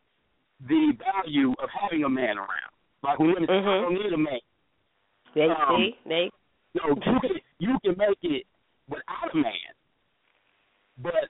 [0.69, 2.73] the value of having a man around.
[3.03, 3.83] Like when women say, I Mhm.
[3.83, 4.41] don't need a man.
[5.35, 6.31] They Um, see they
[6.75, 8.47] No, you can you can make it
[8.89, 9.75] without a man,
[10.99, 11.29] but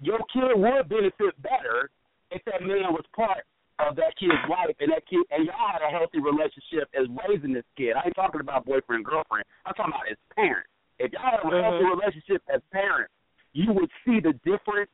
[0.00, 1.90] your kid would benefit better
[2.30, 3.44] if that man was part
[3.78, 7.52] of that kid's life and that kid and y'all had a healthy relationship as raising
[7.52, 7.94] this kid.
[7.94, 9.44] I ain't talking about boyfriend girlfriend.
[9.64, 10.70] I'm talking about as parents.
[10.98, 13.12] If y'all have a healthy relationship as parents,
[13.52, 14.90] you would see the difference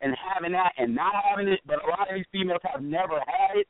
[0.00, 1.60] in having that and not having it.
[1.66, 3.66] But a lot of these females have never had it,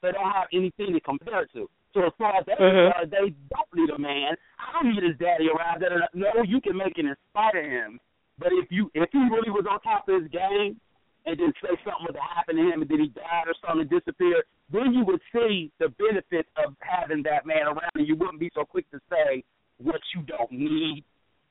[0.00, 1.68] so they don't have anything to compare it to.
[1.92, 2.92] So as far as they Mhm.
[2.92, 4.36] concerned, they don't need a man.
[4.58, 5.80] I don't need his daddy around.
[5.80, 7.98] That no, you can make it in spite of him.
[8.38, 10.80] But if you if he really was on top of his game
[11.26, 13.82] and then say something was to happen to him and then he died or something
[13.82, 18.14] and disappeared, then you would see the benefit of having that man around and you
[18.16, 19.42] wouldn't be so quick to say
[19.78, 21.04] what you don't need.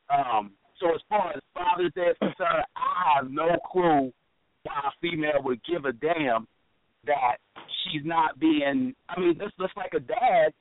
[0.10, 4.12] Um, so as far as Father's Day is concerned, I have no clue
[4.64, 6.48] why a female would give a damn
[7.06, 7.38] that
[7.84, 10.52] she's not being I mean, this looks like a dad.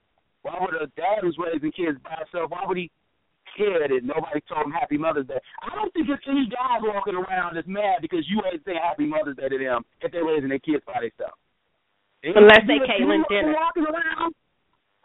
[0.43, 2.91] Why would a dad who's raising kids by himself, why would he
[3.57, 5.41] care that nobody told him Happy Mother's Day?
[5.63, 9.07] I don't think there's any guys walking around that's mad because you ain't saying Happy
[9.07, 11.39] Mother's Day to them if they're raising their kids by themselves.
[12.23, 13.55] Unless they Caitlyn Jenner.
[13.55, 14.35] Walking around,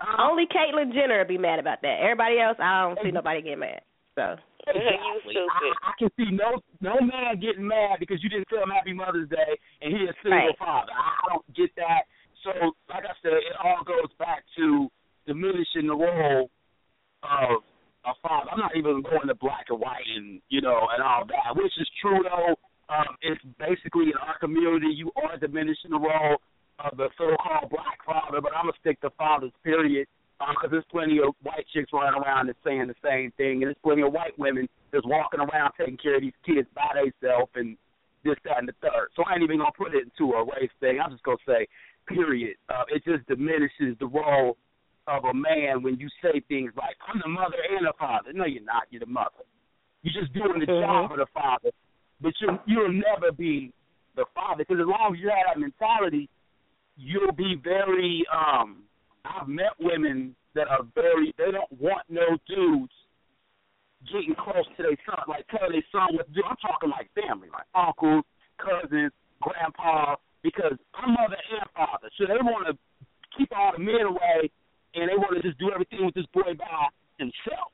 [0.02, 2.02] uh, only Caitlyn Jenner would be mad about that.
[2.02, 3.82] Everybody else, I don't see nobody get mad.
[4.16, 4.36] So
[4.68, 5.36] Exactly.
[5.36, 5.74] You stupid.
[5.84, 8.94] I, I can see no no man getting mad because you didn't tell him Happy
[8.94, 10.58] Mother's Day and he a single Right.
[10.58, 10.92] father.
[10.96, 12.08] I don't get that.
[12.44, 12.52] So,
[12.92, 14.88] like I said, it all goes back to
[15.28, 16.50] diminishing the role
[17.24, 17.64] of
[18.06, 18.52] a father.
[18.52, 21.72] I'm not even going to black and white and you know and all that, which
[21.80, 22.56] is true though.
[22.94, 26.38] Um, it's basically in our community you are diminishing the role
[26.80, 29.52] of the so-called black father, but I'm gonna stick to fathers.
[29.64, 30.13] Period because
[30.74, 34.02] there's plenty of white chicks running around and saying the same thing, and there's plenty
[34.02, 37.78] of white women just walking around taking care of these kids by themselves and
[38.24, 39.10] this, that, and the third.
[39.16, 41.00] So I ain't even gonna put it into a race thing.
[41.00, 41.68] I'm just gonna say,
[42.08, 42.58] period.
[42.70, 44.58] Uh, it just diminishes the role
[45.08, 48.46] of a man when you say things like, "I'm the mother and the father." No,
[48.46, 48.88] you're not.
[48.90, 49.44] You're the mother.
[50.02, 50.82] You're just doing the Mhm.
[50.82, 51.72] job of the father,
[52.22, 53.72] but you you'll never be
[54.16, 56.30] the father because as long as you have that mentality,
[56.96, 58.84] you'll be very um
[59.26, 62.94] I've met women that are very they don't want no dudes
[64.12, 66.44] getting close to their son, like tell their son what to do.
[66.44, 68.28] I'm talking like family, like uncles,
[68.60, 72.12] cousins, grandpa, because I'm mother and father.
[72.20, 72.76] So they want to
[73.38, 74.52] keep all the men away
[74.94, 77.72] and they want to just do everything with this boy by himself.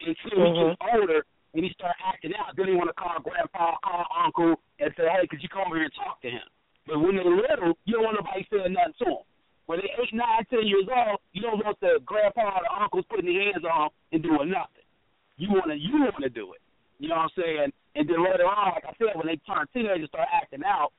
[0.00, 1.00] Until he gets mm-hmm.
[1.00, 1.24] older
[1.56, 5.08] and he start acting out, then they want to call grandpa, call uncle, and say,
[5.08, 6.44] hey, could you come over here and talk to him?
[6.86, 9.26] But when they're little, you don't want nobody saying nothing to them.
[9.66, 13.04] When they're eight, nine, ten years old, you don't want the grandpa or the uncles
[13.10, 14.86] putting their hands on and doing nothing.
[15.36, 16.62] You want to, you want to do it.
[16.98, 17.70] You know what I'm saying?
[17.98, 20.94] And then later on, like I said, when they turn teenagers, start acting out,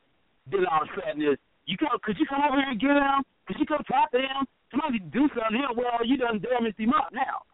[0.52, 2.95] then all of a sudden is, you come, could you come over here and get
[2.95, 3.23] him?
[3.48, 4.45] Could you come talk to him?
[4.72, 5.76] Somebody do something him.
[5.76, 7.48] Well, you done damaged him up now.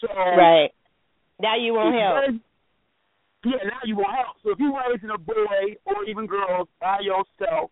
[0.00, 0.70] So right
[1.40, 2.40] now you won't help.
[3.44, 4.36] Yeah, now you won't help.
[4.42, 7.70] So if you're raising a boy or even girls by yourself,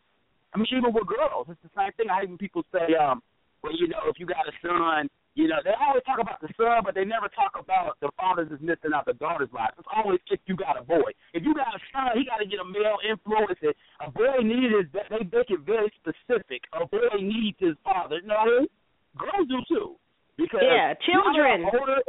[0.54, 2.08] I mean, even with girls, it's the same thing.
[2.08, 3.22] I when people say, um,
[3.62, 6.50] well, you know, if you got a son, you know, they always talk about the
[6.58, 9.70] son, but they never talk about the fathers is missing out the daughter's life.
[9.78, 11.14] It's always if you got a boy.
[11.30, 13.58] If you got a son, he got to get a male influence.
[13.62, 16.66] And a boy needs his, they make it very specific.
[16.74, 18.18] A boy needs his father.
[18.24, 18.66] No,
[19.14, 19.94] girls do too.
[20.34, 22.02] Because Yeah, children older,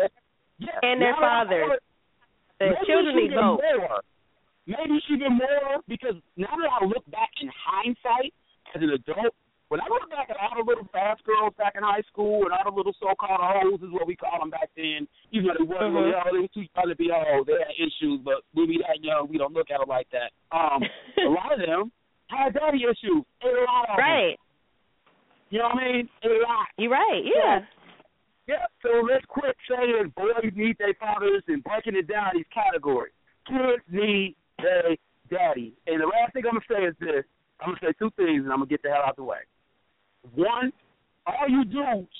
[0.58, 1.66] yeah, and their fathers.
[1.66, 1.82] older,
[2.62, 3.62] The children need both.
[3.62, 4.02] More.
[4.70, 8.34] Maybe even more because now that I look back in hindsight
[8.78, 9.34] as an adult,
[9.74, 12.54] when I look back at all the little fast girls back in high school and
[12.54, 15.66] all the little so-called hoes is what we call them back then, even though they
[15.66, 16.26] weren't really Mhm.
[16.26, 17.46] old, they were too young to be old.
[17.50, 20.34] They had issues, but we be that young, we don't look at them like that.
[20.52, 20.82] Um,
[21.18, 21.92] a lot of them
[22.30, 23.26] had daddy issues.
[23.42, 24.06] A lot of them.
[24.06, 24.40] Right.
[25.50, 26.10] You know what I mean?
[26.24, 26.68] A lot.
[26.78, 27.26] You're right.
[27.26, 27.66] Yeah.
[28.48, 33.14] Yeah, so let's quit saying boys need their fathers and breaking it down these categories.
[33.46, 34.96] Kids need their
[35.30, 35.74] daddy.
[35.88, 37.26] And the last thing I'm gonna say is this.
[37.60, 39.44] I'm gonna say two things and I'm gonna get the hell out the way.
[40.36, 40.72] One,
[41.26, 42.16] all you dudes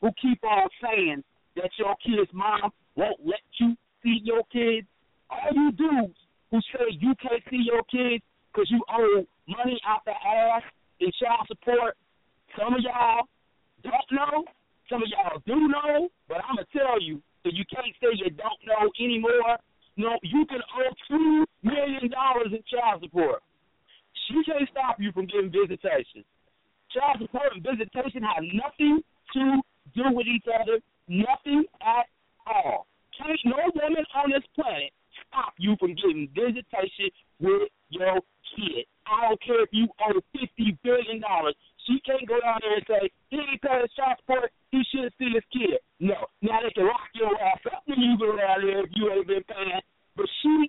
[0.00, 1.22] who keep on saying
[1.56, 4.86] that your kid's mom won't let you see your kids?
[5.30, 6.18] All you dudes
[6.50, 8.22] who say you can't see your kids
[8.52, 10.62] because you owe money out the ass
[11.00, 11.96] in child support,
[12.58, 13.26] some of y'all
[13.82, 14.44] don't know,
[14.88, 18.30] some of y'all do know, but I'm to tell you, so you can't say you
[18.30, 19.58] don't know anymore.
[19.96, 23.42] No, you can owe $2 million in child support.
[24.26, 26.24] She can't stop you from getting visitation.
[26.90, 29.02] Child support and visitation have nothing
[29.34, 29.60] to
[29.94, 32.06] do with each other, nothing at
[32.46, 32.86] all.
[33.16, 34.90] Can't no woman on this planet
[35.28, 38.20] stop you from getting visitation with your
[38.54, 38.84] kid.
[39.06, 41.54] I don't care if you owe fifty billion dollars.
[41.86, 44.50] She can't go down there and say he ain't paying child support.
[44.72, 45.78] He should see his kid.
[46.00, 46.16] No.
[46.40, 49.28] Now they can lock your ass up when you go down there if you ain't
[49.28, 49.84] been paying.
[50.16, 50.63] But she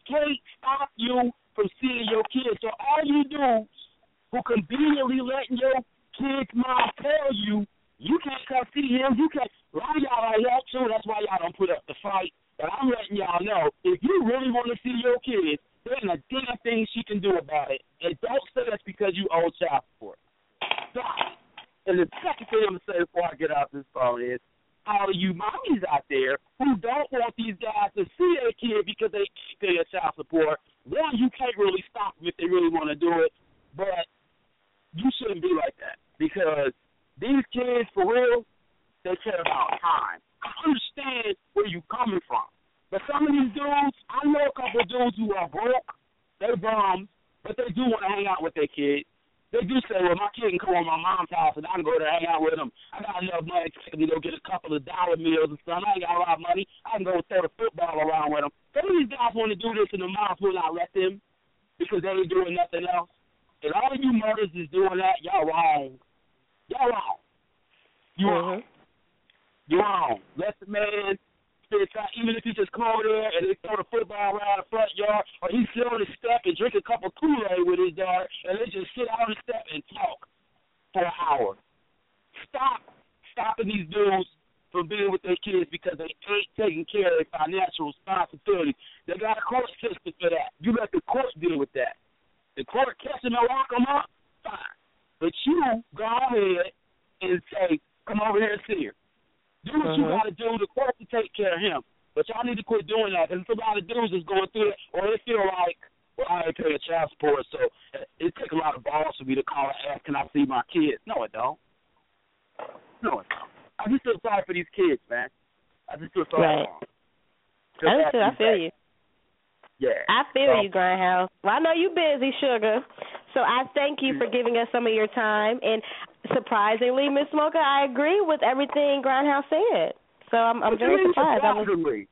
[128.46, 129.98] everything Grindhouse said.
[130.30, 131.44] So I'm, I'm very surprised.
[131.44, 132.08] I was surprisingly?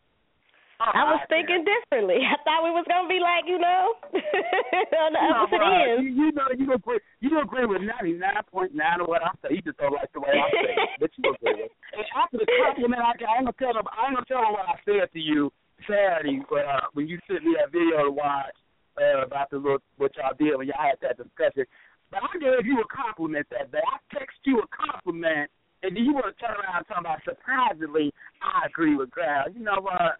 [0.84, 2.20] I was thinking differently.
[2.28, 5.96] I thought we was gonna be like, you know, on the No, opposite but, uh,
[5.96, 6.04] ends.
[6.04, 7.00] You, you know, you agree.
[7.24, 9.56] You agree with ninety nine point nine of what I say.
[9.56, 11.72] You just don't like the way I say it, but you agree with.
[11.72, 11.78] it.
[11.96, 13.88] And after the compliment, I, I ain't gonna tell them.
[13.88, 15.54] I ain't gonna tell them what I said to you
[15.88, 18.52] Saturday, but uh, when you sent me that video to watch
[19.00, 21.64] uh, about the little what y'all did when y'all had that discussion.
[22.12, 23.82] But I gave you a compliment that day.
[23.88, 25.50] I text you a compliment,
[25.82, 29.50] and then you want to turn around and talk about surprisingly, I agree with Graham.
[29.56, 30.14] You know what?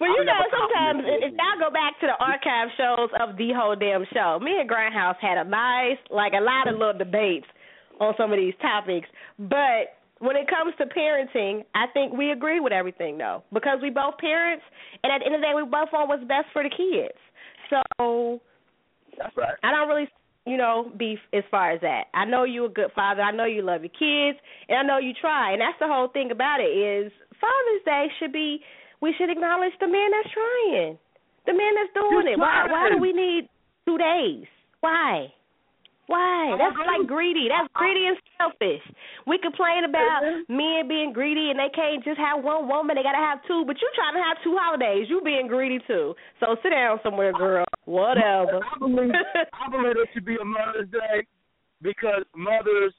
[0.00, 3.08] well, you I'll know, never sometimes compliment if y'all go back to the archive shows
[3.24, 4.60] of the whole damn show, me
[5.14, 7.46] Grindhouse had a nice, like a lot of little debates
[8.00, 9.08] on some of these topics.
[9.38, 13.90] But when it comes to parenting, I think we agree with everything though, because we
[13.90, 14.64] both parents,
[15.02, 17.18] and at the end of the day, we both want what's best for the kids.
[17.70, 18.40] So
[19.18, 19.54] That's right.
[19.62, 20.08] I don't really,
[20.46, 22.04] you know, beef as far as that.
[22.14, 23.22] I know you're a good father.
[23.22, 24.38] I know you love your kids,
[24.68, 25.52] and I know you try.
[25.52, 28.60] And that's the whole thing about it is Father's Day should be
[29.00, 30.98] we should acknowledge the man that's trying,
[31.46, 32.38] the man that's doing He's it.
[32.38, 32.66] Why?
[32.70, 33.48] Why do we need
[33.86, 34.46] two days?
[34.84, 35.32] Why?
[36.06, 36.56] Why?
[36.60, 37.48] That's like greedy.
[37.48, 38.84] That's greedy and selfish.
[39.26, 40.52] We complain about mm-hmm.
[40.52, 42.96] men being greedy and they can't just have one woman.
[42.96, 43.64] They gotta have two.
[43.66, 45.08] But you trying to have two holidays.
[45.08, 46.12] You being greedy too.
[46.40, 47.64] So sit down somewhere, girl.
[47.86, 48.60] Whatever.
[48.60, 49.16] I believe
[49.56, 51.24] I believe it should be a Mother's Day
[51.80, 52.92] because mothers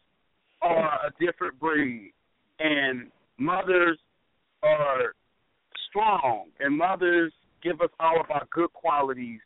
[0.64, 2.14] are a different breed,
[2.60, 4.00] and mothers
[4.64, 5.14] are
[5.90, 7.32] strong, and mothers
[7.62, 9.40] give us all of our good qualities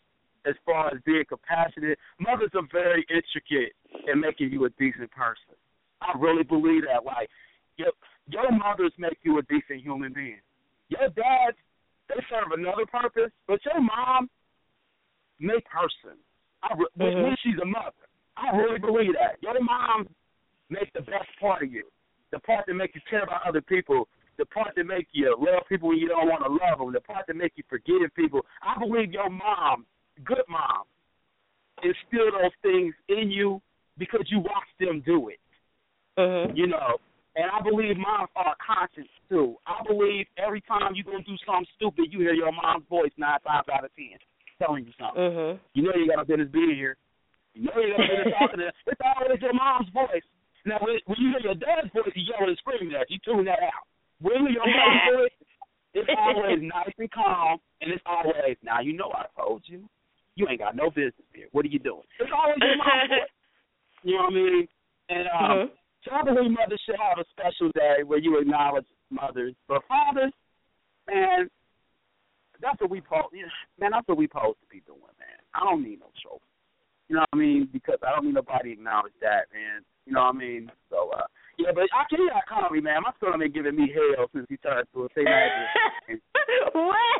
[0.49, 1.97] as far as being compassionate.
[2.19, 3.73] Mothers are very intricate
[4.11, 5.55] in making you a decent person.
[6.01, 7.05] I really believe that.
[7.05, 7.29] Like
[7.77, 7.91] your
[8.27, 10.41] your mothers make you a decent human being.
[10.89, 11.57] Your dads
[12.07, 14.29] they serve another purpose, but your mom
[15.39, 16.17] make person.
[16.63, 17.23] I re- Mhm.
[17.23, 19.41] when she's a mother, I really believe that.
[19.41, 20.07] Your mom
[20.69, 21.85] makes the best part of you.
[22.31, 24.07] the part that make you care about other people,
[24.37, 27.01] the part that make you love people when you don't want to love them, the
[27.01, 28.45] part that make you forgive people.
[28.61, 29.87] I believe your mom,
[30.23, 30.83] good mom,
[31.83, 33.61] instilled those things in you
[33.97, 35.39] because you watched them do it.
[36.17, 36.55] Mm-hmm.
[36.55, 36.99] You know,
[37.35, 39.55] and I believe moms are conscious too.
[39.67, 43.39] I believe every time you gonna do something stupid, you hear your mom's voice nine
[43.41, 44.19] times out of ten
[44.59, 45.23] telling you something.
[45.23, 45.57] Mm-hmm.
[45.73, 46.99] You know you got a business being here.
[47.55, 48.75] You know you got a business talking to them.
[48.91, 50.27] It's always your mom's voice.
[50.67, 53.17] Now when, when you hear your dad's voice, he's yelling and screaming at you.
[53.23, 53.87] Tune that out.
[54.19, 55.37] When you hear your mom's voice,
[55.95, 59.87] it's always nice and calm, and it's always now you know I told you.
[60.39, 61.51] You ain't got no business here.
[61.51, 62.07] What are you doing?
[62.15, 63.35] It's always your mom's voice.
[64.07, 64.67] You know what I mean?
[65.11, 65.69] And um, Mhm.
[66.07, 69.53] so I believe mothers should have a special day where you acknowledge mothers.
[69.67, 70.31] But fathers,
[71.11, 71.49] man,
[72.63, 73.35] that's what we post.
[73.77, 75.39] Man, that's what we supposed to be doing, man.
[75.53, 76.47] I don't need no trophy.
[77.09, 77.67] You know what I mean?
[77.73, 79.83] Because I don't need nobody acknowledge that, man.
[80.05, 80.71] You know what I mean?
[80.89, 81.27] So, uh,
[81.59, 83.03] yeah, but I can't not call me, man.
[83.03, 85.67] My son been giving me hell since he turned to a teenager.
[86.73, 87.19] what?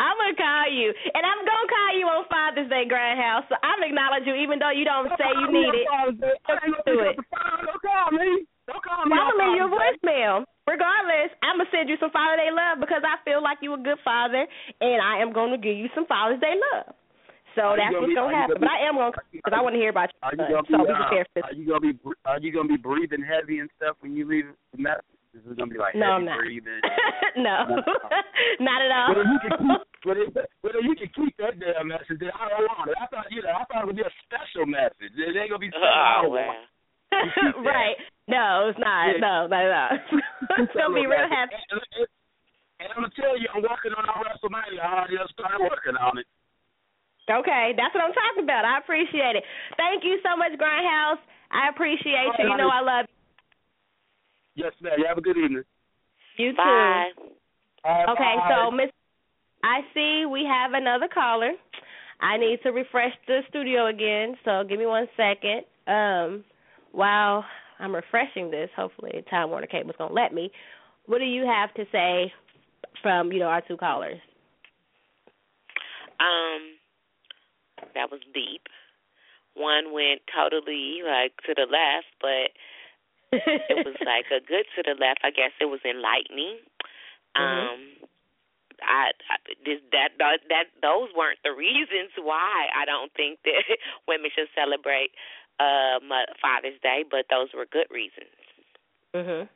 [0.00, 3.44] I'm gonna call you, and I'm gonna call you on Father's Day, Grindhouse.
[3.52, 5.86] So I'm acknowledge you, even though you don't say you need it.
[5.92, 7.14] I ain't gonna Do it.
[7.14, 7.62] up the phone.
[7.68, 8.30] Don't call me.
[8.66, 9.12] Don't call me.
[9.12, 10.34] I'm gonna leave you a voicemail.
[10.64, 13.80] Regardless, I'm gonna send you some Father's Day love because I feel like you a
[13.80, 14.48] good father,
[14.80, 16.96] and I am gonna give you some Father's Day love.
[17.54, 18.58] So you that's gonna what's gonna are happen.
[18.58, 20.62] gonna But I am gonna because I want to hear about your you son.
[20.66, 20.72] be?
[20.74, 21.92] So we uh, prepare for are you gonna be?
[22.26, 25.06] Are you gonna be breathing heavy and stuff when you leave the message?
[25.34, 26.38] Is gonna be like No, heavy I'm not.
[26.38, 26.78] breathing?
[27.42, 27.56] no,
[28.62, 29.08] not at all.
[29.18, 32.22] Well, you can keep, well, it, you can keep that damn message.
[32.22, 32.94] Then I don't want it.
[32.94, 33.50] I thought you know.
[33.50, 35.10] I thought it would be a special message.
[35.18, 36.30] It ain't gonna be special.
[36.30, 36.54] Oh wow.
[37.66, 37.98] right.
[38.30, 39.10] No, it's not.
[39.10, 39.22] Yeah.
[39.22, 39.94] No, not at all.
[40.58, 41.58] it's gonna be real happy.
[41.70, 42.06] And, and,
[42.78, 44.82] and I'm gonna tell you, I'm working on our WrestleMania.
[44.82, 46.26] I already started working on it.
[47.30, 48.64] Okay, that's what I'm talking about.
[48.64, 49.44] I appreciate it.
[49.76, 51.20] Thank you so much, Grindhouse.
[51.50, 52.48] I appreciate you.
[52.50, 54.64] You know I love you.
[54.64, 54.92] Yes, ma'am.
[54.98, 55.64] You have a good evening.
[56.36, 56.56] you too.
[56.56, 57.08] Bye.
[57.84, 58.48] All right, Okay, bye.
[58.50, 58.90] so Miss,
[59.62, 61.52] I see we have another caller.
[62.20, 65.62] I need to refresh the studio again, so give me one second.
[65.86, 66.44] Um,
[66.92, 67.44] while
[67.78, 70.50] I'm refreshing this, hopefully Time Warner Cable's gonna let me.
[71.06, 72.32] What do you have to say
[73.02, 74.20] from you know our two callers?
[76.20, 76.73] Um,
[77.94, 78.68] that was deep.
[79.54, 82.50] One went totally like to the left, but
[83.68, 85.20] it was like a good to the left.
[85.22, 86.58] I guess it was enlightening.
[87.36, 88.08] Um,
[88.82, 93.62] I, I this that that that those weren't the reasons why I don't think that
[94.08, 95.10] women should celebrate
[95.60, 98.34] uh Mo- Father's Day, but those were good reasons.
[99.14, 99.48] mhm.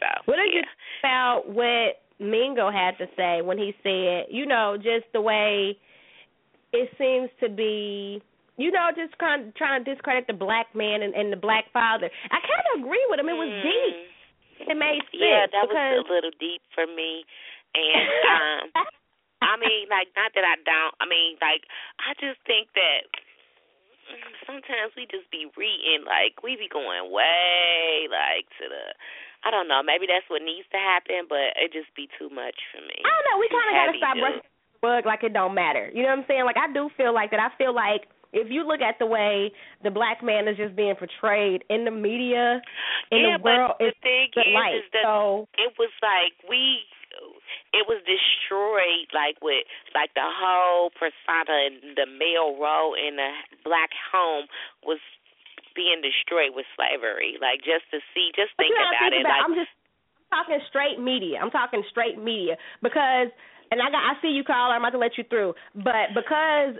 [0.00, 0.60] So What you yeah.
[0.62, 0.66] think
[1.02, 5.78] about what Mingo had to say when he said, you know, just the way
[6.72, 8.22] it seems to be,
[8.56, 11.70] you know, just kind of trying to discredit the black man and, and the black
[11.72, 12.10] father.
[12.30, 13.28] I kind of agree with him.
[13.28, 13.94] It was deep.
[13.94, 17.24] Mm, It made sense Yeah, that because was a little deep for me.
[17.76, 18.62] And um
[19.44, 21.68] I mean, like not that I don't I mean, like
[22.00, 23.06] I just think that
[24.46, 28.84] sometimes we just be reading like we be going way like to the
[29.44, 32.56] I don't know, maybe that's what needs to happen, but it just be too much
[32.74, 32.98] for me.
[32.98, 33.38] I don't know.
[33.38, 34.16] We kind of got to stop.
[34.82, 35.90] Rug like it don't matter.
[35.92, 36.44] You know what I'm saying?
[36.44, 37.40] Like I do feel like that.
[37.40, 40.94] I feel like if you look at the way the black man is just being
[40.94, 42.60] portrayed in the media,
[43.10, 44.76] in yeah, the world, but the it's thing is, light.
[44.76, 46.84] is that so it was like we
[47.72, 53.32] it was destroyed like with like the whole persona and the male role in the
[53.64, 54.46] black home
[54.84, 55.00] was
[55.72, 59.44] being destroyed with slavery like just to see just think about think it about like
[59.44, 59.72] I'm just
[60.32, 61.38] I'm talking straight media.
[61.40, 63.28] I'm talking straight media because
[63.70, 65.54] and I got I see you caller, I'm about to let you through.
[65.74, 66.76] But because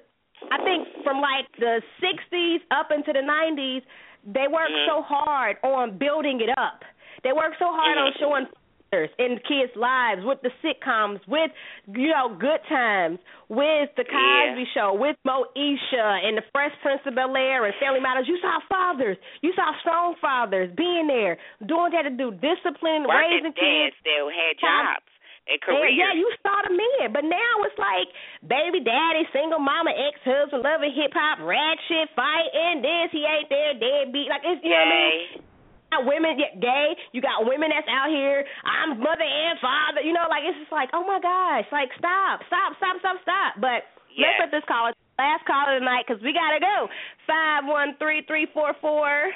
[0.50, 3.82] I think from like the sixties up into the nineties,
[4.24, 4.86] they worked Mhm.
[4.86, 6.84] so hard on building it up.
[7.22, 8.18] They worked so hard on Mhm.
[8.18, 8.46] showing
[8.90, 11.50] fathers in kids' lives with the sitcoms, with
[11.88, 13.18] you know, good times,
[13.48, 14.64] with the Cosby Yeah.
[14.74, 18.28] show, with Moesha and the Fresh Prince of Bel Air and Family Matters.
[18.28, 19.16] You saw fathers.
[19.42, 23.96] You saw strong fathers being there, doing had to do, discipline, working raising dads kids.
[24.04, 25.06] that had jobs
[25.46, 28.08] and Yeah, careers yeah, you saw the men, but now it's like
[28.46, 33.48] baby daddy, single mama, ex husband, loving hip hop, rag shit, fighting this, he ain't
[33.48, 34.28] there, deadbeat.
[34.30, 35.42] Like it's you know what I mean?
[35.86, 36.88] Got women yeah, gay.
[37.14, 38.42] You got women that's out here.
[38.66, 40.02] I'm mother and father.
[40.02, 43.50] You know, like it's just like, oh my gosh, like stop, stop, stop, stop, stop.
[43.62, 43.86] But
[44.16, 44.34] Yes.
[44.40, 46.88] let's let this caller, last caller tonight, because we gotta go.
[47.28, 49.30] Five one three three four four.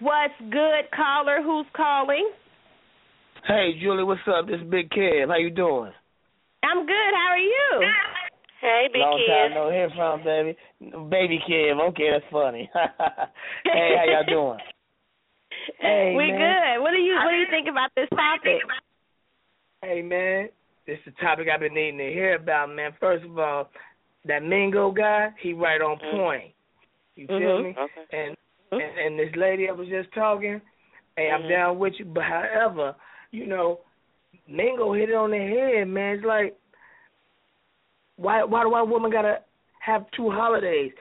[0.00, 1.40] What's good, caller?
[1.42, 2.28] Who's calling?
[3.46, 4.46] Hey, Julie, what's up?
[4.46, 5.28] This is Big Kev.
[5.28, 5.92] How you doing?
[6.62, 7.12] I'm good.
[7.14, 7.80] How are you?
[8.60, 10.56] hey big Long kids time no hear from, baby.
[11.08, 11.80] Baby Kev.
[11.90, 12.68] Okay, that's funny.
[13.64, 14.58] hey, how y'all doing?
[15.80, 16.38] Hey, we man.
[16.38, 16.82] good.
[16.82, 18.60] What do you What do you think about this topic?
[19.82, 20.48] Hey man,
[20.86, 22.92] this is the topic I've been needing to hear about, man.
[23.00, 23.70] First of all,
[24.26, 26.10] that Mingo guy, he right on Mm.
[26.10, 26.54] point.
[27.16, 27.62] You feel Mhm.
[27.64, 27.76] me?
[27.78, 28.06] Okay.
[28.12, 28.36] And,
[28.72, 30.60] and and this lady I was just talking,
[31.16, 31.48] hey, I'm Mhm.
[31.48, 32.04] down with you.
[32.06, 32.94] But however,
[33.30, 33.80] you know,
[34.48, 36.16] Mingo hit it on the head, man.
[36.16, 36.56] It's like,
[38.16, 39.38] why why do one woman gotta
[39.80, 40.92] have two holidays?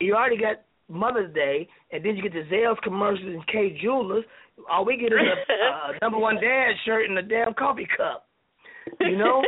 [0.00, 4.24] You already got Mother's Day, and then you get the Zales commercials and Kay Jewelers.
[4.70, 8.26] All we get is a uh, number one dad shirt and a damn coffee cup.
[9.00, 9.42] You know,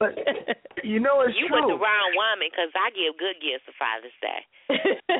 [0.00, 0.16] but
[0.82, 1.60] you know it's you true.
[1.60, 4.40] with the wrong woman because I give good gifts for Father's Day.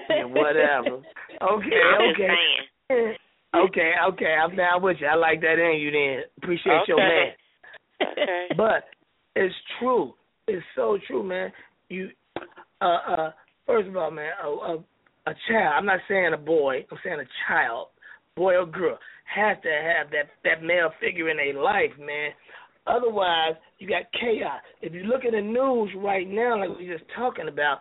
[0.08, 1.02] Yeah, whatever.
[1.40, 3.16] Okay, I'm okay.
[3.54, 4.36] Okay, okay.
[4.42, 5.06] I'm down with you.
[5.06, 6.24] I like that in you then.
[6.36, 7.32] Appreciate your man.
[8.02, 8.46] Okay.
[8.56, 8.84] But
[9.34, 10.14] it's true.
[10.46, 11.52] It's so true, man.
[11.88, 12.10] You
[12.80, 13.30] uh uh
[13.66, 14.74] first of all, man, a, a
[15.26, 17.88] a child, I'm not saying a boy, I'm saying a child,
[18.36, 18.98] boy or girl,
[19.34, 22.30] has to have that that male figure in their life, man.
[22.86, 24.60] Otherwise, you got chaos.
[24.80, 27.80] If you look at the news right now, like we were just talking about,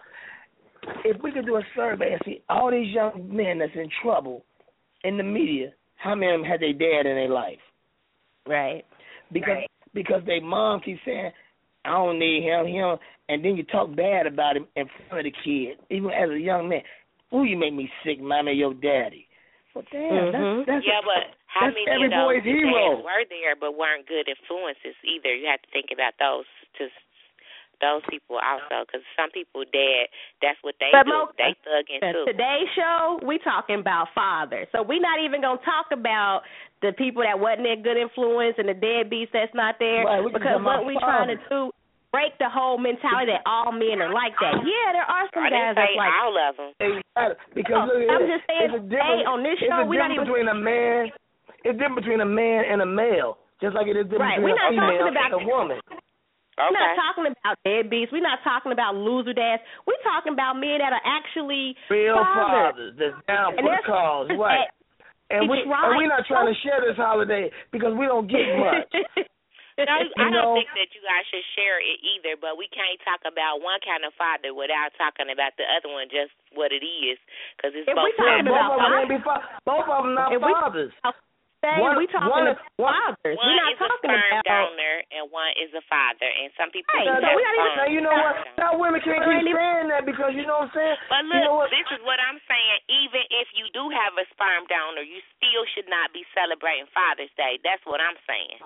[1.06, 4.44] if we could do a survey and see all these young men that's in trouble
[5.04, 7.60] in the media, how many of them had their dad in their life?
[8.48, 8.84] right.
[9.34, 9.64] Because
[9.94, 11.32] because their mom keeps saying,
[11.84, 12.98] I don't need him, him
[13.30, 16.40] and then you talk bad about him in front of the kid, even as a
[16.40, 16.82] young man.
[17.36, 19.28] Ooh, you make me sick, mommy, your daddy.
[19.76, 20.32] Well damn, Mhm.
[20.32, 22.96] that's that's yeah, but how that's many every of those boy's hero.
[22.96, 25.36] dads were there but weren't good influences either?
[25.36, 26.46] You have to think about those
[26.80, 26.88] to
[27.82, 30.10] those people also because some people dead.
[30.42, 31.12] that's what they But do.
[31.12, 32.26] Mo- they thugging too.
[32.26, 34.68] Today's show, we talking about fathers.
[34.72, 36.42] So we're not even gonna talk about
[36.82, 40.06] the people that wasn't a good influence and the dead deadbeats that's not there.
[40.06, 41.72] Right, because what about we trying to do
[42.12, 44.64] break the whole mentality that all men are like that.
[44.64, 46.72] Yeah, there are some I guys didn't that's say like all of them.
[46.80, 47.36] Exactly.
[47.54, 49.86] Because No, look, I'm just saying, it's a difference, hey, on this it's show, a
[49.86, 51.02] we're not difference even- between a man.
[51.68, 54.56] It's different between a man and a male, just like it is different Right, between
[54.56, 55.78] we're not a female talking about- and a woman.
[56.58, 58.10] We're not talking about deadbeats.
[58.12, 59.62] We're not talking about loser dads.
[59.86, 62.34] We're talking about men that are actually Real fathers.
[62.34, 64.68] fathers that's down And for the that's- cause, right?
[65.30, 68.48] And we It's and we're not trying to share this holiday because we don't get
[68.64, 68.88] much.
[69.78, 72.98] No, I don't know- think that you guys should share it either, but we can't
[73.06, 76.82] talk about one kind of father without talking about the other one, just what it
[76.82, 77.20] is,
[77.54, 78.50] because it's If both we talking sides.
[78.50, 80.56] both about of them fathers- fa- both of them not If we-
[81.68, 83.36] Say, One- we talking one- about fathers.
[83.36, 86.48] One We're not is a talking sperm about donor and one is a father, and
[86.56, 88.36] some people Right, do so we not even- Now you know what?
[88.58, 90.98] Now women can't keep saying that because you know what I'm saying.
[91.12, 91.70] But you know look, what?
[91.76, 92.80] this is what I'm saying.
[92.88, 97.32] Even if you do have a sperm donor, you still should not be celebrating Father's
[97.36, 97.60] Day.
[97.64, 98.60] That's what I'm saying.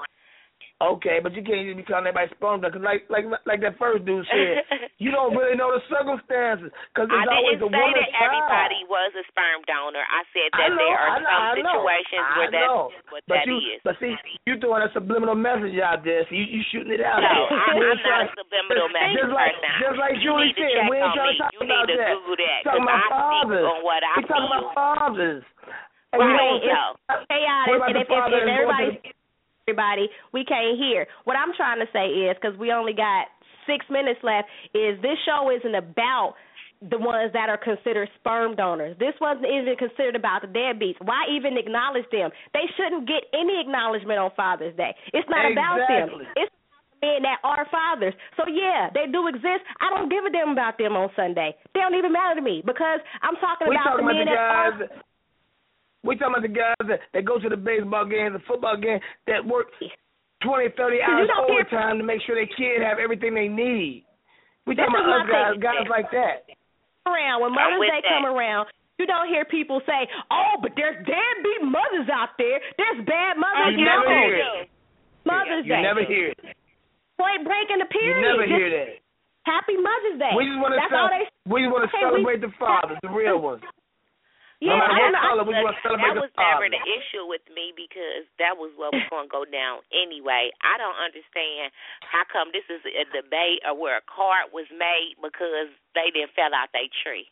[0.82, 3.78] Okay, but you can't just be calling everybody sperm donor 'cause like like like that
[3.78, 4.66] first dude said,
[5.04, 8.26] you don't really know the circumstances because I it's always didn't the say woman's that
[8.26, 10.02] everybody was a sperm donor.
[10.02, 12.82] I said I that know, there are know, some situations where that's
[13.14, 13.78] what but that you, is.
[13.86, 14.18] But see,
[14.50, 16.26] you're throwing a subliminal message out there.
[16.26, 17.62] So you you shooting it out No, there.
[17.62, 19.86] I'm, I'm ain't not a subliminal message just like, person.
[19.86, 21.38] Just like you Julie said, check we ain't on trying me.
[21.38, 22.12] to talk You about need to that.
[22.18, 23.66] Google that talking because about I speak fathers.
[23.70, 25.44] on what I we talking about fathers.
[26.12, 27.46] And you Right, know it's what I'm saying?
[27.46, 29.21] chaotic, and if, if,
[29.68, 31.08] father if that's going everybody, we can't hear.
[31.24, 33.28] What I'm trying to say is, because we only got
[33.68, 36.36] six minutes left, is this show isn't about
[36.90, 38.98] the ones that are considered sperm donors.
[38.98, 40.98] This wasn't even considered about the deadbeats.
[41.00, 42.32] Why even acknowledge them?
[42.54, 44.96] They shouldn't get any acknowledgement on Father's Day.
[45.14, 46.26] It's not about them.
[46.36, 46.52] It's
[47.02, 48.14] men that are fathers.
[48.38, 49.62] So yeah, they do exist.
[49.82, 51.54] I don't give a damn about them on Sunday.
[51.74, 54.26] They don't even matter to me because I'm talking We about talking the about men
[54.26, 55.11] the that are
[56.04, 56.18] guys.
[56.18, 58.78] That, we talking about the guys that, that go to the baseball games, the football
[58.78, 59.68] games, that work
[60.44, 64.06] twenty, thirty you hours overtime to make sure their kid have everything they need.
[64.66, 66.46] We This talking is about us guys, guys like that.
[67.10, 68.14] around when Mother's Day that.
[68.14, 68.70] come around,
[69.00, 72.62] you don't hear people say, "Oh, but there's deadbeat mothers out there.
[72.78, 74.22] There's bad mothers." You yeah, never no.
[74.22, 74.70] hear you it.
[75.26, 75.82] Mother's You Day.
[75.82, 76.40] You never hear it.
[77.18, 78.22] Point break in the You period.
[78.22, 78.90] never Just hear that.
[79.50, 80.34] Happy Mother's Day.
[80.38, 80.94] We just want to That's
[81.50, 83.62] we just want to celebrate the fathers, the real ones.
[84.62, 87.42] Yeah, matter I what color, we want to celebrate that was never the issue with
[87.50, 90.54] me because that was what was going to go down anyway.
[90.62, 91.74] I don't understand
[92.06, 96.38] how come this is a debate or where a card was made because they didn't
[96.38, 97.26] fell out their tree.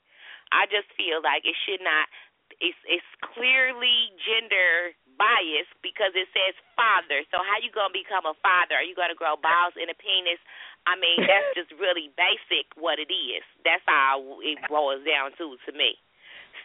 [0.50, 2.10] I just feel like it should not.
[2.58, 7.22] It's it's clearly gender biased because it says father.
[7.30, 8.74] So how you gonna become a father?
[8.82, 10.42] Are you gonna grow balls in a penis?
[10.90, 13.46] I mean, that's just really basic what it is.
[13.62, 16.02] That's how it boils down to to me.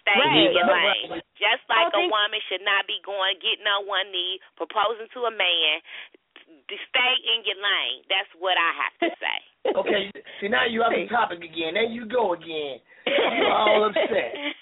[0.05, 0.37] Stay Right.
[0.37, 1.09] in your Right.
[1.11, 1.23] lane.
[1.41, 5.09] Just like I a think- woman should not be going getting on one knee, proposing
[5.17, 5.81] to a man.
[6.69, 8.05] To stay in your lane.
[8.09, 9.39] That's what I have to say.
[9.81, 11.73] Okay, see now you off the topic again.
[11.73, 12.81] There you go again.
[13.07, 14.37] You're all upset.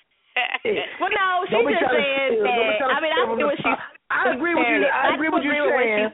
[0.99, 2.45] Well, no, she just trying to said steal.
[2.47, 2.79] Don't be that.
[2.79, 3.77] trying to I mean, I steal from agree with you.
[4.09, 4.87] I agree with you.
[4.87, 6.13] I agree with you saying.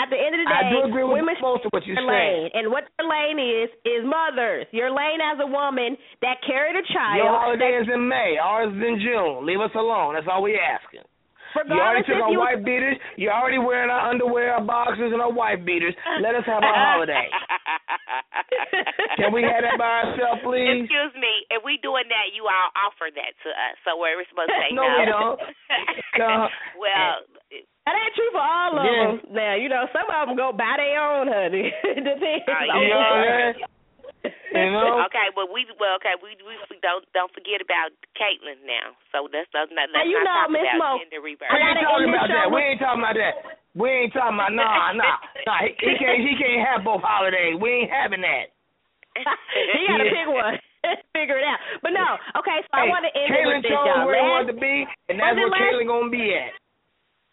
[0.00, 1.92] At the end of the day, I do agree with women most of what you're
[2.00, 2.48] their saying.
[2.48, 4.64] lane, and what their lane is is mothers.
[4.72, 7.20] Your lane as a woman that carried a child.
[7.20, 8.40] Your holiday is in May.
[8.40, 9.44] Ours is in June.
[9.44, 10.16] Leave us alone.
[10.16, 11.04] That's all we asking.
[11.66, 12.94] You already took our you- white beaters.
[13.18, 15.92] You're already wearing our underwear, our boxers, and our white beaters.
[16.22, 17.26] Let us have our holiday.
[19.16, 20.86] Can we have that by ourselves, please?
[20.86, 21.32] Excuse me.
[21.50, 23.74] If we doing that, you all offer that to us.
[23.84, 25.38] So we're supposed to say No, we don't.
[26.20, 26.48] No.
[26.76, 27.24] well,
[27.86, 28.96] That ain't true for all of Yeah.
[28.96, 29.14] them.
[29.36, 31.68] Now, you know, some of them go buy their own, honey.
[31.96, 32.48] it depends.
[32.48, 33.54] Oh, on You know what I'm?
[34.52, 35.00] You know?
[35.08, 37.88] Okay, well we well okay we we we don't don't forget about
[38.18, 38.92] Caitlyn now.
[39.14, 41.48] So let's let's not let's you not know, talk Miss about Mo, gender reverse.
[41.48, 42.46] I ain't talking about that.
[42.52, 43.34] We ain't talking about that.
[43.72, 45.16] We ain't talking about nah, nah,
[45.48, 45.58] nah.
[45.64, 46.20] He, he can't.
[46.20, 47.56] He can't have both holidays.
[47.56, 48.52] We ain't having that.
[49.16, 50.58] he got to pick one.
[51.16, 51.60] Figure it out.
[51.80, 52.04] But no,
[52.40, 54.04] okay, so I want to end it with this, chose y'all.
[54.04, 56.56] where he wanted to be, and that's where last- Caitlyn gonna be at.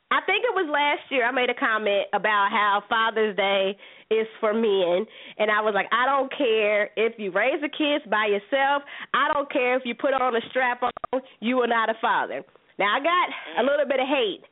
[0.09, 3.75] I think it was last year I made a comment about how Father's Day
[4.09, 5.05] is for men
[5.37, 9.27] and I was like, I don't care if you raise the kids by yourself, I
[9.33, 12.43] don't care if you put on a strap on, you are not a father.
[12.79, 13.27] Now I got
[13.59, 14.47] a little bit of hate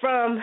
[0.00, 0.42] from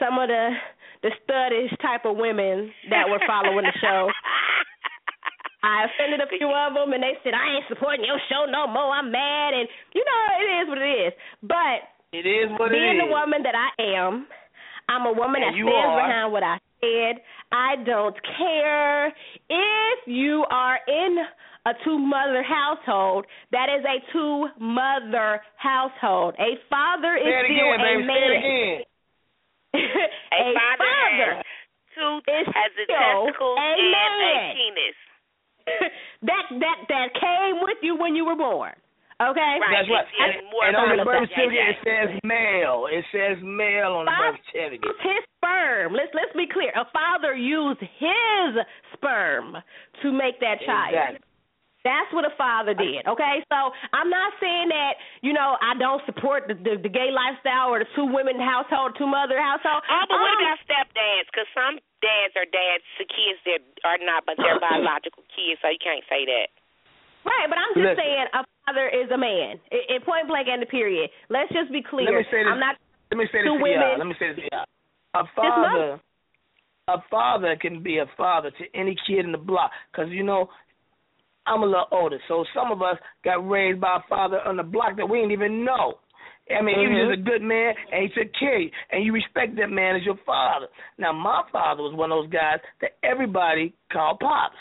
[0.00, 0.56] some of the
[1.02, 4.08] the studdish type of women that were following the show.
[5.62, 8.66] I offended a few of them, and they said I ain't supporting your show no
[8.68, 8.92] more.
[8.92, 11.12] I'm mad, and you know it is what it is.
[11.44, 13.06] But It is what being it is.
[13.06, 14.26] the woman that I am,
[14.88, 16.02] I'm a woman And that stands are.
[16.02, 17.22] behind what I said.
[17.52, 19.06] I don't care
[19.48, 21.16] if you are in
[21.66, 23.26] a two mother household.
[23.52, 26.34] That is a two mother household.
[26.40, 28.02] A father is Say it still again, a baby.
[28.06, 28.16] man.
[28.16, 28.82] Say it again.
[30.32, 31.44] A, father, has
[31.94, 34.98] two has a still testicle a and a penis.
[36.26, 38.72] that that that came with you when you were born.
[39.20, 39.52] Okay?
[39.60, 39.84] Right.
[39.84, 40.08] That's right.
[40.08, 42.88] It's- it's And, more and on the about birth the certificate it says male.
[42.88, 44.84] It says male on the Father birth certificate.
[44.88, 45.92] used his sperm.
[45.92, 46.72] Let's let's be clear.
[46.74, 48.48] A father used his
[48.96, 49.60] sperm
[50.02, 50.94] to make that child.
[50.96, 51.26] Exactly.
[51.80, 53.08] That's what a father did.
[53.08, 57.08] Okay, so I'm not saying that you know I don't support the the, the gay
[57.12, 59.80] lifestyle or the two women household, two mother household.
[59.88, 61.24] Oh, but what Um, about stepdads?
[61.32, 65.68] Because some dads are dads to kids that are not, but they're biological kids, so
[65.72, 66.48] you can't say that.
[67.24, 68.00] Right, but I'm just Listen.
[68.00, 69.56] saying a father is a man.
[69.70, 71.10] In, in point blank and the period.
[71.28, 72.06] Let's just be clear.
[72.06, 72.52] Let me say this.
[72.52, 72.76] I'm not
[73.10, 73.98] Let me say this to women.
[73.98, 74.48] Let me say this.
[75.14, 76.00] A father,
[76.88, 79.70] a father can be a father to any kid in the block.
[79.94, 80.48] Cause you know,
[81.46, 84.62] I'm a little older, so some of us got raised by a father on the
[84.62, 85.94] block that we didn't even know.
[86.50, 87.26] I mean, he was just mm-hmm.
[87.26, 90.02] a good man, and he took care of you, and you respect that man as
[90.04, 90.66] your father.
[90.98, 94.56] Now, my father was one of those guys that everybody called pops.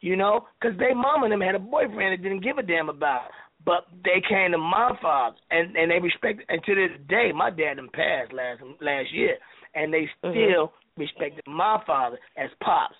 [0.00, 2.88] You know, because they mom and them had a boyfriend that didn't give a damn
[2.88, 3.26] about.
[3.26, 3.32] it.
[3.64, 6.42] But they came to my father, and and they respect.
[6.48, 9.36] And to this day, my dad done passed last last year,
[9.74, 10.30] and they Mhm.
[10.30, 12.94] still respected my father as pops.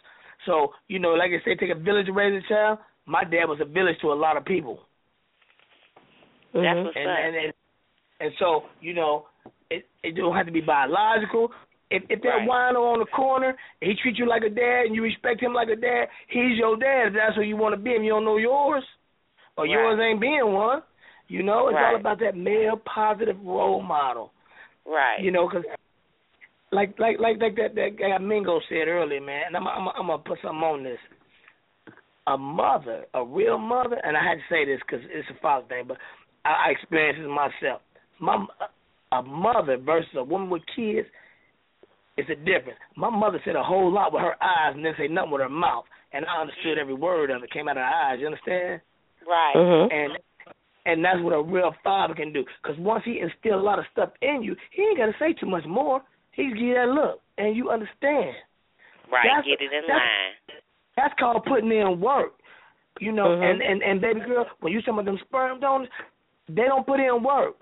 [0.44, 2.78] So you know, like I say, take a village to raise a child.
[3.04, 4.80] My dad was a village to a lot of people,
[6.54, 6.62] Mhm.
[6.62, 7.18] That's what's and up.
[7.18, 7.52] and and,
[8.20, 9.28] and so you know,
[9.70, 11.52] it it don't have to be biological.
[11.90, 12.48] If if that Right.
[12.48, 15.68] wino on the corner, he treats you like a dad, and you respect him like
[15.68, 17.08] a dad, he's your dad.
[17.08, 18.84] If that's who you want to be, and you don't know yours,
[19.56, 19.72] or Right.
[19.72, 20.82] yours ain't being one.
[21.28, 24.32] You know, it's all about that male positive role model.
[24.84, 25.20] right.
[25.20, 25.64] You know, 'cause
[26.72, 29.44] like like like like that that guy Mingo said earlier, man.
[29.48, 30.98] And I'm I'm I'm gonna put something on this.
[32.28, 35.66] A mother, a real mother, and I had to say this because it's a father
[35.68, 35.96] thing, but
[36.44, 37.82] I, I experienced it myself.
[38.18, 38.44] My
[39.12, 41.06] a mother versus a woman with kids,
[42.16, 42.78] it's a difference.
[42.96, 45.48] My mother said a whole lot with her eyes and didn't say nothing with her
[45.48, 47.50] mouth, and I understood every word of it.
[47.52, 48.18] Came out of her eyes.
[48.20, 48.80] You understand?
[49.28, 49.56] right.
[49.56, 49.92] Mhm.
[49.92, 50.18] and
[50.86, 52.44] and that's what a real father can do.
[52.62, 55.32] Because once he instill a lot of stuff in you, he ain't got to say
[55.32, 56.00] too much more.
[56.30, 58.36] He give you that look, and you understand.
[59.10, 59.24] Right.
[59.24, 60.60] that's- Get it in that's- line.
[60.96, 62.34] That's called putting in work.
[63.00, 63.50] You know, Mhm.
[63.50, 65.88] and and and baby girl, when you some of them sperm donors,
[66.48, 67.56] they don't put in work.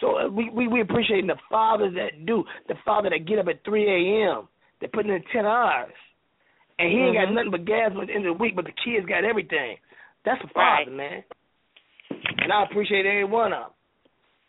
[0.00, 3.48] So uh, we we we appreciating the fathers that do, the father that get up
[3.48, 4.48] at 3 a.m.
[4.80, 5.92] They're putting in 10 hours,
[6.78, 7.34] and he ain't got Mhm.
[7.34, 9.78] nothing but gas at the end of the week, but the kids got everything.
[10.24, 10.84] That's a Right.
[10.84, 11.24] father, man.
[12.42, 13.70] And I appreciate every one of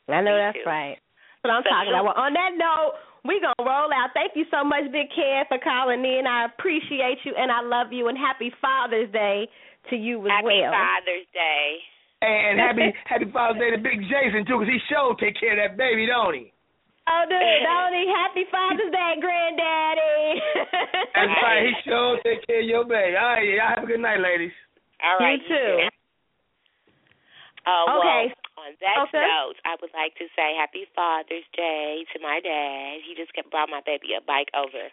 [0.08, 0.16] them.
[0.18, 0.98] I know that's right.
[0.98, 2.16] That's what I'm So talking you- about.
[2.16, 4.14] Well, on that note, we gonna roll out.
[4.14, 6.28] Thank you so much, Big Ken, for calling in.
[6.28, 9.48] I appreciate you and I love you and happy Father's Day
[9.90, 10.72] to you as Happy well.
[10.72, 11.84] Happy Father's Day.
[12.26, 15.60] And happy happy Father's Day to Big Jason too, because he sure take care of
[15.62, 16.52] that baby, don't he?
[17.06, 18.10] Oh, dude, don't he?
[18.10, 20.42] Happy Father's Day, Granddaddy.
[21.14, 21.70] That's right.
[21.70, 23.14] He sure take care of your baby.
[23.14, 24.50] All right, y'all have a good night, ladies.
[25.06, 25.38] All right.
[25.38, 25.76] You too.
[27.70, 28.34] Oh, well, Okay.
[28.58, 29.22] on On that Okay.
[29.22, 33.06] note, I would like to say Happy Father's Day to my dad.
[33.06, 34.90] He just kept brought my baby a bike over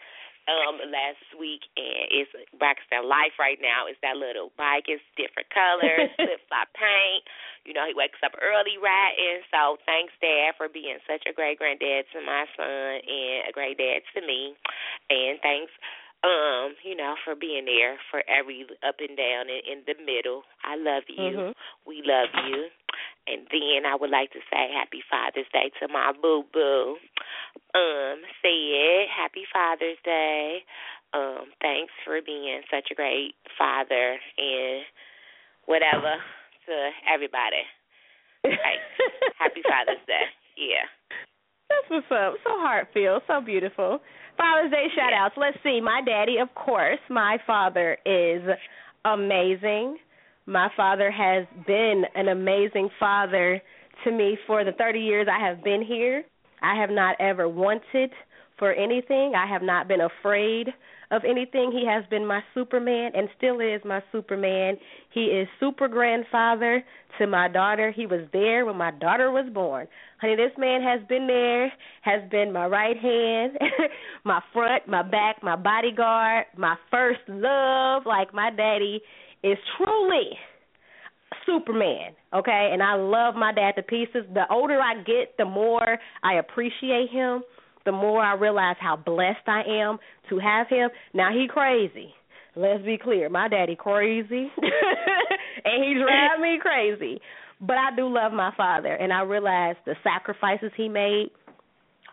[0.51, 3.86] um last week and it's Braxton Life right now.
[3.86, 4.90] It's that little bike.
[4.90, 7.23] It's different colors, flip flop paint.
[7.64, 9.47] You know, he wakes up early riding.
[9.55, 13.78] So thanks, Dad, for being such a great granddad to my son and a great
[13.78, 14.59] dad to me.
[15.10, 15.70] And thanks
[16.23, 20.43] um, you know, for being there for every up and down and in the middle.
[20.62, 21.51] I love you.
[21.51, 21.55] Mhm.
[21.85, 22.70] We love you.
[23.27, 26.97] And then I would like to say Happy Father's Day to my boo boo.
[27.74, 30.65] Um, said Happy Father's Day.
[31.15, 34.82] Um, thanks for being such a great father and
[35.66, 36.16] whatever
[36.66, 36.74] to
[37.07, 37.62] everybody.
[38.44, 38.82] Right.
[39.39, 40.27] Happy Father's Day.
[40.57, 40.89] Yeah.
[41.70, 42.35] That's what's up.
[42.44, 44.01] So heartfelt, so beautiful.
[44.36, 45.35] Father's Day shout outs.
[45.36, 45.81] Let's see.
[45.81, 48.43] My daddy, of course, my father is
[49.05, 49.99] amazing.
[50.52, 53.62] My father has been an amazing father
[54.04, 56.24] to me for the 30 years I have been here.
[56.60, 58.10] I have not ever wanted
[58.58, 59.32] for anything.
[59.34, 60.68] I have not been afraid
[61.10, 61.72] of anything.
[61.72, 64.76] He has been my Superman and still is my Superman.
[65.10, 66.84] He is super grandfather
[67.18, 67.90] to my daughter.
[67.90, 69.88] He was there when my daughter was born.
[70.20, 71.72] Honey, this man has been there,
[72.02, 73.58] has been my right hand,
[74.24, 78.02] my front, my back, my bodyguard, my first love.
[78.04, 79.00] Like my daddy
[79.43, 80.31] is truly
[81.47, 82.70] Superman, okay?
[82.73, 84.24] And I love my dad to pieces.
[84.32, 87.43] The older I get, the more I appreciate him,
[87.85, 89.98] the more I realize how blessed I am
[90.28, 90.90] to have him.
[91.14, 92.14] Now he crazy.
[92.55, 93.28] Let's be clear.
[93.28, 94.52] My daddy crazy.
[95.64, 97.20] and he driving me crazy.
[97.60, 101.31] But I do love my father and I realize the sacrifices he made.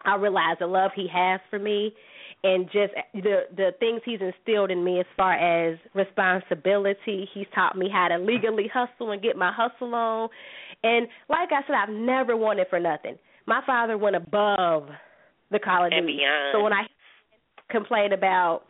[0.06, 1.94] I realize the love he has for me
[2.44, 7.28] and just uh, the the things he's instilled in me as far as responsibility.
[7.34, 10.30] He's taught me how to legally hustle and get my hustle on.
[10.84, 13.18] And like I said, I've never wanted for nothing.
[13.46, 14.90] My father went above
[15.52, 16.20] the Call of And Duty.
[16.20, 16.54] beyond.
[16.54, 16.84] So when I
[17.70, 18.64] complain about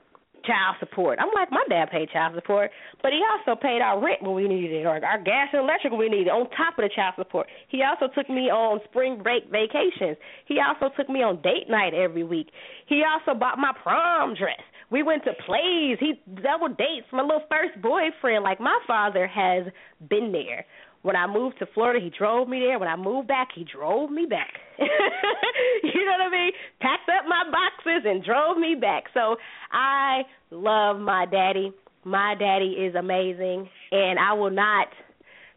[0.46, 2.72] child support, I'm like, my dad paid child support,
[3.02, 5.92] but he also paid our rent when we needed it, or our gas and electric
[5.92, 7.48] when we needed it, on top of the child support.
[7.68, 10.18] He also took me on spring break vacations.
[10.46, 12.48] He also took me on date night every week.
[12.88, 14.60] He also bought my prom dress.
[14.92, 15.98] We went to plays.
[16.00, 18.44] He double dates my little first boyfriend.
[18.44, 19.68] Like my father has
[20.10, 20.66] been there.
[21.02, 22.78] When I moved to Florida, he drove me there.
[22.78, 24.52] When I moved back, he drove me back.
[24.80, 26.52] you know what I mean?
[26.82, 29.06] Packed up my boxes and drove me back.
[29.14, 29.38] So
[29.72, 31.72] I love my daddy.
[32.04, 34.88] My daddy is amazing, and I will not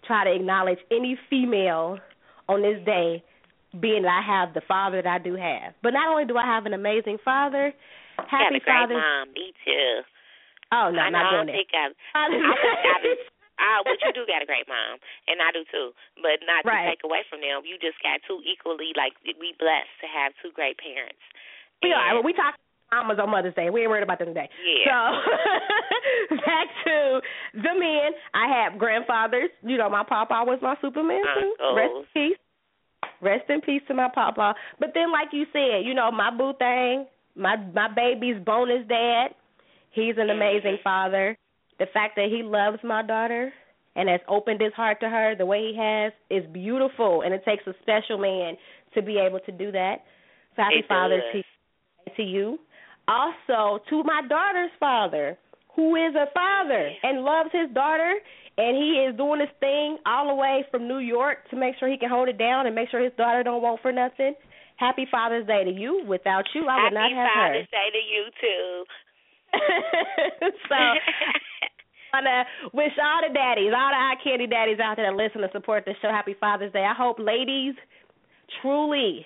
[0.07, 1.99] try to acknowledge any female
[2.49, 3.23] on this day,
[3.81, 5.75] being that I have the father that I do have.
[5.83, 7.73] But not only do I have an amazing father,
[8.17, 9.33] got happy a great Father's mom.
[9.35, 10.01] Me too.
[10.73, 11.57] Oh no, I I'm not know, doing I that.
[11.57, 11.85] think I,
[12.19, 13.15] I, I, I,
[13.63, 14.99] Ah, but you do got a great mom,
[15.31, 15.95] and I do too.
[16.19, 16.91] But not Right.
[16.91, 20.35] to take away from them, you just got two equally like we blessed to have
[20.43, 21.23] two great parents.
[21.83, 22.15] We are.
[22.15, 22.59] Well, we talk
[22.91, 23.71] mamas on Mother's Day.
[23.71, 24.51] We ain't worried about them today.
[24.61, 24.85] Yeah.
[24.91, 27.21] So back to
[27.55, 28.13] the men.
[28.35, 29.51] I have grandfathers.
[29.63, 31.55] You know, my papa was my Superman too.
[31.75, 32.39] Rest in peace.
[33.21, 34.55] Rest in peace to my papa.
[34.79, 37.07] But then, like you said, you know, my boo thing,
[37.37, 39.35] my my baby's bonus dad.
[39.91, 41.37] He's an amazing father.
[41.83, 43.53] The fact that he loves my daughter
[43.97, 47.45] and has opened his heart to her the way he has is beautiful, and it
[47.45, 48.55] takes a special man
[48.95, 49.97] to be able to do that.
[50.55, 51.43] So happy Father's does.
[52.07, 52.59] to to you.
[53.09, 55.37] Also to my daughter's father,
[55.75, 58.15] who is a father and loves his daughter,
[58.59, 61.89] and he is doing his thing all the way from New York to make sure
[61.89, 64.37] he can hold it down and make sure his daughter don't want for nothing.
[64.77, 66.05] Happy Father's Day to you.
[66.07, 68.85] Without you, I would Happy not have Father's Day to you too.
[70.69, 70.77] so
[72.13, 72.45] I wanna
[72.77, 75.97] wish all the daddies, all the iCandi daddies out there that listen and support the
[76.05, 76.13] show.
[76.13, 76.85] Happy Father's Day.
[76.85, 77.73] I hope ladies
[78.61, 79.25] truly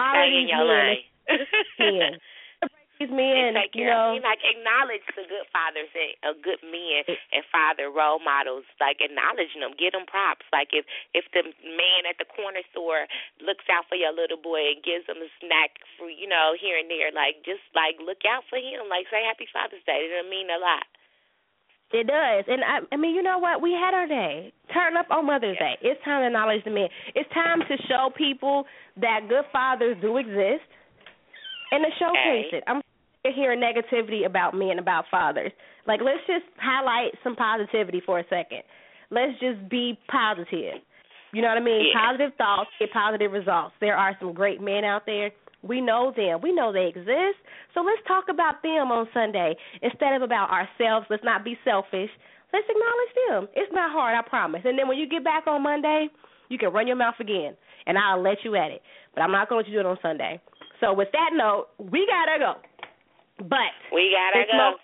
[0.00, 0.96] all of Stay in these your men,
[2.96, 6.64] these men, take you care know, of like acknowledge the good fathers and uh, good
[6.64, 8.64] men and father role models.
[8.80, 9.76] Like acknowledging them.
[9.76, 10.48] Give them props.
[10.48, 13.04] Like if if the man at the corner store
[13.44, 16.80] looks out for your little boy and gives him a snack for you know here
[16.80, 18.88] and there like just like look out for him.
[18.88, 20.08] Like say happy father's day.
[20.08, 20.88] It'll mean a lot
[21.90, 23.62] It does, and I, I mean, you know what?
[23.62, 24.52] We had our day.
[24.74, 25.78] Turn up on Mother's Day.
[25.80, 26.88] It's time to acknowledge the men.
[27.14, 28.64] It's time to show people
[29.00, 30.68] that good fathers do exist,
[31.72, 32.56] and to showcase Okay.
[32.58, 32.64] it.
[32.66, 32.82] I'm
[33.34, 35.50] hearing negativity about men, about fathers.
[35.86, 38.62] Like, let's just highlight some positivity for a second.
[39.10, 40.84] Let's just be positive.
[41.32, 41.86] You know what I mean?
[41.92, 42.00] Yeah.
[42.06, 43.74] Positive thoughts get positive results.
[43.80, 45.30] There are some great men out there.
[45.62, 46.40] We know them.
[46.42, 47.38] We know they exist.
[47.74, 51.06] So let's talk about them on Sunday instead of about ourselves.
[51.10, 52.10] Let's not be selfish.
[52.52, 53.48] Let's acknowledge them.
[53.54, 54.62] It's not hard, I promise.
[54.64, 56.08] And then when you get back on Monday,
[56.48, 57.56] you can run your mouth again,
[57.86, 58.80] and I'll let you at it.
[59.14, 60.40] But I'm not going to let you do it on Sunday.
[60.80, 62.54] So with that note, we gotta go.
[63.38, 64.56] But we gotta go.
[64.56, 64.80] Month,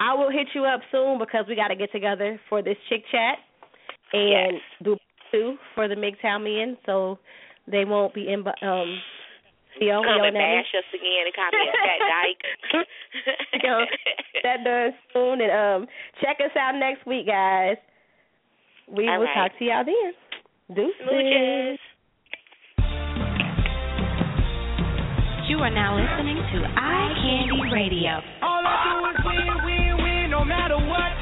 [0.00, 3.02] I will hit you up soon because we got to get together for this chick
[3.10, 3.38] chat
[4.12, 4.62] and yes.
[4.82, 4.96] do
[5.30, 7.18] two for the MGTOW men, so
[7.70, 8.44] they won't be in.
[8.68, 8.98] Um,
[9.78, 12.42] Theo, Come and bash us again and call me a fat dyke.
[13.62, 13.80] you know,
[14.42, 15.88] that done soon, and um,
[16.20, 17.76] check us out next week, guys.
[18.88, 19.48] We All will right.
[19.48, 20.12] talk to y'all then.
[20.76, 21.00] Deuces.
[21.08, 21.78] Smooches.
[25.48, 28.20] You are now listening to iCandi Radio.
[28.42, 31.21] All I do is win, win, win, no matter what.